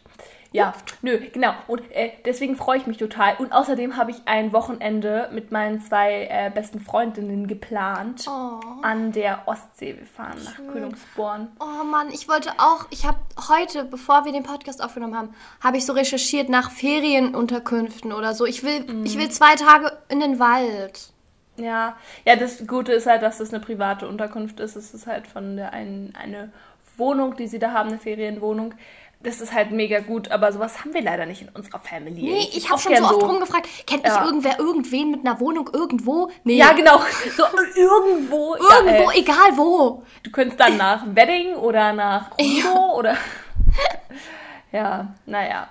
Ja, 0.52 0.72
nö, 1.02 1.16
genau. 1.32 1.52
Und 1.68 1.80
äh, 1.92 2.10
deswegen 2.24 2.56
freue 2.56 2.78
ich 2.78 2.86
mich 2.88 2.96
total. 2.96 3.36
Und 3.36 3.52
außerdem 3.52 3.96
habe 3.96 4.10
ich 4.10 4.16
ein 4.26 4.52
Wochenende 4.52 5.28
mit 5.32 5.52
meinen 5.52 5.80
zwei 5.80 6.26
äh, 6.28 6.50
besten 6.52 6.80
Freundinnen 6.80 7.46
geplant 7.46 8.24
Oh. 8.28 8.58
an 8.82 9.12
der 9.12 9.42
Ostsee. 9.46 9.96
Wir 9.96 10.06
fahren 10.06 10.38
nach 10.44 10.56
Kühlungsborn. 10.72 11.52
Oh 11.60 11.84
Mann, 11.84 12.08
ich 12.10 12.28
wollte 12.28 12.50
auch, 12.58 12.86
ich 12.90 13.06
habe 13.06 13.18
heute, 13.48 13.84
bevor 13.84 14.24
wir 14.24 14.32
den 14.32 14.42
Podcast 14.42 14.82
aufgenommen 14.82 15.16
haben, 15.16 15.34
habe 15.62 15.76
ich 15.76 15.86
so 15.86 15.92
recherchiert 15.92 16.48
nach 16.48 16.72
Ferienunterkünften 16.72 18.12
oder 18.12 18.34
so. 18.34 18.44
Ich 18.44 18.64
will, 18.64 18.84
ich 19.04 19.16
will 19.18 19.30
zwei 19.30 19.54
Tage 19.54 19.96
in 20.08 20.18
den 20.18 20.38
Wald. 20.40 21.12
Ja, 21.56 21.96
ja, 22.24 22.36
das 22.36 22.66
Gute 22.66 22.92
ist 22.92 23.06
halt, 23.06 23.22
dass 23.22 23.38
es 23.38 23.52
eine 23.52 23.62
private 23.62 24.08
Unterkunft 24.08 24.60
ist. 24.60 24.76
Es 24.76 24.94
ist 24.94 25.06
halt 25.06 25.26
von 25.26 25.56
der 25.56 25.72
einen 25.72 26.14
eine 26.20 26.50
Wohnung, 26.96 27.36
die 27.36 27.46
sie 27.46 27.58
da 27.58 27.72
haben, 27.72 27.90
eine 27.90 27.98
Ferienwohnung. 27.98 28.74
Das 29.22 29.42
ist 29.42 29.52
halt 29.52 29.70
mega 29.70 30.00
gut, 30.00 30.30
aber 30.30 30.50
sowas 30.50 30.80
haben 30.80 30.94
wir 30.94 31.02
leider 31.02 31.26
nicht 31.26 31.42
in 31.42 31.50
unserer 31.50 31.78
Family. 31.78 32.22
Nee, 32.22 32.48
ich 32.54 32.66
auch 32.66 32.70
habe 32.70 32.80
schon 32.80 32.96
so 32.96 33.04
oft 33.04 33.22
rumgefragt, 33.22 33.68
kennt 33.86 34.06
Ja. 34.06 34.18
ich 34.18 34.24
irgendwer 34.24 34.58
irgendwen 34.58 35.10
mit 35.10 35.26
einer 35.26 35.38
Wohnung 35.40 35.68
irgendwo? 35.74 36.30
Nee. 36.44 36.56
Ja, 36.56 36.72
genau. 36.72 37.00
So 37.36 37.44
irgendwo. 37.76 38.54
Irgendwo, 38.56 39.10
Ja, 39.10 39.10
äh, 39.12 39.18
egal 39.20 39.56
wo. 39.58 40.02
du 40.22 40.30
könntest 40.30 40.58
dann 40.58 40.78
nach 40.78 41.04
Wedding 41.14 41.54
oder 41.56 41.92
nach 41.92 42.30
Rigo 42.38 42.96
oder. 42.96 43.14
ja, 44.72 45.08
naja. 45.26 45.68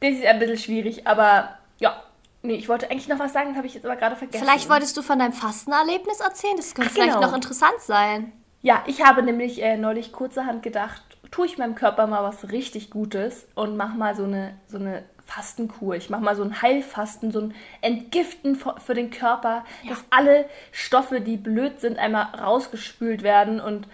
Das 0.00 0.10
ist 0.10 0.24
ein 0.26 0.38
bisschen 0.38 0.58
schwierig, 0.58 1.06
aber 1.06 1.56
ja. 1.78 2.02
Nee, 2.42 2.54
ich 2.54 2.68
wollte 2.68 2.90
eigentlich 2.90 3.08
noch 3.08 3.18
was 3.18 3.32
sagen, 3.32 3.48
das 3.48 3.56
habe 3.56 3.66
ich 3.66 3.74
jetzt 3.74 3.84
aber 3.84 3.96
gerade 3.96 4.14
vergessen. 4.14 4.44
Vielleicht 4.44 4.68
wolltest 4.68 4.96
du 4.96 5.02
von 5.02 5.18
deinem 5.18 5.32
Fastenerlebnis 5.32 6.20
erzählen? 6.20 6.56
Das 6.56 6.74
könnte 6.74 6.90
Ach, 6.90 6.94
vielleicht 6.94 7.14
genau. 7.14 7.26
noch 7.28 7.34
interessant 7.34 7.80
sein. 7.80 8.32
Ja, 8.60 8.82
ich 8.86 9.02
habe 9.04 9.22
nämlich 9.22 9.60
äh, 9.62 9.76
neulich 9.76 10.12
kurzerhand 10.12 10.62
gedacht, 10.62 11.02
tue 11.30 11.46
ich 11.46 11.58
meinem 11.58 11.74
Körper 11.74 12.06
mal 12.06 12.22
was 12.22 12.50
richtig 12.50 12.90
Gutes 12.90 13.46
und 13.54 13.76
mach 13.76 13.94
mal 13.94 14.14
so 14.14 14.24
eine, 14.24 14.54
so 14.66 14.78
eine 14.78 15.04
Fastenkur. 15.26 15.94
Ich 15.94 16.08
mache 16.08 16.22
mal 16.22 16.34
so 16.34 16.42
ein 16.42 16.62
Heilfasten, 16.62 17.32
so 17.32 17.40
ein 17.40 17.54
Entgiften 17.82 18.56
für 18.56 18.94
den 18.94 19.10
Körper, 19.10 19.64
dass 19.88 20.02
alle 20.10 20.46
Stoffe, 20.72 21.20
die 21.20 21.36
blöd 21.36 21.80
sind, 21.80 21.98
einmal 21.98 22.24
rausgespült 22.34 23.22
werden 23.22 23.60
und 23.60 23.86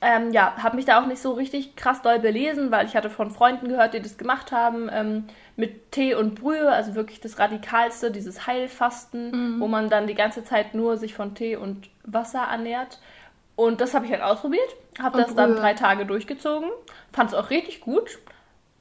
ähm, 0.00 0.30
ja, 0.32 0.54
habe 0.62 0.76
mich 0.76 0.84
da 0.84 1.00
auch 1.00 1.06
nicht 1.06 1.22
so 1.22 1.32
richtig 1.32 1.74
krass 1.74 2.02
doll 2.02 2.18
belesen, 2.18 2.70
weil 2.70 2.86
ich 2.86 2.94
hatte 2.94 3.10
von 3.10 3.30
Freunden 3.30 3.68
gehört, 3.68 3.94
die 3.94 4.02
das 4.02 4.18
gemacht 4.18 4.52
haben, 4.52 4.88
ähm, 4.92 5.24
mit 5.56 5.90
Tee 5.90 6.14
und 6.14 6.34
Brühe, 6.34 6.70
also 6.70 6.94
wirklich 6.94 7.20
das 7.20 7.38
Radikalste, 7.38 8.10
dieses 8.10 8.46
Heilfasten, 8.46 9.58
wo 9.58 9.66
man 9.68 9.88
dann 9.88 10.06
die 10.06 10.14
ganze 10.14 10.44
Zeit 10.44 10.74
nur 10.74 10.98
sich 10.98 11.14
von 11.14 11.34
Tee 11.34 11.56
und 11.56 11.88
Wasser 12.04 12.42
ernährt. 12.42 12.98
Und 13.56 13.80
das 13.80 13.94
habe 13.94 14.04
ich 14.04 14.12
halt 14.12 14.22
ausprobiert, 14.22 14.76
habe 15.00 15.18
das 15.18 15.34
dann 15.34 15.52
Brühe. 15.52 15.60
drei 15.60 15.74
Tage 15.74 16.04
durchgezogen, 16.04 16.70
fand 17.12 17.30
es 17.30 17.34
auch 17.34 17.50
richtig 17.50 17.80
gut. 17.80 18.18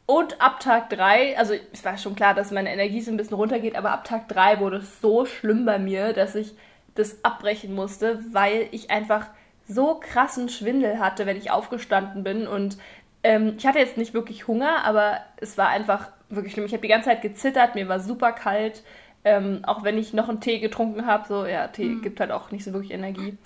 Und 0.05 0.39
ab 0.39 0.59
Tag 0.59 0.89
drei, 0.89 1.37
also 1.37 1.55
es 1.73 1.83
war 1.83 1.97
schon 1.97 2.15
klar, 2.15 2.33
dass 2.35 2.51
meine 2.51 2.71
Energie 2.71 3.01
so 3.01 3.09
ein 3.09 3.17
bisschen 3.17 3.37
runtergeht, 3.37 3.75
aber 3.75 3.91
ab 3.91 4.03
Tag 4.03 4.27
drei 4.27 4.59
wurde 4.59 4.77
es 4.77 5.01
so 5.01 5.25
schlimm 5.25 5.65
bei 5.65 5.79
mir, 5.79 6.13
dass 6.13 6.35
ich 6.35 6.53
das 6.93 7.23
abbrechen 7.23 7.73
musste, 7.73 8.19
weil 8.31 8.67
ich 8.71 8.91
einfach 8.91 9.27
so 9.67 9.95
krassen 9.99 10.49
Schwindel 10.49 10.99
hatte, 10.99 11.25
wenn 11.25 11.37
ich 11.37 11.51
aufgestanden 11.51 12.23
bin. 12.23 12.47
Und 12.47 12.77
ähm, 13.23 13.55
ich 13.57 13.65
hatte 13.65 13.79
jetzt 13.79 13.97
nicht 13.97 14.13
wirklich 14.13 14.47
Hunger, 14.47 14.83
aber 14.83 15.19
es 15.37 15.57
war 15.57 15.69
einfach 15.69 16.09
wirklich 16.29 16.53
schlimm. 16.53 16.65
Ich 16.65 16.73
habe 16.73 16.81
die 16.81 16.87
ganze 16.87 17.09
Zeit 17.09 17.21
gezittert, 17.21 17.75
mir 17.75 17.87
war 17.87 17.99
super 17.99 18.31
kalt. 18.31 18.83
Ähm, 19.23 19.61
auch 19.65 19.83
wenn 19.83 19.97
ich 19.97 20.13
noch 20.13 20.29
einen 20.29 20.39
Tee 20.39 20.59
getrunken 20.59 21.07
habe, 21.07 21.27
so, 21.27 21.45
ja, 21.47 21.67
Tee 21.67 21.95
gibt 21.95 22.19
halt 22.19 22.31
auch 22.31 22.51
nicht 22.51 22.63
so 22.63 22.73
wirklich 22.73 22.91
Energie. 22.91 23.37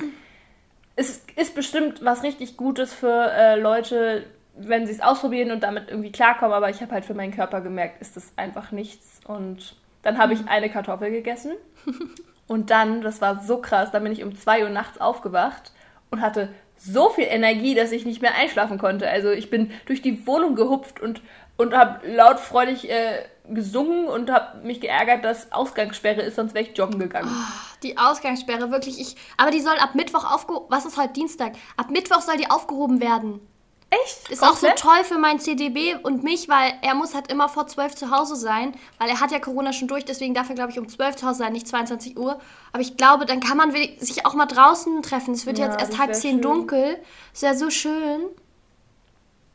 Es 1.00 1.24
ist 1.38 1.56
bestimmt 1.56 2.04
was 2.04 2.24
richtig 2.24 2.58
Gutes 2.58 2.94
für 2.94 3.32
äh, 3.32 3.58
Leute, 3.58 4.26
wenn 4.58 4.86
sie 4.86 4.92
es 4.92 5.00
ausprobieren 5.00 5.52
und 5.52 5.64
damit 5.64 5.88
irgendwie 5.88 6.12
klarkommen, 6.12 6.54
aber 6.54 6.70
ich 6.70 6.82
habe 6.82 6.92
halt 6.92 7.06
für 7.06 7.14
meinen 7.14 7.34
Körper 7.34 7.62
gemerkt, 7.62 8.02
ist 8.02 8.18
das 8.18 8.34
einfach 8.36 8.74
nichts. 8.74 9.22
Und 9.26 9.78
dann 10.02 10.18
habe 10.18 10.34
ich 10.34 10.48
eine 10.48 10.70
Kartoffel 10.70 11.10
gegessen. 11.10 11.54
Und 12.48 12.72
dann, 12.72 13.02
das 13.02 13.22
war 13.22 13.44
so 13.44 13.60
krass, 13.62 13.92
dann 13.92 14.02
bin 14.02 14.12
ich 14.12 14.24
um 14.24 14.36
2 14.36 14.64
Uhr 14.64 14.70
nachts 14.70 15.00
aufgewacht 15.00 15.72
und 16.10 16.22
hatte 16.22 16.50
so 16.78 17.10
viel 17.10 17.28
Energie, 17.30 17.76
dass 17.76 17.92
ich 17.92 18.06
nicht 18.06 18.24
mehr 18.24 18.34
einschlafen 18.34 18.80
konnte. 18.80 19.08
Also 19.08 19.30
ich 19.30 19.52
bin 19.52 19.70
durch 19.86 20.02
die 20.02 20.26
Wohnung 20.26 20.56
gehupft 20.56 21.00
und, 21.00 21.22
und 21.60 21.76
habe 21.76 22.08
laut 22.08 22.40
freudig 22.40 22.90
äh, 22.90 23.26
gesungen 23.50 24.08
und 24.08 24.32
habe 24.32 24.66
mich 24.66 24.80
geärgert, 24.80 25.26
dass 25.26 25.52
Ausgangssperre 25.52 26.22
ist, 26.22 26.38
sonst 26.38 26.54
wäre 26.54 26.64
ich 26.66 26.78
joggen 26.78 27.00
gegangen. 27.00 27.30
Die 27.84 27.98
Ausgangssperre, 27.98 28.72
wirklich. 28.72 29.00
Ich, 29.00 29.18
aber 29.36 29.52
die 29.52 29.60
soll 29.60 29.78
ab 29.78 29.94
Mittwoch 29.94 30.24
aufgehoben. 30.32 30.68
Was 30.70 30.86
ist 30.86 30.98
heute 30.98 31.12
Dienstag? 31.14 31.54
Ab 31.76 31.90
Mittwoch 31.90 32.22
soll 32.22 32.38
die 32.38 32.50
aufgehoben 32.50 33.02
werden. 33.02 33.42
Echt? 33.90 34.30
Ist 34.30 34.42
auch 34.42 34.56
so 34.56 34.68
Komplett? 34.68 34.80
toll 34.80 35.04
für 35.04 35.18
meinen 35.18 35.40
CDB 35.40 35.96
und 35.96 36.24
mich, 36.24 36.48
weil 36.48 36.74
er 36.82 36.94
muss 36.96 37.14
halt 37.14 37.30
immer 37.30 37.50
vor 37.50 37.68
12 37.68 37.96
zu 37.96 38.12
Hause 38.12 38.36
sein, 38.38 38.74
weil 38.98 39.10
er 39.10 39.20
hat 39.20 39.32
ja 39.32 39.40
Corona 39.40 39.74
schon 39.74 39.88
durch, 39.90 40.06
deswegen 40.06 40.34
darf 40.34 40.48
er, 40.48 40.56
glaube 40.56 40.72
ich, 40.72 40.80
um 40.80 40.88
12 40.88 41.18
zu 41.18 41.28
Hause 41.28 41.40
sein, 41.40 41.52
nicht 41.54 41.68
22 41.68 42.18
Uhr. 42.18 42.40
Aber 42.72 42.82
ich 42.82 42.96
glaube, 42.96 43.26
dann 43.26 43.42
kann 43.42 43.58
man 43.58 43.72
sich 43.72 44.26
auch 44.26 44.36
mal 44.36 44.46
draußen 44.46 45.02
treffen. 45.02 45.34
Es 45.34 45.46
wird 45.46 45.58
Ja, 45.58 45.66
jetzt 45.66 45.82
erst 45.82 45.98
halb 45.98 46.10
wär 46.12 46.16
zehn 46.16 46.34
schön. 46.36 46.42
dunkel. 46.42 47.00
Ist 47.34 47.42
ja 47.44 47.54
so 47.56 47.70
schön. 47.70 48.22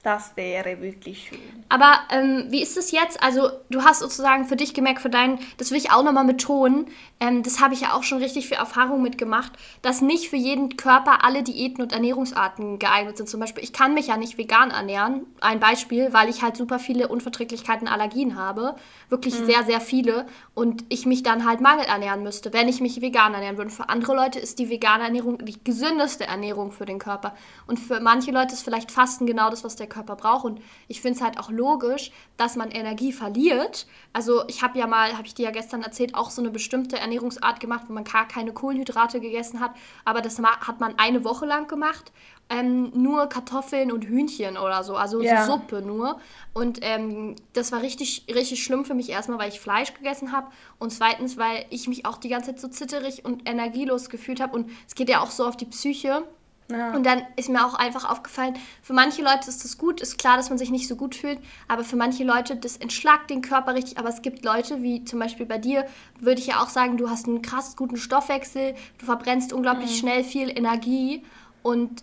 Das 0.04 0.36
wäre 0.36 0.82
wirklich 0.82 1.28
schön. 1.28 1.38
Aber 1.70 1.94
ähm, 2.10 2.44
wie 2.50 2.60
ist 2.60 2.76
es 2.76 2.90
jetzt? 2.90 3.22
Also, 3.22 3.48
du 3.70 3.84
hast 3.84 4.00
sozusagen 4.00 4.44
für 4.44 4.54
dich 4.54 4.74
gemerkt, 4.74 5.00
für 5.00 5.08
deinen, 5.08 5.38
das 5.56 5.70
will 5.70 5.78
ich 5.78 5.92
auch 5.92 6.02
nochmal 6.02 6.26
betonen, 6.26 6.88
ähm, 7.20 7.42
das 7.42 7.58
habe 7.58 7.72
ich 7.72 7.80
ja 7.80 7.94
auch 7.94 8.02
schon 8.02 8.18
richtig 8.18 8.46
viel 8.48 8.58
Erfahrung 8.58 9.00
mitgemacht, 9.00 9.52
dass 9.80 10.02
nicht 10.02 10.28
für 10.28 10.36
jeden 10.36 10.76
Körper 10.76 11.24
alle 11.24 11.42
Diäten 11.42 11.80
und 11.80 11.94
Ernährungsarten 11.94 12.78
geeignet 12.78 13.16
sind. 13.16 13.30
Zum 13.30 13.40
Beispiel, 13.40 13.64
ich 13.64 13.72
kann 13.72 13.94
mich 13.94 14.08
ja 14.08 14.18
nicht 14.18 14.36
vegan 14.36 14.70
ernähren. 14.70 15.24
Ein 15.40 15.58
Beispiel, 15.58 16.12
weil 16.12 16.28
ich 16.28 16.42
halt 16.42 16.58
super 16.58 16.78
viele 16.78 17.08
Unverträglichkeiten, 17.08 17.88
Allergien 17.88 18.36
habe. 18.36 18.76
Wirklich 19.08 19.34
sehr, 19.34 19.62
sehr 19.62 19.80
viele. 19.80 20.26
Und 20.52 20.84
ich 20.90 21.06
mich 21.06 21.22
dann 21.22 21.46
halt 21.46 21.62
Mangel 21.62 21.86
ernähren 21.86 22.22
müsste, 22.22 22.52
wenn 22.52 22.68
ich 22.68 22.82
mich 22.82 23.00
vegan 23.00 23.32
ernähren 23.32 23.56
würde. 23.56 23.70
Für 23.70 23.88
andere 23.88 24.14
Leute 24.14 24.38
ist 24.38 24.58
die 24.58 24.68
vegane 24.68 25.04
Ernährung 25.04 25.38
die 25.38 25.64
gesündeste 25.64 26.26
Ernährung 26.26 26.72
für 26.72 26.84
den 26.84 26.98
Körper. 26.98 27.34
Und 27.66 27.80
für 27.80 28.00
manche 28.00 28.32
Leute 28.32 28.52
ist 28.52 28.62
vielleicht 28.62 28.90
Fasten 28.90 29.24
genau 29.24 29.48
das, 29.48 29.64
was 29.64 29.76
der 29.76 29.93
Körper 29.94 30.16
braucht. 30.16 30.44
Und 30.44 30.60
ich 30.88 31.00
finde 31.00 31.18
es 31.18 31.24
halt 31.24 31.38
auch 31.38 31.50
logisch, 31.50 32.10
dass 32.36 32.56
man 32.56 32.70
Energie 32.70 33.12
verliert. 33.12 33.86
Also 34.12 34.44
ich 34.48 34.62
habe 34.62 34.78
ja 34.78 34.86
mal, 34.86 35.16
habe 35.16 35.26
ich 35.26 35.34
dir 35.34 35.44
ja 35.44 35.50
gestern 35.50 35.82
erzählt, 35.82 36.14
auch 36.14 36.30
so 36.30 36.42
eine 36.42 36.50
bestimmte 36.50 36.98
Ernährungsart 36.98 37.60
gemacht, 37.60 37.84
wo 37.88 37.92
man 37.92 38.04
gar 38.04 38.26
keine 38.26 38.52
Kohlenhydrate 38.52 39.20
gegessen 39.20 39.60
hat. 39.60 39.72
Aber 40.04 40.20
das 40.20 40.38
hat 40.38 40.80
man 40.80 40.98
eine 40.98 41.24
Woche 41.24 41.46
lang 41.46 41.68
gemacht. 41.68 42.12
Ähm, 42.50 42.92
nur 42.94 43.26
Kartoffeln 43.28 43.90
und 43.90 44.04
Hühnchen 44.04 44.58
oder 44.58 44.84
so, 44.84 44.96
also 44.96 45.22
so 45.22 45.46
Suppe 45.46 45.80
nur. 45.80 46.20
Und 46.52 46.80
ähm, 46.82 47.36
das 47.54 47.72
war 47.72 47.80
richtig, 47.80 48.26
richtig 48.28 48.62
schlimm 48.62 48.84
für 48.84 48.92
mich 48.92 49.08
erstmal, 49.08 49.38
weil 49.38 49.48
ich 49.48 49.60
Fleisch 49.60 49.94
gegessen 49.94 50.30
habe 50.30 50.48
und 50.78 50.90
zweitens, 50.90 51.38
weil 51.38 51.64
ich 51.70 51.88
mich 51.88 52.04
auch 52.04 52.18
die 52.18 52.28
ganze 52.28 52.50
Zeit 52.50 52.60
so 52.60 52.68
zitterig 52.68 53.24
und 53.24 53.48
energielos 53.48 54.10
gefühlt 54.10 54.40
habe 54.40 54.54
und 54.56 54.70
es 54.86 54.94
geht 54.94 55.08
ja 55.08 55.22
auch 55.22 55.30
so 55.30 55.46
auf 55.46 55.56
die 55.56 55.64
Psyche. 55.64 56.22
Ja. 56.70 56.94
Und 56.94 57.04
dann 57.04 57.22
ist 57.36 57.50
mir 57.50 57.64
auch 57.66 57.74
einfach 57.74 58.08
aufgefallen, 58.08 58.54
für 58.82 58.94
manche 58.94 59.22
Leute 59.22 59.48
ist 59.48 59.64
das 59.64 59.76
gut, 59.76 60.00
ist 60.00 60.16
klar, 60.16 60.36
dass 60.38 60.48
man 60.48 60.58
sich 60.58 60.70
nicht 60.70 60.88
so 60.88 60.96
gut 60.96 61.14
fühlt, 61.14 61.38
aber 61.68 61.84
für 61.84 61.96
manche 61.96 62.24
Leute, 62.24 62.56
das 62.56 62.78
entschlagt 62.78 63.28
den 63.28 63.42
Körper 63.42 63.74
richtig. 63.74 63.98
Aber 63.98 64.08
es 64.08 64.22
gibt 64.22 64.44
Leute, 64.44 64.82
wie 64.82 65.04
zum 65.04 65.18
Beispiel 65.18 65.44
bei 65.44 65.58
dir, 65.58 65.84
würde 66.20 66.40
ich 66.40 66.46
ja 66.46 66.62
auch 66.62 66.70
sagen, 66.70 66.96
du 66.96 67.10
hast 67.10 67.26
einen 67.26 67.42
krass 67.42 67.76
guten 67.76 67.96
Stoffwechsel, 67.96 68.74
du 68.98 69.04
verbrennst 69.04 69.52
unglaublich 69.52 69.98
schnell 69.98 70.24
viel 70.24 70.48
Energie 70.48 71.22
und 71.62 72.02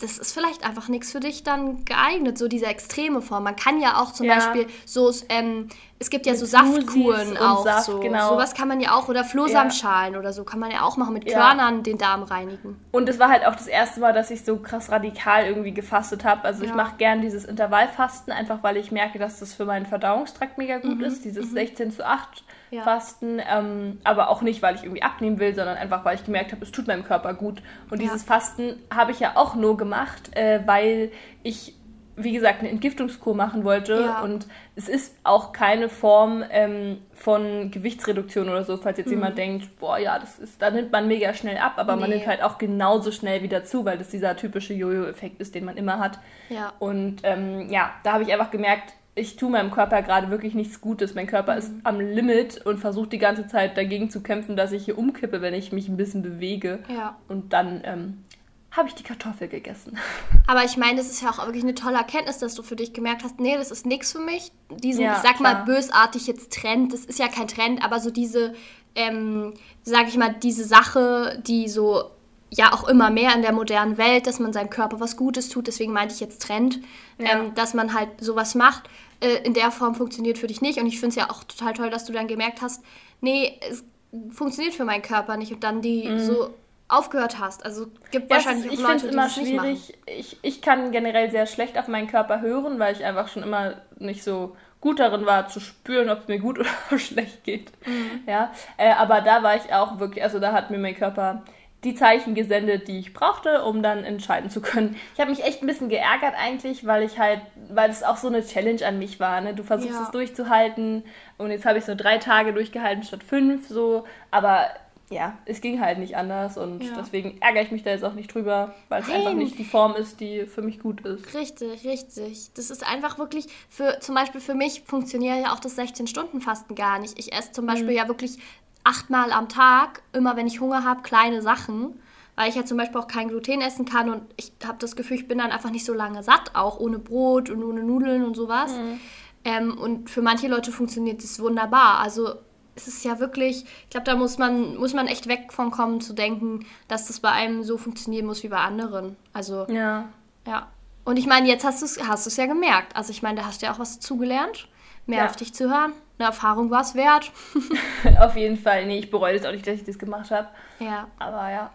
das 0.00 0.18
ist 0.18 0.32
vielleicht 0.32 0.64
einfach 0.64 0.88
nichts 0.88 1.12
für 1.12 1.20
dich 1.20 1.42
dann 1.44 1.84
geeignet, 1.84 2.38
so 2.38 2.48
diese 2.48 2.66
extreme 2.66 3.22
Form. 3.22 3.44
Man 3.44 3.56
kann 3.56 3.80
ja 3.80 4.00
auch 4.00 4.12
zum 4.12 4.26
Ja. 4.26 4.34
Beispiel 4.36 4.66
so 4.86 5.12
ähm, 5.28 5.68
es 5.98 6.08
gibt 6.08 6.24
ja 6.24 6.32
Mit 6.32 6.40
so 6.40 6.46
Saftkuren 6.46 7.36
auch. 7.36 7.62
Saft, 7.64 7.84
so. 7.86 8.00
genau. 8.00 8.30
Sowas 8.30 8.54
kann 8.54 8.68
man 8.68 8.80
ja 8.80 8.92
auch, 8.94 9.08
oder 9.08 9.22
Flohsamschalen 9.22 10.16
oder 10.16 10.32
so, 10.32 10.44
kann 10.44 10.58
man 10.58 10.70
ja 10.70 10.80
auch 10.82 10.96
machen, 10.96 11.12
mit 11.12 11.30
Ja. 11.30 11.38
Körnern 11.48 11.82
den 11.82 11.98
Darm 11.98 12.22
reinigen. 12.22 12.80
Und 12.90 13.08
es 13.08 13.18
war 13.18 13.28
halt 13.28 13.44
auch 13.46 13.54
das 13.54 13.66
erste 13.66 14.00
Mal, 14.00 14.12
dass 14.14 14.30
ich 14.30 14.42
so 14.44 14.56
krass 14.56 14.90
radikal 14.90 15.44
irgendwie 15.46 15.72
gefastet 15.74 16.24
habe. 16.24 16.44
Also 16.44 16.62
ich 16.62 16.70
Ja. 16.70 16.76
mache 16.76 16.96
gern 16.96 17.20
dieses 17.20 17.44
Intervallfasten, 17.44 18.32
einfach 18.32 18.62
weil 18.62 18.78
ich 18.78 18.90
merke, 18.90 19.18
dass 19.18 19.40
das 19.40 19.52
für 19.52 19.66
meinen 19.66 19.84
Verdauungstrakt 19.86 20.56
mega 20.56 20.78
gut 20.78 20.96
Mhm, 20.98 21.04
ist. 21.04 21.24
Dieses 21.26 21.50
16 21.50 21.90
zu 21.92 22.06
8 22.06 22.44
Ja. 22.70 22.82
Fasten. 22.82 23.40
Ähm, 23.48 23.98
aber 24.04 24.28
auch 24.30 24.42
nicht, 24.42 24.62
weil 24.62 24.74
ich 24.76 24.82
irgendwie 24.84 25.02
abnehmen 25.02 25.38
will, 25.38 25.54
sondern 25.54 25.76
einfach, 25.76 26.04
weil 26.04 26.14
ich 26.16 26.24
gemerkt 26.24 26.52
habe, 26.52 26.62
es 26.64 26.72
tut 26.72 26.86
meinem 26.86 27.04
Körper 27.04 27.34
gut. 27.34 27.62
Und 27.90 27.98
Ja. 28.00 28.04
dieses 28.08 28.22
Fasten 28.22 28.78
habe 28.94 29.12
ich 29.12 29.20
ja 29.20 29.32
auch 29.36 29.54
nur 29.54 29.76
gemacht, 29.76 30.36
äh, 30.36 30.60
weil 30.66 31.10
ich 31.42 31.74
wie 32.16 32.32
gesagt, 32.32 32.60
eine 32.60 32.68
Entgiftungskur 32.68 33.34
machen 33.34 33.64
wollte. 33.64 33.94
Ja. 33.94 34.20
Und 34.20 34.46
es 34.76 34.90
ist 34.90 35.16
auch 35.24 35.54
keine 35.54 35.88
Form 35.88 36.44
ähm, 36.50 36.98
von 37.14 37.70
Gewichtsreduktion 37.70 38.50
oder 38.50 38.62
so, 38.62 38.76
falls 38.76 38.98
Mhm. 38.98 39.02
jetzt 39.04 39.10
jemand 39.10 39.38
denkt, 39.38 39.78
boah, 39.78 39.96
ja, 39.96 40.18
das 40.18 40.38
ist, 40.38 40.60
da 40.60 40.70
nimmt 40.70 40.92
man 40.92 41.08
mega 41.08 41.32
schnell 41.32 41.56
ab, 41.56 41.74
aber 41.76 41.96
man 41.96 42.10
Nee. 42.10 42.16
nimmt 42.16 42.26
halt 42.28 42.42
auch 42.42 42.58
genauso 42.58 43.10
schnell 43.10 43.42
wieder 43.42 43.64
zu, 43.64 43.86
weil 43.86 43.96
das 43.96 44.08
dieser 44.08 44.36
typische 44.36 44.74
Jojo-Effekt 44.74 45.40
ist, 45.40 45.54
den 45.54 45.64
man 45.64 45.78
immer 45.78 45.98
hat. 45.98 46.18
Ja. 46.50 46.74
Und 46.78 47.20
ähm, 47.22 47.70
ja, 47.70 47.90
da 48.02 48.12
habe 48.12 48.24
ich 48.24 48.30
einfach 48.30 48.50
gemerkt, 48.50 48.92
ich 49.20 49.36
tue 49.36 49.50
meinem 49.50 49.70
Körper 49.70 50.02
gerade 50.02 50.30
wirklich 50.30 50.54
nichts 50.54 50.80
Gutes. 50.80 51.14
Mein 51.14 51.26
Körper 51.26 51.56
ist 51.56 51.70
Mhm. 51.72 51.80
am 51.84 52.00
Limit 52.00 52.64
und 52.66 52.78
versucht 52.78 53.12
die 53.12 53.18
ganze 53.18 53.46
Zeit 53.46 53.76
dagegen 53.76 54.10
zu 54.10 54.22
kämpfen, 54.22 54.56
dass 54.56 54.72
ich 54.72 54.84
hier 54.84 54.98
umkippe, 54.98 55.40
wenn 55.42 55.54
ich 55.54 55.70
mich 55.72 55.88
ein 55.88 55.96
bisschen 55.96 56.22
bewege. 56.22 56.80
Ja. 56.88 57.16
Und 57.28 57.52
dann 57.52 57.82
ähm, 57.84 58.24
habe 58.72 58.88
ich 58.88 58.94
die 58.94 59.02
Kartoffel 59.02 59.48
gegessen. 59.48 59.98
Aber 60.46 60.64
ich 60.64 60.76
meine, 60.76 60.96
das 60.98 61.10
ist 61.10 61.22
ja 61.22 61.30
auch 61.30 61.44
wirklich 61.46 61.62
eine 61.64 61.74
tolle 61.74 61.96
Erkenntnis, 61.98 62.38
dass 62.38 62.54
du 62.54 62.62
für 62.62 62.76
dich 62.76 62.92
gemerkt 62.92 63.22
hast, 63.24 63.38
nee, 63.40 63.56
das 63.56 63.70
ist 63.70 63.86
nichts 63.86 64.12
für 64.12 64.20
mich. 64.20 64.52
Diesen, 64.82 65.02
Ja, 65.04 65.12
ich 65.16 65.22
sag 65.22 65.40
mal, 65.40 65.52
klar. 65.54 65.64
bösartig 65.66 66.26
jetzt 66.26 66.52
Trend, 66.52 66.92
das 66.92 67.04
ist 67.04 67.18
ja 67.18 67.28
kein 67.28 67.48
Trend, 67.48 67.84
aber 67.84 68.00
so 68.00 68.10
diese, 68.10 68.54
ähm, 68.94 69.54
sag 69.82 70.08
ich 70.08 70.16
mal, 70.16 70.34
diese 70.42 70.64
Sache, 70.64 71.40
die 71.46 71.68
so 71.68 72.10
ja 72.50 72.72
auch 72.72 72.88
immer 72.88 73.10
mehr 73.10 73.34
in 73.34 73.42
der 73.42 73.52
modernen 73.52 73.96
Welt, 73.98 74.26
dass 74.26 74.38
man 74.40 74.52
seinem 74.52 74.70
Körper 74.70 74.98
was 75.00 75.16
Gutes 75.16 75.48
tut, 75.48 75.66
deswegen 75.68 75.92
meinte 75.92 76.14
ich 76.14 76.20
jetzt 76.20 76.42
Trend, 76.42 76.80
Ja. 77.18 77.38
ähm, 77.40 77.54
dass 77.54 77.74
man 77.74 77.94
halt 77.94 78.08
sowas 78.20 78.54
macht, 78.54 78.88
äh, 79.20 79.36
in 79.44 79.54
der 79.54 79.70
Form 79.70 79.94
funktioniert 79.94 80.38
für 80.38 80.46
dich 80.48 80.60
nicht. 80.60 80.78
Und 80.80 80.86
ich 80.86 80.98
finde 80.98 81.10
es 81.10 81.16
ja 81.16 81.30
auch 81.30 81.44
total 81.44 81.74
toll, 81.74 81.90
dass 81.90 82.04
du 82.06 82.12
dann 82.12 82.26
gemerkt 82.26 82.60
hast, 82.62 82.82
nee, 83.20 83.58
es 83.70 83.84
funktioniert 84.32 84.74
für 84.74 84.84
meinen 84.84 85.02
Körper 85.02 85.36
nicht 85.36 85.52
und 85.52 85.62
dann 85.62 85.80
die 85.82 86.18
so 86.18 86.52
aufgehört 86.88 87.38
hast. 87.38 87.64
Also 87.64 87.86
gibt 88.10 88.28
Mhm. 88.28 88.34
Wahrscheinlich 88.34 88.64
ist, 88.66 88.70
auch 88.70 88.74
ich 88.74 88.80
Leute, 88.80 88.98
finde 89.00 89.06
es 89.06 89.10
die 89.10 89.14
immer 89.14 89.22
das 89.22 89.36
nicht 89.36 89.54
machen. 89.54 89.76
schwierig. 89.76 89.98
Ich, 90.18 90.36
ich 90.42 90.62
kann 90.62 90.90
generell 90.90 91.30
sehr 91.30 91.46
schlecht 91.46 91.78
auf 91.78 91.86
meinen 91.86 92.08
Körper 92.08 92.40
hören, 92.40 92.80
weil 92.80 92.94
ich 92.96 93.04
einfach 93.04 93.28
schon 93.28 93.44
immer 93.44 93.74
nicht 93.98 94.24
so 94.24 94.56
gut 94.80 94.98
darin 94.98 95.26
war, 95.26 95.46
zu 95.46 95.60
spüren, 95.60 96.08
ob 96.10 96.20
es 96.22 96.28
mir 96.28 96.38
gut 96.40 96.58
oder 96.90 96.98
schlecht 96.98 97.44
geht. 97.44 97.70
Mhm. 97.86 98.22
Ja, 98.26 98.50
äh, 98.78 98.90
aber 98.92 99.20
da 99.20 99.42
war 99.44 99.54
ich 99.54 99.72
auch 99.72 100.00
wirklich, 100.00 100.24
also 100.24 100.40
da 100.40 100.52
hat 100.52 100.70
mir 100.72 100.78
mein 100.78 100.96
Körper 100.96 101.44
die 101.84 101.94
Zeichen 101.94 102.34
gesendet, 102.34 102.88
die 102.88 102.98
ich 102.98 103.14
brauchte, 103.14 103.64
um 103.64 103.82
dann 103.82 104.04
entscheiden 104.04 104.50
zu 104.50 104.60
können. 104.60 104.96
Ich 105.14 105.20
habe 105.20 105.30
mich 105.30 105.42
echt 105.44 105.62
ein 105.62 105.66
bisschen 105.66 105.88
geärgert 105.88 106.34
eigentlich, 106.36 106.86
weil 106.86 107.02
ich 107.02 107.18
halt, 107.18 107.40
weil 107.70 107.88
es 107.90 108.02
auch 108.02 108.16
so 108.18 108.28
eine 108.28 108.44
Challenge 108.44 108.84
an 108.86 108.98
mich 108.98 109.18
war. 109.18 109.40
Ne? 109.40 109.54
Du 109.54 109.62
versuchst 109.62 109.94
Ja. 109.94 110.02
es 110.04 110.10
durchzuhalten 110.10 111.04
und 111.38 111.50
jetzt 111.50 111.64
habe 111.64 111.78
ich 111.78 111.84
so 111.84 111.94
drei 111.94 112.18
Tage 112.18 112.52
durchgehalten 112.52 113.02
statt 113.02 113.22
fünf, 113.24 113.66
so. 113.68 114.04
Aber 114.30 114.66
ja, 115.08 115.38
es 115.46 115.60
ging 115.60 115.80
halt 115.80 115.98
nicht 115.98 116.16
anders 116.16 116.56
und 116.56 116.84
Ja. 116.84 116.92
deswegen 116.98 117.38
ärgere 117.40 117.62
ich 117.62 117.70
mich 117.72 117.82
da 117.82 117.90
jetzt 117.90 118.04
auch 118.04 118.12
nicht 118.12 118.32
drüber, 118.32 118.74
weil 118.90 119.00
es 119.02 119.08
Nein. 119.08 119.16
einfach 119.16 119.32
nicht 119.34 119.58
die 119.58 119.64
Form 119.64 119.96
ist, 119.96 120.20
die 120.20 120.46
für 120.46 120.62
mich 120.62 120.78
gut 120.80 121.00
ist. 121.06 121.34
Richtig, 121.34 121.84
richtig. 121.84 122.50
Das 122.54 122.70
ist 122.70 122.86
einfach 122.86 123.18
wirklich, 123.18 123.46
für 123.68 123.98
zum 124.00 124.14
Beispiel 124.14 124.40
für 124.40 124.54
mich 124.54 124.82
funktioniert 124.82 125.38
ja 125.44 125.52
auch 125.54 125.58
das 125.60 125.76
16-Stunden-Fasten 125.78 126.74
gar 126.76 126.98
nicht. 127.00 127.18
Ich 127.18 127.32
esse 127.32 127.50
zum 127.52 127.64
Mhm. 127.64 127.68
Beispiel 127.70 127.90
ja 127.92 128.06
wirklich 128.06 128.38
achtmal 128.84 129.32
am 129.32 129.48
Tag, 129.48 130.02
immer 130.12 130.36
wenn 130.36 130.46
ich 130.46 130.60
Hunger 130.60 130.84
habe, 130.84 131.02
kleine 131.02 131.42
Sachen, 131.42 132.00
weil 132.36 132.48
ich 132.48 132.54
ja 132.54 132.64
zum 132.64 132.76
Beispiel 132.78 133.00
auch 133.00 133.08
kein 133.08 133.28
Gluten 133.28 133.60
essen 133.60 133.84
kann 133.84 134.08
und 134.10 134.22
ich 134.36 134.52
habe 134.64 134.78
das 134.78 134.96
Gefühl, 134.96 135.18
ich 135.18 135.28
bin 135.28 135.38
dann 135.38 135.50
einfach 135.50 135.70
nicht 135.70 135.84
so 135.84 135.92
lange 135.92 136.22
satt, 136.22 136.54
auch 136.54 136.78
ohne 136.80 136.98
Brot 136.98 137.50
und 137.50 137.62
ohne 137.62 137.82
Nudeln 137.82 138.24
und 138.24 138.34
sowas. 138.34 138.72
Mhm. 138.72 139.00
Ähm, 139.44 139.78
und 139.78 140.10
für 140.10 140.22
manche 140.22 140.48
Leute 140.48 140.72
funktioniert 140.72 141.22
das 141.22 141.40
wunderbar. 141.40 141.98
Also 142.00 142.34
es 142.74 142.88
ist 142.88 143.04
ja 143.04 143.18
wirklich, 143.18 143.64
ich 143.84 143.90
glaube, 143.90 144.04
da 144.04 144.16
muss 144.16 144.38
man, 144.38 144.76
muss 144.76 144.94
man 144.94 145.06
echt 145.06 145.28
weg 145.28 145.52
von 145.52 145.70
kommen 145.70 146.00
zu 146.00 146.12
denken, 146.14 146.66
dass 146.88 147.06
das 147.06 147.20
bei 147.20 147.30
einem 147.30 147.62
so 147.62 147.76
funktionieren 147.78 148.26
muss 148.26 148.42
wie 148.42 148.48
bei 148.48 148.58
anderen. 148.58 149.16
Also 149.32 149.66
Ja. 149.68 150.08
ja. 150.46 150.68
Und 151.04 151.16
ich 151.18 151.26
meine, 151.26 151.48
jetzt 151.48 151.64
hast 151.64 151.80
du 151.82 151.86
es 151.86 152.06
hast 152.06 152.26
du's 152.26 152.36
ja 152.36 152.46
gemerkt. 152.46 152.94
Also 152.94 153.10
ich 153.10 153.22
meine, 153.22 153.40
da 153.40 153.46
hast 153.46 153.60
du 153.62 153.66
ja 153.66 153.72
auch 153.72 153.78
was 153.78 153.94
dazugelernt. 153.96 154.68
Mehr 155.06 155.20
Ja. 155.20 155.26
auf 155.26 155.36
dich 155.36 155.52
zu 155.54 155.70
hören. 155.70 155.92
Eine 156.20 156.28
Erfahrung 156.28 156.70
war 156.70 156.82
es 156.82 156.94
wert. 156.94 157.32
Auf 158.20 158.36
jeden 158.36 158.58
Fall. 158.58 158.84
Nee, 158.84 158.98
ich 158.98 159.10
bereue 159.10 159.34
das 159.38 159.46
auch 159.46 159.52
nicht, 159.52 159.66
dass 159.66 159.76
ich 159.76 159.84
das 159.84 159.98
gemacht 159.98 160.30
habe. 160.30 160.48
ja. 160.78 161.08
Aber 161.18 161.50
ja. 161.50 161.70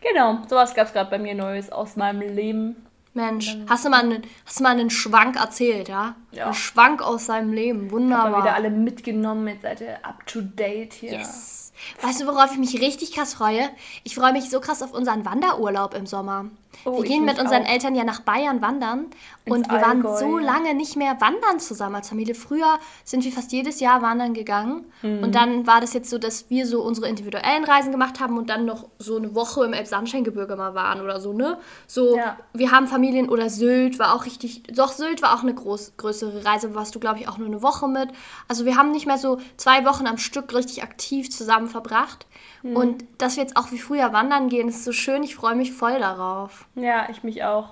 Genau, 0.00 0.38
sowas 0.46 0.72
gab 0.74 0.86
es 0.86 0.92
gerade 0.92 1.10
bei 1.10 1.18
mir 1.18 1.34
Neues 1.34 1.72
aus 1.72 1.96
meinem 1.96 2.20
Leben. 2.20 2.76
Mensch, 3.12 3.56
hast 3.68 3.84
du, 3.84 3.88
mal 3.88 4.04
einen, 4.04 4.22
hast 4.44 4.60
du 4.60 4.62
mal 4.62 4.70
einen 4.70 4.90
Schwank 4.90 5.36
erzählt, 5.36 5.88
ja? 5.88 6.14
Ja. 6.30 6.44
Einen 6.44 6.54
Schwank 6.54 7.02
aus 7.02 7.26
seinem 7.26 7.52
Leben. 7.52 7.90
Wunderbar. 7.90 8.30
Mal 8.30 8.42
wieder 8.42 8.54
alle 8.54 8.70
mitgenommen, 8.70 9.48
jetzt 9.48 9.62
seid 9.62 9.80
ihr 9.80 9.98
up 10.04 10.24
to 10.26 10.42
date 10.42 10.92
hier. 10.92 11.12
Yes. 11.12 11.72
Weißt 12.02 12.20
du, 12.20 12.26
worauf 12.26 12.52
ich 12.52 12.58
mich 12.58 12.80
richtig 12.80 13.14
krass 13.14 13.34
freue? 13.34 13.68
Ich 14.04 14.14
freue 14.14 14.32
mich 14.32 14.48
so 14.48 14.60
krass 14.60 14.82
auf 14.82 14.92
unseren 14.92 15.24
Wanderurlaub 15.24 15.94
im 15.94 16.06
Sommer. 16.06 16.46
Oh, 16.84 16.96
wir 17.02 17.08
gehen 17.08 17.24
mit 17.24 17.38
unseren 17.40 17.62
auch. 17.64 17.68
Eltern 17.68 17.94
ja 17.94 18.04
nach 18.04 18.20
Bayern 18.20 18.60
wandern 18.62 19.06
Ins 19.44 19.56
und 19.56 19.70
wir 19.70 19.80
waren 19.80 20.04
Allgäu, 20.06 20.18
so 20.18 20.38
lange 20.38 20.74
nicht 20.74 20.96
mehr 20.96 21.20
wandern 21.20 21.58
zusammen 21.60 21.96
als 21.96 22.08
Familie. 22.08 22.34
Früher 22.34 22.78
sind 23.04 23.24
wir 23.24 23.32
fast 23.32 23.52
jedes 23.52 23.80
Jahr 23.80 24.02
wandern 24.02 24.34
gegangen 24.34 24.84
Mhm. 25.02 25.22
und 25.24 25.34
dann 25.34 25.66
war 25.66 25.80
das 25.80 25.92
jetzt 25.94 26.10
so, 26.10 26.18
dass 26.18 26.50
wir 26.50 26.66
so 26.66 26.82
unsere 26.82 27.08
individuellen 27.08 27.64
Reisen 27.64 27.90
gemacht 27.92 28.20
haben 28.20 28.36
und 28.38 28.50
dann 28.50 28.64
noch 28.64 28.88
so 28.98 29.16
eine 29.16 29.34
Woche 29.34 29.64
im 29.64 29.72
Elbsandsteingebirge 29.72 30.56
mal 30.56 30.74
waren 30.74 31.00
oder 31.00 31.20
so, 31.20 31.32
ne? 31.32 31.58
So, 31.86 32.16
Ja. 32.16 32.36
wir 32.52 32.70
haben 32.70 32.86
Familien 32.86 33.28
oder 33.28 33.50
Sylt 33.50 33.98
war 33.98 34.14
auch 34.14 34.24
richtig, 34.26 34.62
doch 34.74 34.92
Sylt 34.92 35.22
war 35.22 35.34
auch 35.34 35.42
eine 35.42 35.54
groß, 35.54 35.94
größere 35.96 36.44
Reise, 36.44 36.74
warst 36.74 36.94
du 36.94 37.00
glaube 37.00 37.18
ich 37.20 37.28
auch 37.28 37.38
nur 37.38 37.46
eine 37.48 37.62
Woche 37.62 37.88
mit. 37.88 38.08
Also 38.48 38.64
wir 38.64 38.76
haben 38.76 38.90
nicht 38.90 39.06
mehr 39.06 39.18
so 39.18 39.38
zwei 39.56 39.84
Wochen 39.84 40.06
am 40.06 40.18
Stück 40.18 40.54
richtig 40.54 40.82
aktiv 40.82 41.30
zusammen 41.30 41.68
verbracht. 41.68 42.26
Mhm. 42.62 42.76
Und 42.76 43.04
dass 43.18 43.36
wir 43.36 43.42
jetzt 43.42 43.56
auch 43.56 43.70
wie 43.72 43.78
früher 43.78 44.12
wandern 44.12 44.48
gehen, 44.48 44.68
ist 44.68 44.84
so 44.84 44.92
schön, 44.92 45.22
ich 45.22 45.34
freue 45.36 45.54
mich 45.56 45.72
voll 45.72 45.98
darauf. 45.98 46.65
Ja, 46.76 47.08
ich 47.10 47.22
mich 47.24 47.42
auch. 47.42 47.70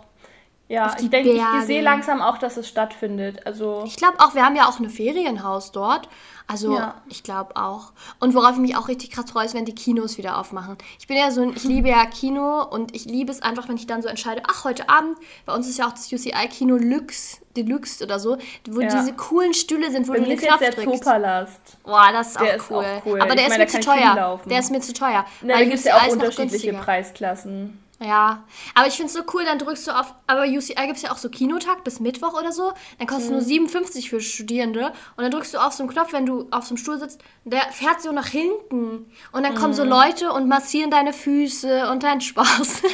Ja, 0.66 0.96
ich 0.98 1.10
denke, 1.10 1.30
ich 1.30 1.64
sehe 1.66 1.82
langsam 1.82 2.22
auch, 2.22 2.38
dass 2.38 2.56
es 2.56 2.66
stattfindet. 2.66 3.46
Also, 3.46 3.82
Ich 3.86 3.96
glaube 3.96 4.18
auch, 4.18 4.34
wir 4.34 4.44
haben 4.46 4.56
ja 4.56 4.66
auch 4.66 4.80
ein 4.80 4.88
Ferienhaus 4.88 5.72
dort. 5.72 6.08
Also 6.46 6.74
Ja. 6.74 6.94
ich 7.08 7.22
glaube 7.22 7.56
auch. 7.56 7.92
Und 8.18 8.34
worauf 8.34 8.52
ich 8.52 8.58
mich 8.58 8.76
auch 8.76 8.88
richtig 8.88 9.10
krass 9.10 9.30
freue, 9.30 9.44
ist, 9.44 9.54
wenn 9.54 9.66
die 9.66 9.74
Kinos 9.74 10.16
wieder 10.18 10.38
aufmachen. 10.38 10.76
Ich 10.98 11.06
bin 11.06 11.16
ja 11.18 11.30
so 11.30 11.42
ein, 11.42 11.50
ich 11.54 11.64
liebe 11.64 11.88
ja 11.90 12.04
Kino 12.06 12.62
und 12.64 12.94
ich 12.96 13.04
liebe 13.04 13.30
es 13.30 13.40
einfach, 13.42 13.68
wenn 13.68 13.76
ich 13.76 13.86
dann 13.86 14.00
so 14.02 14.08
entscheide, 14.08 14.42
ach, 14.48 14.64
heute 14.64 14.88
Abend, 14.88 15.16
bei 15.44 15.54
uns 15.54 15.68
ist 15.68 15.78
ja 15.78 15.86
auch 15.86 15.92
das 15.92 16.10
UCI-Kino 16.10 16.76
Lux, 16.76 17.40
Deluxe 17.56 18.02
oder 18.04 18.18
so, 18.18 18.38
wo 18.68 18.80
Ja. 18.80 18.88
diese 18.88 19.12
coolen 19.14 19.52
Stühle 19.54 19.90
sind, 19.90 20.08
wo 20.08 20.12
bei 20.12 20.18
du 20.20 20.24
ist 20.24 20.42
jetzt 20.42 20.46
Knopf 20.48 20.60
der 20.60 20.70
drückst. 20.72 21.04
Zoopalast. 21.04 21.60
Boah, 21.82 22.08
das 22.12 22.28
ist, 22.28 22.40
Der 22.40 22.42
auch, 22.52 22.56
ist 22.56 22.70
cool. 22.70 22.84
auch 22.84 23.06
cool. 23.06 23.20
Aber 23.20 23.34
der 23.34 23.40
Ich 23.40 23.42
ist 23.44 23.50
meine, 23.50 23.64
mir 23.64 23.68
zu 23.70 23.80
teuer. 23.80 24.40
Der 24.46 24.58
ist 24.58 24.70
mir 24.70 24.80
zu 24.80 24.92
teuer. 24.94 25.26
Na, 25.42 25.54
da 25.58 25.62
gibt 25.64 25.74
es 25.74 25.84
ja 25.84 25.96
auch 25.96 26.06
ist 26.06 26.12
unterschiedliche. 26.14 26.72
Preisklassen. 26.72 27.83
Ja, 28.00 28.42
aber 28.74 28.88
ich 28.88 28.94
finde 28.94 29.06
es 29.06 29.12
so 29.14 29.22
cool, 29.32 29.44
dann 29.44 29.58
drückst 29.58 29.86
du 29.86 29.92
auf, 29.92 30.14
aber 30.26 30.42
UCI 30.42 30.74
gibt 30.86 30.96
es 30.96 31.02
ja 31.02 31.12
auch 31.12 31.16
so 31.16 31.28
Kinotag 31.30 31.84
bis 31.84 32.00
Mittwoch 32.00 32.34
oder 32.38 32.50
so, 32.50 32.72
dann 32.98 33.06
kostet 33.06 33.28
Mhm. 33.30 33.36
nur 33.36 33.40
57 33.42 34.10
für 34.10 34.20
Studierende 34.20 34.86
und 35.16 35.22
dann 35.22 35.30
drückst 35.30 35.54
du 35.54 35.58
auf 35.58 35.72
so 35.74 35.84
einen 35.84 35.92
Knopf, 35.92 36.12
wenn 36.12 36.26
du 36.26 36.48
auf 36.50 36.64
so 36.64 36.70
einem 36.70 36.78
Stuhl 36.78 36.98
sitzt, 36.98 37.20
der 37.44 37.60
fährt 37.70 38.02
so 38.02 38.10
nach 38.10 38.26
hinten 38.26 39.06
und 39.30 39.42
dann 39.44 39.54
kommen 39.54 39.70
Mhm. 39.70 39.74
so 39.74 39.84
Leute 39.84 40.32
und 40.32 40.48
massieren 40.48 40.90
deine 40.90 41.12
Füße 41.12 41.88
und 41.90 42.02
deinen 42.02 42.20
Spaß. 42.20 42.82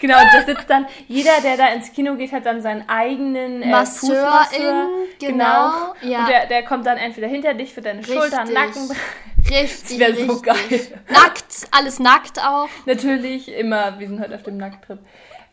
Genau, 0.00 0.18
und 0.18 0.28
da 0.32 0.42
sitzt 0.44 0.68
dann, 0.70 0.86
jeder, 1.08 1.40
der 1.42 1.56
da 1.56 1.68
ins 1.68 1.92
Kino 1.92 2.14
geht, 2.16 2.32
hat 2.32 2.46
dann 2.46 2.62
seinen 2.62 2.88
eigenen 2.88 3.62
äh, 3.62 3.70
Masseurin, 3.70 4.16
Fußmasseur. 4.16 4.88
genau, 5.20 5.94
ja. 6.02 6.20
Und 6.20 6.28
der, 6.28 6.46
der 6.46 6.64
kommt 6.64 6.86
dann 6.86 6.96
entweder 6.98 7.26
hinter 7.26 7.54
dich 7.54 7.72
für 7.74 7.80
deine 7.82 8.02
Schultern, 8.04 8.48
Richtig. 8.48 8.54
Nacken. 8.54 8.96
richtig, 9.50 9.98
Das 9.98 10.16
wäre 10.16 10.26
so 10.26 10.40
geil. 10.40 10.56
Nackt, 11.10 11.44
alles 11.70 11.98
nackt 11.98 12.38
auch. 12.40 12.68
Natürlich, 12.86 13.48
immer, 13.48 13.98
wir 13.98 14.08
sind 14.08 14.20
heute 14.20 14.34
auf 14.34 14.42
dem 14.42 14.56
Nackttrip. 14.56 14.98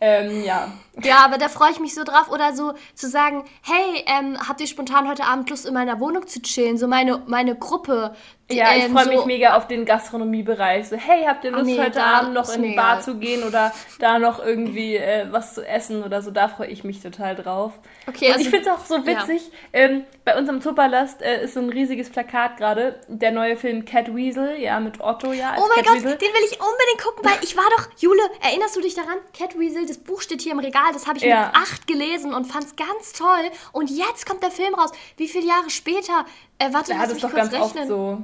Ähm, 0.03 0.43
ja. 0.43 0.71
Ja, 1.03 1.17
aber 1.23 1.37
da 1.37 1.47
freue 1.47 1.69
ich 1.71 1.79
mich 1.79 1.93
so 1.93 2.03
drauf. 2.03 2.31
Oder 2.31 2.53
so 2.55 2.73
zu 2.95 3.07
sagen, 3.07 3.43
hey, 3.61 4.03
ähm, 4.07 4.35
habt 4.49 4.59
ihr 4.59 4.65
spontan 4.65 5.07
heute 5.07 5.23
Abend 5.25 5.47
Lust, 5.51 5.67
in 5.67 5.75
meiner 5.75 5.99
Wohnung 5.99 6.25
zu 6.25 6.41
chillen? 6.41 6.77
So 6.79 6.87
meine, 6.87 7.21
meine 7.27 7.55
Gruppe. 7.55 8.15
die, 8.49 8.55
Ja, 8.57 8.73
ich 8.75 8.85
ähm, 8.85 8.93
freue 8.93 9.05
so, 9.05 9.11
mich 9.11 9.25
mega 9.25 9.55
auf 9.55 9.67
den 9.67 9.85
Gastronomiebereich. 9.85 10.87
So, 10.89 10.95
hey, 10.97 11.25
habt 11.27 11.43
ihr 11.43 11.51
Lust, 11.51 11.65
nee, 11.65 11.79
heute 11.79 12.03
Abend 12.03 12.33
noch 12.33 12.51
in 12.51 12.63
die 12.63 12.75
Bar 12.75 12.99
zu 13.01 13.17
gehen 13.19 13.43
oder 13.43 13.71
da 13.99 14.17
noch 14.17 14.43
irgendwie 14.43 14.95
äh, 14.95 15.27
was 15.29 15.53
zu 15.53 15.65
essen 15.65 16.01
oder 16.03 16.23
so? 16.23 16.31
Da 16.31 16.47
freue 16.47 16.67
ich 16.69 16.83
mich 16.83 16.99
total 17.01 17.35
drauf. 17.35 17.73
Okay, 18.07 18.25
Und 18.29 18.33
also- 18.33 18.43
ich 18.45 18.49
finde 18.49 18.69
es 18.69 18.75
auch 18.75 18.83
so 18.85 19.05
witzig. 19.05 19.51
Ähm, 19.71 20.03
bei 20.25 20.35
unserem 20.35 20.61
Zoopalast 20.61 21.21
äh, 21.21 21.43
ist 21.43 21.53
so 21.53 21.59
ein 21.59 21.69
riesiges 21.69 22.09
Plakat 22.09 22.57
gerade. 22.57 22.99
Der 23.07 23.31
neue 23.31 23.55
Film 23.55 23.80
Cat 23.85 24.13
Weasel, 24.15 24.59
ja, 24.59 24.79
mit 24.79 24.99
Otto, 24.99 25.31
ja. 25.33 25.55
Oh 25.57 25.61
mein 25.67 25.83
Cat 25.83 25.85
Gott, 25.85 25.95
Weasel. 25.95 26.17
den 26.17 26.27
will 26.33 26.43
ich 26.45 26.59
unbedingt 26.59 27.01
gucken, 27.03 27.23
weil 27.29 27.43
ich 27.43 27.55
war 27.57 27.63
doch, 27.77 27.87
Jule, 27.99 28.21
erinnerst 28.41 28.75
du 28.75 28.81
dich 28.81 28.93
daran? 28.95 29.17
Cat 29.37 29.57
Weasel, 29.57 29.85
das 29.85 29.97
Buch 29.97 30.21
steht 30.21 30.41
hier 30.41 30.51
im 30.53 30.59
Regal, 30.59 30.91
das 30.93 31.07
habe 31.07 31.17
ich 31.17 31.23
Ja. 31.23 31.47
mit 31.47 31.55
acht 31.55 31.87
gelesen 31.87 32.33
und 32.33 32.45
fand 32.45 32.65
es 32.65 32.75
ganz 32.75 33.13
toll. 33.13 33.51
Und 33.71 33.89
jetzt 33.89 34.25
kommt 34.25 34.43
der 34.43 34.51
Film 34.51 34.73
raus. 34.75 34.91
Wie 35.17 35.27
viele 35.27 35.45
Jahre 35.47 35.69
später? 35.69 36.25
Äh, 36.59 36.71
warte, 36.73 36.91
Ja, 36.91 36.97
lass 36.99 37.05
das 37.09 37.13
mich 37.15 37.21
doch 37.23 37.31
kurz 37.31 37.49
ganz 37.51 37.63
oft 37.63 37.75
rechnen. 37.75 37.87
so. 37.87 38.23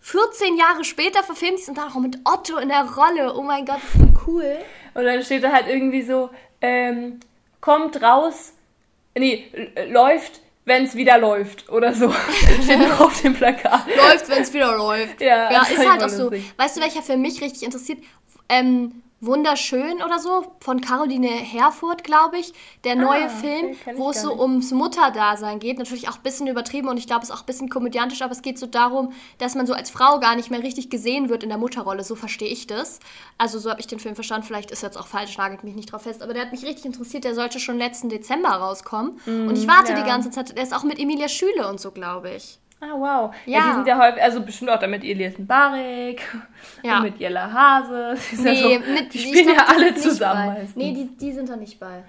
14 0.00 0.56
Jahre 0.56 0.84
später 0.84 1.22
verfilmt 1.24 1.58
es 1.58 1.68
und 1.68 1.76
dann 1.78 1.90
auch 1.90 1.96
mit 1.96 2.18
Otto 2.24 2.58
in 2.58 2.68
der 2.68 2.84
Rolle. 2.94 3.34
Oh 3.36 3.42
mein 3.42 3.64
Gott, 3.66 3.78
das 3.82 3.94
ist 4.02 4.14
so 4.14 4.20
cool. 4.32 4.58
Und 4.94 5.04
dann 5.04 5.22
steht 5.22 5.42
da 5.42 5.50
halt 5.50 5.66
irgendwie 5.68 6.02
so, 6.02 6.30
ähm, 6.60 7.18
kommt 7.60 8.00
raus, 8.00 8.52
nee, 9.16 9.46
äh, 9.74 9.90
läuft, 9.90 10.40
wenn 10.66 10.84
es 10.84 10.94
wieder 10.94 11.16
läuft 11.16 11.70
oder 11.70 11.94
so. 11.94 12.12
steht 12.62 12.78
noch 12.80 13.00
auf 13.00 13.22
dem 13.22 13.32
Plakat. 13.32 13.86
Läuft, 13.96 14.28
wenn 14.28 14.42
es 14.42 14.52
wieder 14.52 14.76
läuft. 14.76 15.20
Ja, 15.22 15.50
ja 15.50 15.62
ist 15.70 15.88
halt 15.88 16.02
auch 16.02 16.08
so. 16.08 16.30
Weißt 16.30 16.76
du, 16.76 16.82
welcher 16.82 17.02
für 17.02 17.16
mich 17.16 17.40
richtig 17.40 17.62
interessiert? 17.62 18.00
Ähm, 18.48 19.02
Wunderschön 19.20 20.02
oder 20.02 20.18
so 20.18 20.52
von 20.60 20.82
Caroline 20.82 21.28
Herfurth, 21.28 22.04
glaube 22.04 22.38
ich. 22.38 22.52
Der 22.84 22.96
neue 22.96 23.24
okay, 23.24 23.74
Film, 23.74 23.98
wo 23.98 24.10
es 24.10 24.20
so 24.20 24.28
nicht. 24.28 24.40
ums 24.40 24.70
Mutterdasein 24.72 25.58
geht. 25.58 25.78
Natürlich 25.78 26.08
auch 26.08 26.16
ein 26.16 26.22
bisschen 26.22 26.46
übertrieben 26.46 26.88
und 26.88 26.98
ich 26.98 27.06
glaube, 27.06 27.22
es 27.22 27.30
ist 27.30 27.34
auch 27.34 27.40
ein 27.40 27.46
bisschen 27.46 27.70
komödiantisch, 27.70 28.20
aber 28.20 28.32
es 28.32 28.42
geht 28.42 28.58
so 28.58 28.66
darum, 28.66 29.12
dass 29.38 29.54
man 29.54 29.66
so 29.66 29.72
als 29.72 29.88
Frau 29.88 30.20
gar 30.20 30.36
nicht 30.36 30.50
mehr 30.50 30.62
richtig 30.62 30.90
gesehen 30.90 31.30
wird 31.30 31.42
in 31.42 31.48
der 31.48 31.56
Mutterrolle. 31.56 32.04
So 32.04 32.14
verstehe 32.14 32.48
ich 32.48 32.66
das. 32.66 33.00
Also 33.38 33.58
so 33.58 33.70
habe 33.70 33.80
ich 33.80 33.86
den 33.86 34.00
Film 34.00 34.14
verstanden. 34.14 34.46
Vielleicht 34.46 34.70
ist 34.70 34.82
jetzt 34.82 34.98
auch 34.98 35.06
falsch, 35.06 35.38
nagelt 35.38 35.64
mich 35.64 35.74
nicht 35.74 35.92
drauf 35.92 36.02
fest. 36.02 36.22
Aber 36.22 36.34
der 36.34 36.42
hat 36.42 36.52
mich 36.52 36.64
richtig 36.64 36.84
interessiert. 36.84 37.24
Der 37.24 37.34
sollte 37.34 37.58
schon 37.58 37.78
letzten 37.78 38.10
Dezember 38.10 38.50
rauskommen. 38.50 39.18
und 39.26 39.56
ich 39.56 39.66
warte 39.66 39.92
ja. 39.92 40.02
die 40.02 40.06
ganze 40.06 40.30
Zeit. 40.30 40.54
Der 40.54 40.62
ist 40.62 40.74
auch 40.74 40.84
mit 40.84 40.98
Emilia 40.98 41.28
Schüle 41.28 41.68
und 41.68 41.80
so, 41.80 41.90
glaube 41.90 42.34
ich. 42.34 42.58
Ah, 42.80 42.92
wow. 42.94 43.34
Ja. 43.46 43.58
Ja. 43.58 43.66
die 43.68 43.72
sind 43.74 43.86
ja 43.88 43.98
häufig, 43.98 44.22
also 44.22 44.40
bestimmt 44.42 44.70
auch 44.70 44.78
damit 44.78 45.02
Elias 45.02 45.34
Barek 45.38 46.20
Ja. 46.82 46.98
und 46.98 47.04
mit 47.04 47.18
Jella 47.18 47.50
Hase. 47.52 48.16
Die, 48.32 48.36
Nee, 48.42 48.62
so, 48.62 48.68
mit, 48.92 49.14
die 49.14 49.18
spielen 49.18 49.48
ja 49.54 49.64
alle 49.66 49.94
zusammen. 49.94 50.68
Nee, 50.74 50.92
die, 50.92 51.16
die 51.16 51.32
sind 51.32 51.48
da 51.48 51.56
nicht 51.56 51.80
bei. 51.80 52.04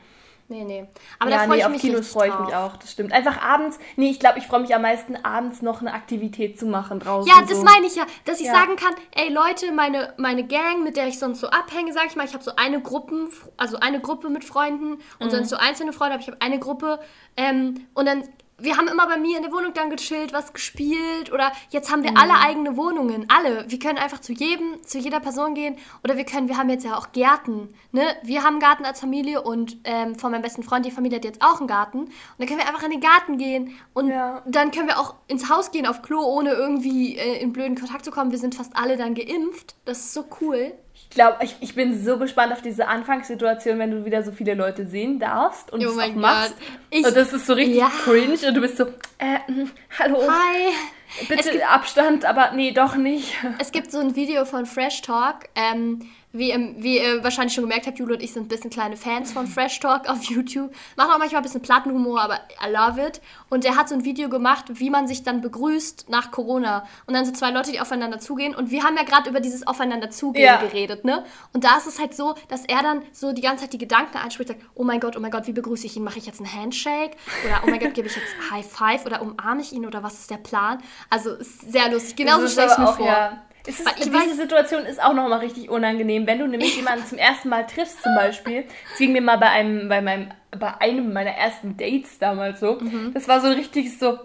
Nee, 0.50 0.64
nee. 0.64 0.86
Aber 1.20 1.30
da 1.30 1.36
ja, 1.38 1.42
freue 1.44 1.50
nee, 1.50 1.58
ich 1.60 1.66
auf 1.66 1.72
mich 1.74 1.82
Kinos 1.82 2.08
freue 2.10 2.30
ich 2.30 2.40
mich 2.40 2.56
auch, 2.56 2.78
das 2.78 2.90
stimmt. 2.94 3.12
Einfach 3.12 3.42
abends, 3.42 3.78
nee, 3.98 4.10
ich 4.10 4.18
glaube, 4.18 4.40
ich 4.40 4.48
freue 4.48 4.62
mich 4.62 4.74
am 4.74 4.82
meisten, 4.82 5.18
abends 5.18 5.62
noch 5.62 5.82
eine 5.82 5.92
Aktivität 5.94 6.58
zu 6.58 6.66
machen 6.68 7.02
draußen. 7.02 7.30
Ja, 7.30 7.42
das 7.42 7.58
so. 7.58 7.64
meine 7.66 7.86
ich 7.86 7.98
ja, 7.98 8.04
dass 8.24 8.40
ich 8.40 8.46
Ja. 8.48 8.54
sagen 8.54 8.78
kann, 8.78 8.94
ey 9.14 9.30
Leute, 9.30 9.74
meine, 9.74 10.14
meine 10.16 10.46
Gang, 10.48 10.86
mit 10.86 10.96
der 10.96 11.08
ich 11.08 11.20
sonst 11.20 11.42
so 11.42 11.48
abhänge, 11.50 11.92
sag 11.92 12.06
ich 12.08 12.16
mal, 12.16 12.24
ich 12.26 12.34
habe 12.34 12.46
so 12.46 12.52
eine 12.56 12.80
Gruppe, 12.82 13.28
also 13.58 13.78
eine 13.82 14.00
Gruppe 14.00 14.30
mit 14.30 14.46
Freunden 14.46 15.00
und 15.20 15.26
Mhm. 15.28 15.32
sonst 15.32 15.50
so 15.50 15.58
einzelne 15.58 15.92
Freunde, 15.92 16.14
aber 16.14 16.22
ich 16.24 16.30
habe 16.30 16.42
eine 16.42 16.60
Gruppe 16.60 17.00
ähm, 17.36 17.86
und 17.94 18.06
dann 18.06 18.24
wir 18.60 18.76
haben 18.78 18.88
immer 18.88 19.06
bei 19.08 19.18
mir 19.18 19.38
in 19.38 19.44
der 19.44 19.52
Wohnung 19.52 19.74
dann 19.74 19.90
gechillt, 19.90 20.34
was 20.34 20.52
gespielt 20.54 21.32
oder 21.32 21.52
jetzt 21.70 21.92
haben 21.92 22.04
wir 22.04 22.12
Mhm. 22.12 22.18
alle 22.18 22.34
eigene 22.40 22.76
Wohnungen, 22.78 23.26
alle. 23.30 23.66
Wir 23.70 23.78
können 23.80 23.98
einfach 23.98 24.20
zu 24.20 24.34
jedem, 24.34 24.82
zu 24.84 24.98
jeder 24.98 25.20
Person 25.20 25.54
gehen 25.54 25.78
oder 26.04 26.18
wir 26.18 26.26
können, 26.26 26.48
wir 26.48 26.58
haben 26.58 26.70
jetzt 26.70 26.84
ja 26.84 26.98
auch 26.98 27.12
Gärten, 27.12 27.74
ne? 27.92 28.04
Wir 28.24 28.40
haben 28.44 28.54
einen 28.56 28.60
Garten 28.60 28.86
als 28.86 29.00
Familie 29.00 29.42
und 29.44 29.78
ähm, 29.84 30.16
von 30.16 30.32
meinem 30.32 30.42
besten 30.42 30.64
Freund, 30.64 30.86
die 30.86 30.92
Familie 30.92 31.18
hat 31.18 31.26
jetzt 31.26 31.42
auch 31.44 31.60
einen 31.60 31.68
Garten 31.68 32.00
und 32.00 32.12
dann 32.40 32.48
können 32.48 32.60
wir 32.60 32.68
einfach 32.68 32.84
in 32.84 32.92
den 32.92 33.02
Garten 33.02 33.38
gehen 33.38 33.76
und 33.94 34.10
Ja. 34.10 34.42
dann 34.48 34.72
können 34.72 34.88
wir 34.88 35.00
auch 35.00 35.16
ins 35.28 35.50
Haus 35.50 35.72
gehen 35.72 35.86
auf 35.86 36.02
Klo, 36.02 36.22
ohne 36.24 36.52
irgendwie 36.54 37.18
äh, 37.18 37.40
in 37.42 37.54
blöden 37.54 37.76
Kontakt 37.78 38.06
zu 38.06 38.12
kommen. 38.12 38.32
Wir 38.32 38.40
sind 38.40 38.56
fast 38.56 38.76
alle 38.76 38.98
dann 38.98 39.14
geimpft. 39.14 39.76
Das 39.86 40.00
ist 40.00 40.14
so 40.14 40.26
cool. 40.42 40.74
Ich 41.10 41.16
glaube, 41.16 41.38
ich, 41.44 41.56
ich 41.62 41.74
bin 41.74 42.04
so 42.04 42.18
gespannt 42.20 42.52
auf 42.54 42.62
diese 42.62 42.88
Anfangssituation, 42.88 43.80
wenn 43.80 43.92
du 43.92 44.06
wieder 44.06 44.24
so 44.24 44.32
viele 44.32 44.54
Leute 44.54 44.86
sehen 44.88 45.20
darfst 45.20 45.72
und 45.74 45.84
Oh 45.86 45.90
es 45.90 45.98
auch 45.98 46.14
machst. 46.16 46.56
Ich- 46.90 47.06
und 47.06 47.16
das 47.16 47.34
ist 47.34 47.46
so 47.48 47.54
richtig 47.54 47.78
Ja. 47.78 47.90
cringe 48.04 48.38
und 48.48 48.54
du 48.54 48.62
bist 48.62 48.78
so, 48.78 48.86
äh, 49.18 49.52
mm, 49.52 49.72
hallo, 50.00 50.22
Hi. 50.30 51.26
bitte 51.28 51.52
gibt- 51.52 51.64
Abstand, 51.74 52.26
aber 52.26 52.52
nee, 52.54 52.72
doch 52.72 52.96
nicht. 52.96 53.34
Es 53.58 53.72
gibt 53.72 53.92
so 53.92 54.00
ein 54.00 54.16
Video 54.16 54.46
von 54.46 54.66
Fresh 54.66 55.02
Talk. 55.02 55.46
Ähm, 55.56 56.08
wie, 56.34 56.52
im, 56.52 56.84
wie 56.84 57.00
ihr 57.00 57.24
wahrscheinlich 57.24 57.54
schon 57.54 57.64
gemerkt 57.64 57.88
habt, 57.88 57.98
Jule 58.00 58.16
und 58.16 58.22
ich 58.22 58.34
sind 58.34 58.44
ein 58.46 58.48
bisschen 58.50 58.70
kleine 58.70 58.98
Fans 58.98 59.32
von 59.32 59.48
Fresh 59.48 59.80
Talk 59.80 60.08
auf 60.10 60.24
YouTube. 60.24 60.72
Macht 60.96 61.10
auch 61.10 61.18
manchmal 61.18 61.40
ein 61.42 61.44
bisschen 61.44 61.62
Plattenhumor, 61.62 62.22
aber 62.22 62.40
I 62.64 62.70
love 62.72 63.02
it. 63.02 63.22
Und 63.50 63.64
der 63.64 63.76
hat 63.78 63.88
so 63.90 63.96
ein 63.96 64.04
Video 64.04 64.28
gemacht, 64.30 64.66
wie 64.70 64.90
man 64.90 65.08
sich 65.08 65.24
dann 65.24 65.42
begrüßt 65.42 66.10
nach 66.10 66.32
Corona. 66.32 66.86
Und 67.06 67.14
dann 67.14 67.26
so 67.26 67.32
zwei 67.32 67.52
Leute, 67.52 67.72
die 67.72 67.80
aufeinander 67.80 68.20
zugehen. 68.20 68.54
Und 68.54 68.72
wir 68.72 68.84
haben 68.84 68.98
ja 68.98 69.04
gerade 69.04 69.30
über 69.30 69.40
dieses 69.40 69.66
Aufeinander 69.66 70.10
zugehen 70.10 70.46
Ja. 70.46 70.58
geredet, 70.58 71.06
ne? 71.06 71.24
Und 71.54 71.64
da 71.64 71.78
ist 71.78 71.88
es 71.88 71.98
halt 72.00 72.14
so, 72.14 72.36
dass 72.50 72.66
er 72.66 72.84
dann 72.84 73.02
so 73.14 73.32
die 73.32 73.42
ganze 73.42 73.64
Zeit 73.64 73.74
die 73.74 73.78
Gedanken 73.78 74.18
einspricht, 74.18 74.50
sagt, 74.50 74.62
oh 74.76 74.84
mein 74.84 75.00
Gott, 75.00 75.16
oh 75.16 75.20
mein 75.20 75.32
Gott, 75.32 75.48
wie 75.48 75.54
begrüße 75.54 75.86
ich 75.88 75.96
ihn? 75.96 76.04
Mache 76.04 76.20
ich 76.20 76.26
jetzt 76.26 76.40
einen 76.42 76.54
Handshake? 76.54 77.16
Oder 77.46 77.62
oh 77.66 77.70
mein 77.70 77.80
Gott, 77.80 77.94
gebe 77.94 78.08
ich 78.08 78.16
jetzt 78.16 78.28
High 78.52 78.66
Five? 78.66 79.06
Oder 79.06 79.22
umarme 79.22 79.62
ich 79.62 79.72
ihn? 79.72 79.86
Oder 79.86 80.04
was 80.04 80.16
ist 80.20 80.30
der 80.30 80.38
Plan? 80.38 80.84
Also 81.10 81.32
ist 81.36 81.72
sehr 81.72 81.90
lustig. 81.90 82.18
Genauso 82.18 82.48
stelle 82.48 82.72
ich 82.72 82.78
mir 82.78 82.88
vor. 82.94 83.08
Ja, 83.08 83.42
ist, 83.68 83.82
diese 83.98 84.12
weiß- 84.12 84.36
Situation 84.36 84.86
ist 84.86 85.02
auch 85.02 85.14
nochmal 85.14 85.40
richtig 85.40 85.70
unangenehm, 85.70 86.26
wenn 86.28 86.40
du 86.40 86.48
nämlich 86.48 86.76
jemanden 86.76 87.06
zum 87.06 87.18
ersten 87.18 87.50
Mal 87.50 87.66
triffst 87.66 88.02
zum 88.02 88.16
Beispiel. 88.16 88.66
Es 88.94 88.98
ging 88.98 89.12
mir 89.12 89.22
mal 89.22 89.38
bei 89.38 89.50
einem, 89.50 89.90
bei 89.90 90.02
meinem, 90.02 90.30
bei 90.58 90.74
einem 90.80 91.14
meiner 91.14 91.32
ersten 91.32 91.78
Dates 91.78 92.18
damals 92.20 92.60
so. 92.60 92.80
Mhm. 92.80 93.12
Das 93.14 93.28
war 93.28 93.42
so 93.42 93.48
richtig 93.48 93.98
so, 93.98 94.18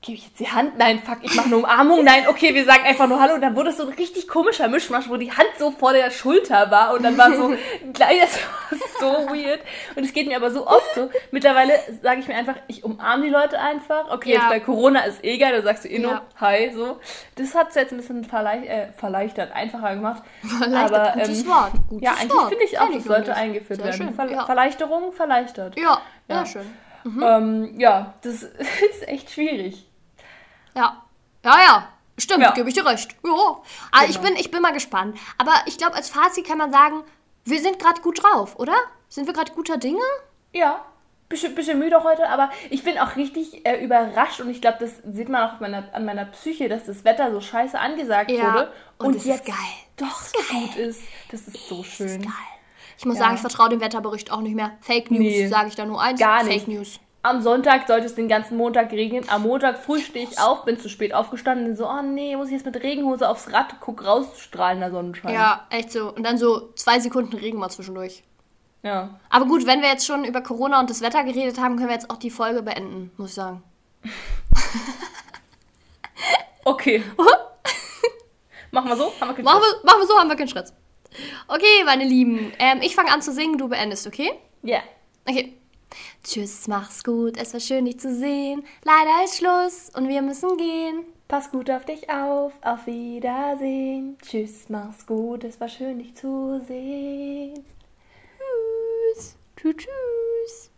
gebe 0.00 0.16
ich 0.16 0.26
jetzt 0.26 0.38
die 0.38 0.48
Hand? 0.48 0.78
Nein, 0.78 1.00
fuck, 1.04 1.18
ich 1.22 1.34
mache 1.34 1.46
eine 1.46 1.56
Umarmung. 1.56 2.04
Nein, 2.04 2.28
okay, 2.28 2.54
wir 2.54 2.64
sagen 2.64 2.84
einfach 2.84 3.08
nur 3.08 3.20
Hallo. 3.20 3.34
Und 3.34 3.40
dann 3.40 3.56
wurde 3.56 3.70
es 3.70 3.76
so 3.78 3.82
ein 3.82 3.92
richtig 3.94 4.28
komischer 4.28 4.68
Mischmasch, 4.68 5.08
wo 5.08 5.16
die 5.16 5.32
Hand 5.32 5.48
so 5.58 5.70
vor 5.72 5.92
der 5.92 6.10
Schulter 6.10 6.70
war 6.70 6.94
und 6.94 7.02
dann 7.02 7.18
war 7.18 7.32
so 7.34 7.48
ein 7.82 7.92
kleines, 7.92 8.38
so 9.00 9.06
weird. 9.28 9.60
Und 9.96 10.04
es 10.04 10.12
geht 10.12 10.28
mir 10.28 10.36
aber 10.36 10.50
so 10.52 10.66
oft 10.66 10.94
so. 10.94 11.10
Mittlerweile 11.32 11.72
sage 12.00 12.20
ich 12.20 12.28
mir 12.28 12.36
einfach, 12.36 12.54
ich 12.68 12.84
umarme 12.84 13.24
die 13.24 13.30
Leute 13.30 13.58
einfach. 13.58 14.08
Okay, 14.12 14.34
Ja. 14.34 14.40
jetzt 14.40 14.48
bei 14.48 14.60
Corona 14.60 15.00
ist 15.00 15.24
eh 15.24 15.36
geil, 15.36 15.52
da 15.56 15.62
sagst 15.62 15.84
du 15.84 15.88
eh 15.88 15.98
nur 15.98 16.12
Ja. 16.12 16.22
Hi, 16.40 16.70
so. 16.72 17.00
Das 17.34 17.54
hat 17.56 17.70
es 17.70 17.74
jetzt 17.74 17.90
ein 17.92 17.96
bisschen 17.98 18.24
verleicht, 18.24 18.66
äh, 18.66 18.92
verleichtert, 18.92 19.50
einfacher 19.52 19.96
gemacht. 19.96 20.22
Verleichtert, 20.46 21.00
aber, 21.08 21.12
gutes 21.20 21.40
ähm, 21.42 21.48
Wort, 21.48 21.72
gutes 21.88 22.04
ja, 22.04 22.12
eigentlich 22.12 22.42
finde 22.48 22.64
ich 22.64 22.78
auch, 22.78 22.84
Kenn 22.86 22.94
das 22.94 23.04
sollte 23.04 23.30
nicht. 23.30 23.36
eingeführt 23.40 23.80
Sehr 23.82 23.86
werden. 23.86 23.96
schön, 24.08 24.14
Ver 24.14 24.30
ja. 24.30 24.46
Verleichterung 24.46 25.12
verleichtert. 25.12 25.76
Ja, 25.78 26.00
Ja. 26.28 26.44
sehr 26.44 26.62
schön. 26.62 26.74
Ähm, 27.22 27.74
ja, 27.80 28.14
das 28.22 28.42
ist 28.90 29.06
echt 29.08 29.30
schwierig. 29.30 29.87
Ja. 30.74 31.02
Ja, 31.44 31.56
ja. 31.66 31.88
Stimmt, 32.16 32.42
Ja. 32.42 32.50
gebe 32.52 32.68
ich 32.68 32.74
dir 32.74 32.84
recht. 32.84 33.14
Ja. 33.24 34.02
Ich, 34.08 34.16
Genau. 34.16 34.28
bin, 34.28 34.36
ich 34.36 34.50
bin 34.50 34.60
mal 34.60 34.72
gespannt. 34.72 35.16
Aber 35.38 35.52
ich 35.66 35.78
glaube, 35.78 35.94
als 35.94 36.08
Fazit 36.10 36.46
kann 36.46 36.58
man 36.58 36.72
sagen, 36.72 37.02
wir 37.44 37.60
sind 37.60 37.78
gerade 37.78 38.00
gut 38.00 38.22
drauf, 38.22 38.58
oder? 38.58 38.74
Sind 39.08 39.26
wir 39.26 39.32
gerade 39.34 39.52
guter 39.52 39.76
Dinge? 39.78 40.02
Ja, 40.52 40.84
bisschen, 41.28 41.54
bisschen 41.54 41.78
müde 41.78 42.02
heute, 42.02 42.28
aber 42.28 42.50
ich 42.70 42.82
bin 42.82 42.98
auch 42.98 43.14
richtig 43.16 43.64
äh, 43.66 43.82
überrascht 43.84 44.40
und 44.40 44.50
ich 44.50 44.60
glaube, 44.60 44.78
das 44.80 44.90
sieht 45.14 45.28
man 45.28 45.48
auch 45.48 45.52
an 45.54 45.60
meiner, 45.60 45.94
an 45.94 46.04
meiner 46.04 46.24
Psyche, 46.26 46.68
dass 46.68 46.84
das 46.84 47.04
Wetter 47.04 47.30
so 47.30 47.40
scheiße 47.40 47.78
angesagt 47.78 48.30
Ja, 48.30 48.52
wurde 48.54 48.72
und 48.98 49.14
ist 49.16 49.26
jetzt 49.26 49.46
geil. 49.46 49.54
doch 49.96 50.20
so 50.20 50.38
gut 50.54 50.74
ist. 50.76 51.00
Das 51.30 51.42
ist 51.42 51.68
so 51.68 51.84
schön. 51.84 52.20
Geil. 52.22 52.32
Ich 52.98 53.04
muss 53.04 53.16
Ja. 53.16 53.24
sagen, 53.24 53.34
ich 53.36 53.40
vertraue 53.40 53.68
dem 53.68 53.80
Wetterbericht 53.80 54.32
auch 54.32 54.40
nicht 54.40 54.54
mehr. 54.56 54.72
Fake 54.80 55.10
News, 55.10 55.20
Nee. 55.20 55.46
sage 55.46 55.68
ich 55.68 55.76
da 55.76 55.84
nur 55.86 56.00
eins. 56.02 56.18
Gar 56.18 56.40
Fake 56.40 56.48
nicht. 56.48 56.68
News. 56.68 56.98
Am 57.22 57.42
Sonntag 57.42 57.86
sollte 57.88 58.06
es 58.06 58.14
den 58.14 58.28
ganzen 58.28 58.56
Montag 58.56 58.92
regnen. 58.92 59.28
Am 59.28 59.42
Montag 59.42 59.78
früh 59.78 60.00
stehe 60.00 60.26
ich 60.26 60.38
auf, 60.40 60.64
bin 60.64 60.78
zu 60.78 60.88
spät 60.88 61.12
aufgestanden 61.12 61.70
und 61.70 61.76
so, 61.76 61.88
oh 61.88 62.02
nee, 62.02 62.36
muss 62.36 62.46
ich 62.46 62.54
jetzt 62.54 62.64
mit 62.66 62.82
Regenhose 62.82 63.28
aufs 63.28 63.52
Rad, 63.52 63.80
guck 63.80 64.04
raus, 64.04 64.26
strahlender 64.38 64.90
Sonnenschein. 64.90 65.34
Ja, 65.34 65.66
echt 65.70 65.90
so. 65.92 66.12
Und 66.12 66.22
dann 66.22 66.38
so 66.38 66.72
zwei 66.74 67.00
Sekunden 67.00 67.36
Regen 67.36 67.58
mal 67.58 67.68
zwischendurch. 67.70 68.22
ja. 68.82 69.18
Aber 69.30 69.46
gut, 69.46 69.66
wenn 69.66 69.82
wir 69.82 69.88
jetzt 69.88 70.06
schon 70.06 70.24
über 70.24 70.40
Corona 70.42 70.78
und 70.78 70.90
das 70.90 71.00
Wetter 71.00 71.24
geredet 71.24 71.58
haben, 71.58 71.76
können 71.76 71.88
wir 71.88 71.94
jetzt 71.94 72.10
auch 72.10 72.18
die 72.18 72.30
Folge 72.30 72.62
beenden, 72.62 73.10
muss 73.16 73.30
ich 73.30 73.34
sagen. 73.34 73.62
Okay. 76.64 77.02
Machen 78.70 78.88
wir 78.90 78.96
so? 78.96 79.12
Haben 79.20 79.28
wir 79.30 79.34
keinen 79.36 79.44
Machen 79.44 79.62
Stress? 79.62 79.74
wir, 79.82 79.86
machen 79.86 80.00
wir 80.00 80.06
so, 80.06 80.18
haben 80.18 80.28
wir 80.28 80.36
keinen 80.36 80.48
Stress. 80.48 80.74
Okay, 81.48 81.84
meine 81.86 82.04
Lieben. 82.04 82.52
Ähm, 82.58 82.80
ich 82.82 82.94
fange 82.94 83.10
an 83.10 83.22
zu 83.22 83.32
singen, 83.32 83.56
du 83.56 83.68
beendest, 83.68 84.06
okay? 84.06 84.32
Ja. 84.62 84.80
Okay. 85.26 85.54
Tschüss, 86.24 86.68
mach's 86.68 87.02
gut. 87.04 87.36
Es 87.36 87.52
war 87.52 87.60
schön, 87.60 87.84
dich 87.84 87.98
zu 88.00 88.14
sehen. 88.14 88.64
Leider 88.84 89.24
ist 89.24 89.36
Schluss 89.36 89.90
und 89.94 90.08
wir 90.08 90.22
müssen 90.22 90.56
gehen. 90.56 91.04
Pass 91.28 91.50
gut 91.50 91.70
auf 91.70 91.84
dich 91.84 92.08
auf. 92.10 92.52
Auf 92.62 92.86
Wiedersehen. 92.86 94.16
Tschüss, 94.22 94.68
mach's 94.68 95.06
gut. 95.06 95.44
Es 95.44 95.60
war 95.60 95.68
schön, 95.68 95.98
dich 95.98 96.14
zu 96.14 96.60
sehen. 96.66 97.64
Tschüss. 99.14 99.36
Tschüss. 99.56 99.76
Tschüss. 99.76 100.70